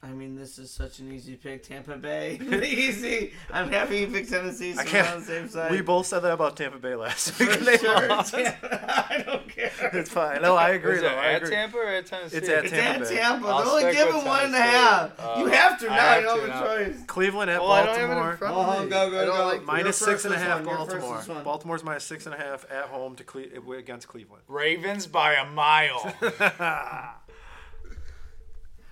[0.04, 1.62] I mean, this is such an easy pick.
[1.62, 2.36] Tampa Bay.
[2.66, 3.32] easy.
[3.52, 5.08] I'm happy you picked Tennessee, so I we're can't.
[5.14, 5.70] on the same side.
[5.70, 7.50] We both said that about Tampa Bay last week.
[7.50, 8.08] For they sure.
[8.08, 8.34] lost.
[8.36, 9.70] I don't care.
[9.92, 10.42] It's fine.
[10.42, 10.96] No, I agree.
[10.96, 11.06] Is Though.
[11.06, 11.54] it I at agree.
[11.54, 12.36] Tampa or at Tennessee?
[12.36, 13.46] It's at It's Tampa at Tampa.
[13.46, 14.76] I'll They're only giving with one and a Tennessee.
[14.76, 15.20] half.
[15.20, 16.02] Uh, you have to I now.
[16.02, 16.72] have You don't have now.
[16.74, 16.96] a choice.
[17.06, 18.36] Cleveland at Well, I don't have it in Baltimore.
[18.38, 18.90] front Oh, of me.
[18.90, 19.44] go, go, go.
[19.46, 20.76] like You're Minus first six and a this half one.
[20.76, 21.42] Baltimore.
[21.44, 24.42] Baltimore's minus six and a half at home to Cle- against Cleveland.
[24.48, 26.12] Ravens by a mile.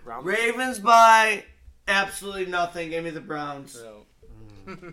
[0.04, 1.44] Round- Ravens by
[1.88, 2.90] absolutely nothing.
[2.90, 3.80] Give me the Browns.
[3.82, 4.76] No,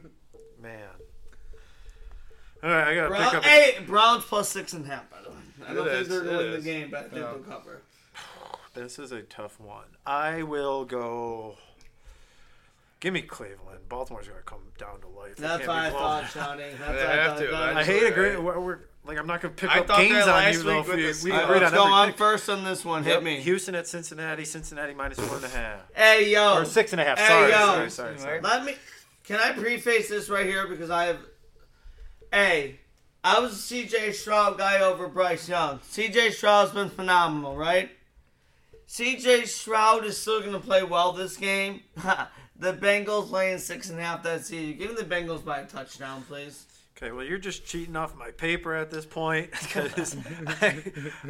[0.61, 0.89] Man.
[2.63, 3.43] All right, I gotta Brown, pick up.
[3.45, 5.09] hey, Browns plus six and a half.
[5.09, 5.35] By the way,
[5.67, 7.33] I don't It think is, they're going to win the game, but I think No.
[7.33, 7.81] they'll cover.
[8.73, 9.85] This is a tough one.
[10.05, 11.57] I will go.
[12.99, 13.79] Give me Cleveland.
[13.89, 15.35] Baltimore's gonna come down to life.
[15.35, 16.63] That's can't what I thought, Johnny.
[16.79, 17.39] That's They what I have thought.
[17.39, 17.75] to, Johnny.
[17.75, 18.11] I hate Right.
[18.11, 18.35] agree.
[18.37, 20.79] We're, we're like I'm not gonna pick I up thought games on you though.
[20.81, 21.83] If we, with the we All All right, agreed let's on go.
[21.93, 22.17] I'm everything.
[22.17, 23.03] first on this one.
[23.03, 23.23] Hit Yep.
[23.23, 23.39] me.
[23.41, 24.45] Houston at Cincinnati.
[24.45, 25.79] Cincinnati minus one and a half.
[25.93, 26.55] Hey yo.
[26.55, 27.17] Or six and a half.
[27.17, 27.57] Hey, Sorry, yo.
[27.57, 28.41] sorry, sorry, sorry.
[28.41, 28.75] Let me.
[29.23, 31.19] Can I preface this right here because I have.
[32.31, 32.79] Hey,
[33.23, 35.79] I was a CJ Stroud guy over Bryce Young.
[35.79, 37.89] CJ Stroud's been phenomenal, right?
[38.87, 41.81] CJ Stroud is still going to play well this game.
[42.55, 44.23] the Bengals laying six and a half.
[44.23, 44.73] That's easy.
[44.73, 46.65] Give me the Bengals by a touchdown, please.
[46.97, 50.15] Okay, well, you're just cheating off my paper at this point because
[50.61, 50.81] I,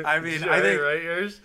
[0.06, 1.41] I mean, I Right, think right yours.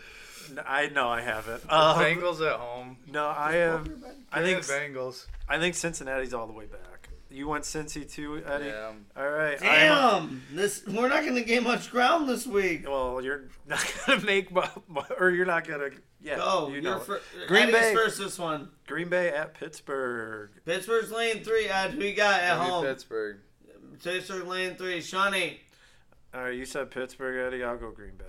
[0.66, 1.62] I know I haven't.
[1.72, 2.98] Um, Bengals at home.
[3.10, 4.04] no, I am.
[4.32, 5.26] I think Bengals.
[5.48, 7.08] I think Cincinnati's all the way back.
[7.30, 8.66] You went Cincy too, Eddie.
[8.66, 8.92] Yeah.
[9.16, 9.56] All right.
[9.62, 12.86] I'm a- Damn, this we're not going to gain much ground this week.
[12.86, 15.88] well, you're not gonna make, mu- mu- or you're not gonna.
[16.20, 16.36] Yeah.
[16.36, 16.98] Go, you know.
[16.98, 17.94] fir- Green Eddie's Bay.
[17.94, 18.68] first this one.
[18.86, 20.50] Green Bay at Pittsburgh.
[20.66, 21.66] Pittsburgh's laying three.
[21.68, 22.84] Ed, who you got at Give me home?
[22.84, 23.38] Pittsburgh.
[24.02, 25.00] Pittsburgh laying three.
[25.00, 25.60] Shawnee.
[26.34, 27.62] All right, you said Pittsburgh, Eddie.
[27.62, 28.24] I'll go Green Bay.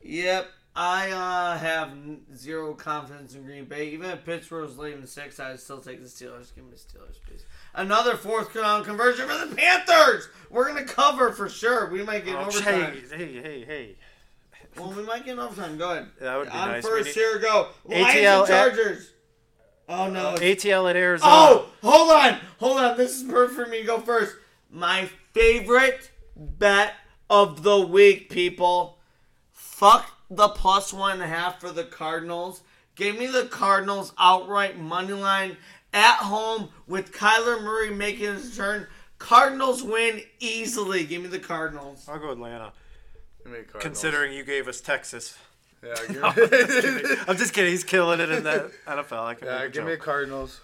[0.00, 0.46] Yep,
[0.76, 1.90] I uh, have
[2.36, 3.88] zero confidence in Green Bay.
[3.90, 6.54] Even if Pittsburgh's leading six, I'd still take the Steelers.
[6.54, 7.44] Give me the Steelers, please.
[7.74, 10.28] Another fourth down conversion for the Panthers.
[10.50, 11.90] We're gonna cover for sure.
[11.90, 12.92] We might get Oh, overtime.
[13.10, 13.96] hey, hey, hey, hey.
[14.76, 15.76] Well, we might get overtime.
[15.78, 16.08] Go ahead.
[16.20, 16.84] That would be I'm nice.
[16.86, 17.08] first.
[17.14, 17.68] Here, go.
[17.84, 19.10] Lions ATL and Chargers.
[19.88, 20.34] Oh no.
[20.34, 21.32] ATL at Arizona.
[21.32, 22.96] Oh, hold on, hold on.
[22.96, 24.36] This is perfect for me to go first.
[24.70, 26.94] My favorite bet
[27.30, 28.98] of the week, people.
[29.50, 32.62] Fuck the plus one and a half for the Cardinals.
[32.96, 35.56] Give me the Cardinals outright money line
[35.94, 38.86] at home with Kyler Murray making his turn.
[39.18, 41.04] Cardinals win easily.
[41.04, 42.06] Give me the Cardinals.
[42.08, 42.72] I'll go Atlanta.
[43.42, 43.82] Give me Cardinals.
[43.82, 45.38] Considering you gave us Texas.
[45.82, 46.50] Yeah, give I'm just
[46.82, 47.16] kidding.
[47.28, 47.70] I'm just kidding.
[47.70, 49.24] He's killing it in the NFL.
[49.24, 50.00] I can yeah, make a give me joke.
[50.02, 50.60] Cardinals.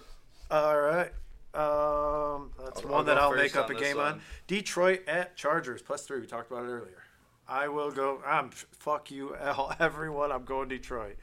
[0.51, 1.11] All right.
[1.55, 4.07] Um, that's I'll- one I'll that I'll make up a game one.
[4.15, 4.21] on.
[4.49, 6.21] Detroit at Chargers plus three.
[6.21, 7.03] We talked about it earlier.
[7.47, 8.21] I will go.
[8.27, 10.33] I'm fuck you, all- everyone.
[10.33, 11.17] I'm going Detroit.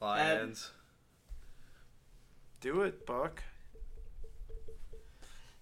[0.00, 0.70] Lions.
[2.60, 3.42] Do it, Buck.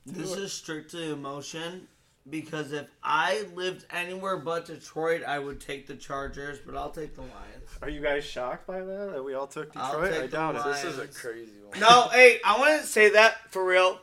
[0.05, 1.87] This is strictly emotion
[2.29, 7.15] because if I lived anywhere but Detroit, I would take the Chargers, but I'll take
[7.15, 7.69] the Lions.
[7.81, 9.13] Are you guys shocked by that?
[9.13, 10.11] That we all took I'll Detroit?
[10.13, 10.65] take I the doubt it.
[10.65, 11.81] this is a crazy one.
[11.81, 14.01] No, hey, I want to say that for real.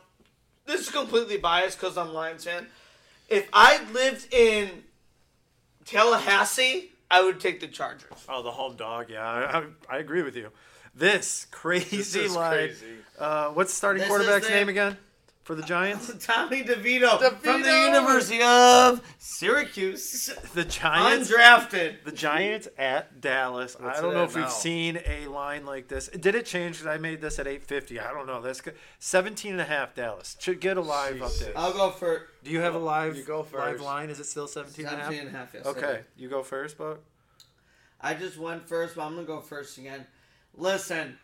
[0.66, 2.66] This is completely biased because I'm a Lions fan.
[3.28, 4.68] If I lived in
[5.84, 8.10] Tallahassee, I would take the Chargers.
[8.28, 9.06] Oh, the home dog.
[9.10, 10.50] Yeah, I, I, I agree with you.
[10.94, 12.52] This crazy This is line.
[12.52, 12.86] crazy.
[13.18, 14.96] Uh, what's the starting This quarterback's is name again
[15.50, 16.12] for the Giants?
[16.24, 21.28] Tommy DeVito, from the University of Syracuse, The Giants.
[21.28, 22.04] undrafted.
[22.04, 23.76] The Giants at Dallas.
[23.76, 26.06] What's I don't know at if we've seen a line like this.
[26.06, 26.76] Did it change?
[26.78, 27.98] Because I made this at 850.
[27.98, 28.40] I don't know.
[28.40, 28.76] That's good.
[29.00, 30.36] 17 and a half Dallas.
[30.38, 31.42] Should get a live Jesus.
[31.42, 31.52] update.
[31.56, 34.08] I'll go for Do you have a live, You go live line?
[34.08, 35.06] Is it still 17 and a half?
[35.06, 35.48] 17 and a half.
[35.52, 37.00] Yes, Okay, you go first, Buck.
[38.00, 40.06] I just went first, but I'm gonna go first again.
[40.54, 41.18] Listen,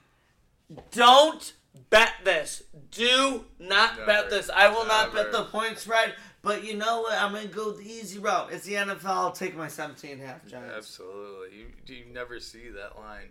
[0.90, 1.52] don't
[1.90, 2.62] bet this.
[2.90, 4.50] Do not bet this.
[4.54, 6.14] I will not bet the point spread.
[6.42, 7.20] But you know what?
[7.20, 8.52] I'm gonna go the easy route.
[8.52, 9.04] It's the NFL.
[9.06, 10.74] I'll take my 17 and a half Giants.
[10.76, 11.58] Absolutely.
[11.58, 13.30] You, you never see that line.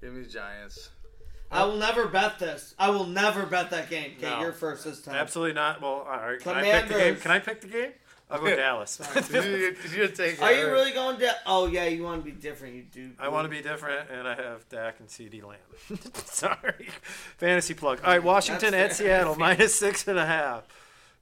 [0.00, 0.90] Give me Giants.
[1.50, 2.74] I will never bet this.
[2.78, 4.12] I will never bet that game.
[4.18, 4.40] Okay, No.
[4.40, 5.14] you're first this time.
[5.16, 5.80] Absolutely not.
[5.80, 6.38] Well, all right.
[6.38, 6.98] Can I pick the game?
[7.16, 7.22] Commanders.
[7.22, 7.92] Can I pick the game?
[8.30, 9.00] I'll go Dallas.
[9.32, 10.58] You, you take Are it?
[10.58, 11.34] you really going to?
[11.46, 12.74] Oh yeah, you want to be different.
[12.74, 13.10] You do.
[13.18, 15.98] I want to be different, and I have Dak and CeeDee Lamb.
[16.14, 16.88] Sorry,
[17.38, 18.00] fantasy plug.
[18.04, 20.64] All right, Washington at Seattle minus six and a half.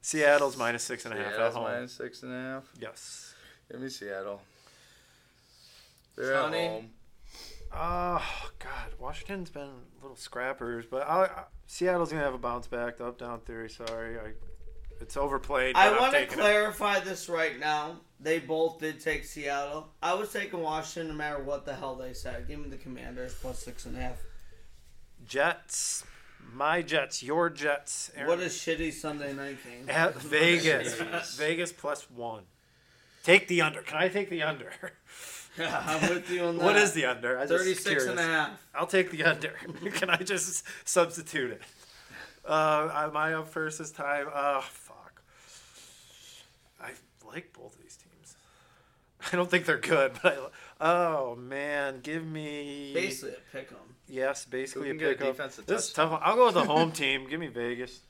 [0.03, 1.65] Seattle's minus six and a half at home.
[1.65, 2.65] minus six and a half.
[2.81, 3.35] Yes.
[3.71, 4.41] Give me Seattle.
[6.17, 6.59] They're Sonny?
[6.59, 6.91] at home.
[7.75, 9.69] Oh God, Washington's been
[10.01, 12.99] little scrappers, but I, I, Seattle's gonna have a bounce back.
[12.99, 13.69] The up down theory.
[13.69, 14.33] Sorry, I,
[15.01, 15.77] it's overplayed.
[15.77, 16.41] I want to taking it.
[16.41, 18.01] clarify this right now.
[18.19, 19.89] They both did take Seattle.
[20.03, 22.49] I was taking Washington no matter what the hell they said.
[22.49, 24.23] Give me the Commanders plus six and a half.
[25.27, 26.05] Jets,
[26.53, 28.11] my Jets, your Jets.
[28.17, 28.29] Aaron.
[28.29, 29.85] What a shitty Sunday night game.
[29.89, 31.37] At Vegas.
[31.37, 32.45] Vegas plus one.
[33.23, 33.83] Take the under.
[33.83, 34.71] Can I take the under?
[35.59, 36.65] Yeah, I'm with you on that.
[36.65, 37.39] what is the under?
[37.39, 38.67] I just 36 and a half.
[38.75, 39.53] I'll take the under.
[39.95, 41.63] Can I just substitute it?
[42.45, 44.27] Uh, am I up first this time?
[44.27, 44.86] Fuck.
[46.81, 46.91] I
[47.27, 48.37] like both of these teams.
[49.33, 53.79] I don't think they're good, but I, oh man, give me Basically a pick 'em.
[54.09, 55.37] yes, basically Who a can get a pick up.
[55.37, 56.11] defensive This is touchdown?
[56.11, 56.21] tough.
[56.21, 56.31] one.
[56.31, 57.27] I'll go with the home team.
[57.29, 58.01] Give me Vegas.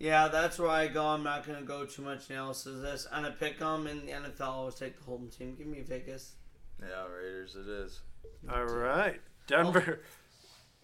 [0.00, 1.04] Yeah, that's where I go.
[1.06, 3.06] I'm not going to go too much analysis of this.
[3.12, 5.54] On a pick 'em in the NFL, I always take the home team.
[5.56, 6.32] Give me Vegas.
[6.80, 8.00] Yeah, Raiders it is.
[8.52, 10.00] All right, Denver.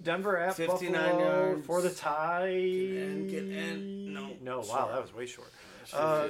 [0.02, 1.18] Denver at 59 Buffalo
[1.48, 1.66] yards.
[1.66, 2.46] for the tie.
[2.48, 4.14] in, get in.
[4.14, 4.30] No.
[4.42, 4.92] No, wow, Short.
[4.92, 5.48] that was way short.
[5.92, 6.28] Uh,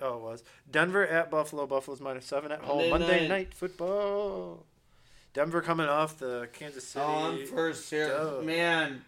[0.00, 0.44] oh, it was.
[0.70, 1.66] Denver at Buffalo.
[1.66, 2.78] Buffalo's minus seven at home.
[2.78, 3.28] Monday Monday night.
[3.28, 3.54] night.
[3.54, 4.64] football.
[5.34, 7.04] Denver coming off the Kansas City.
[7.06, 8.08] Oh, I'm first here.
[8.08, 8.40] Duh.
[8.42, 9.04] Man,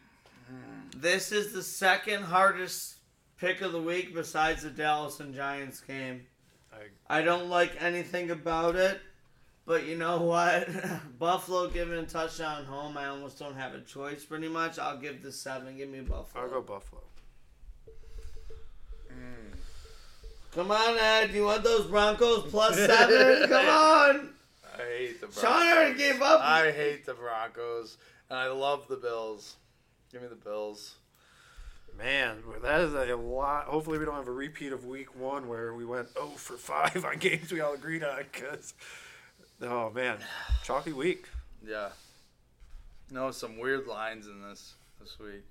[0.97, 2.97] this is the second hardest
[3.39, 6.27] pick of the week besides the Dallas and Giants game.
[6.73, 9.01] I- I don't like anything about it,
[9.66, 10.69] but you know what?
[11.19, 14.78] Buffalo giving a touchdown home, I almost don't have a choice pretty much.
[14.78, 15.77] I'll give the seven.
[15.78, 16.44] Give me Buffalo.
[16.44, 17.02] I'll go Buffalo.
[20.55, 21.33] Come on, Ed.
[21.35, 23.49] You want those Broncos plus seven?
[23.49, 24.29] Come on.
[24.75, 25.43] I hate the Broncos.
[25.43, 26.41] Sean already gave up.
[26.41, 27.99] I hate the Broncos,
[28.31, 29.57] and I love the Bills.
[30.11, 30.95] Give me the Bills.
[31.99, 33.65] Man, that is a lot.
[33.65, 37.05] Hopefully, we don't have a repeat of week one where we went 0 for 5
[37.05, 38.19] on games we all agreed on.
[38.33, 38.75] Because,
[39.62, 40.19] oh, man.
[40.62, 41.27] Chalky week.
[41.66, 41.89] Yeah.
[43.11, 45.45] No, some weird lines in this this week.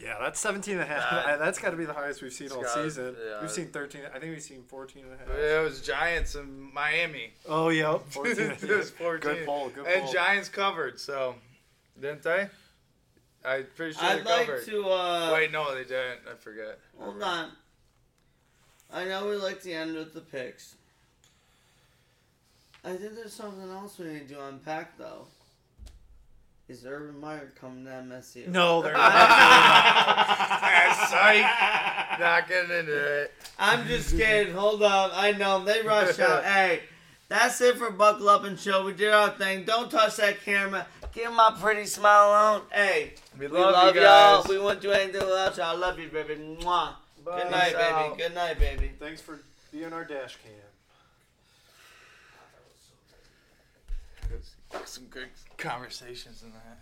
[0.00, 1.10] Yeah, that's 17 and a half.
[1.10, 3.16] That- that's got to be the highest we've seen all gotta- season.
[3.28, 3.40] yeah.
[3.40, 4.02] We've seen 13.
[4.14, 5.28] I think we've seen 14 and a half.
[5.28, 7.32] It was Giants and Miami.
[7.46, 8.02] Oh, yep.
[8.10, 9.20] 14 and it was 14.
[9.20, 9.70] Good poll.
[9.70, 10.08] Good and.
[10.12, 11.34] Giants covered, so
[12.00, 12.48] didn't they?
[13.44, 14.66] I'm pretty sure I'd they like covered.
[14.66, 14.88] to.
[14.88, 16.20] uh Wait, no, they didn't.
[16.30, 16.78] I forget.
[16.98, 17.50] Hold on.
[18.92, 20.74] I know we like to end with the picks.
[22.84, 25.26] I think there's something else we need to unpack though.
[26.68, 28.46] Is Urban Meyer coming to MSU?
[28.48, 29.08] No, they're not.
[31.08, 32.20] Psych.
[32.20, 33.32] Not getting into it.
[33.58, 34.52] I'm just kidding.
[34.54, 35.10] Hold on.
[35.14, 36.44] I know they rush out.
[36.48, 36.80] Hey,
[37.28, 38.84] that's it for Buckle Up and Show.
[38.84, 39.64] We did our thing.
[39.64, 40.86] Don't touch that camera.
[41.14, 42.62] Give my pretty smile on.
[42.70, 44.42] Hey, We we love, love, you y'all.
[44.42, 44.48] guys.
[44.50, 45.66] We wouldn't do anything without y'all.
[45.74, 46.34] I love you, baby.
[46.60, 46.90] Mwah.
[47.24, 47.42] Bye.
[47.42, 48.22] Good night, baby.
[48.22, 48.90] Good night, baby.
[48.98, 49.38] Thanks for
[49.72, 50.52] being our dash cam.
[54.84, 56.78] Some good conversations in that.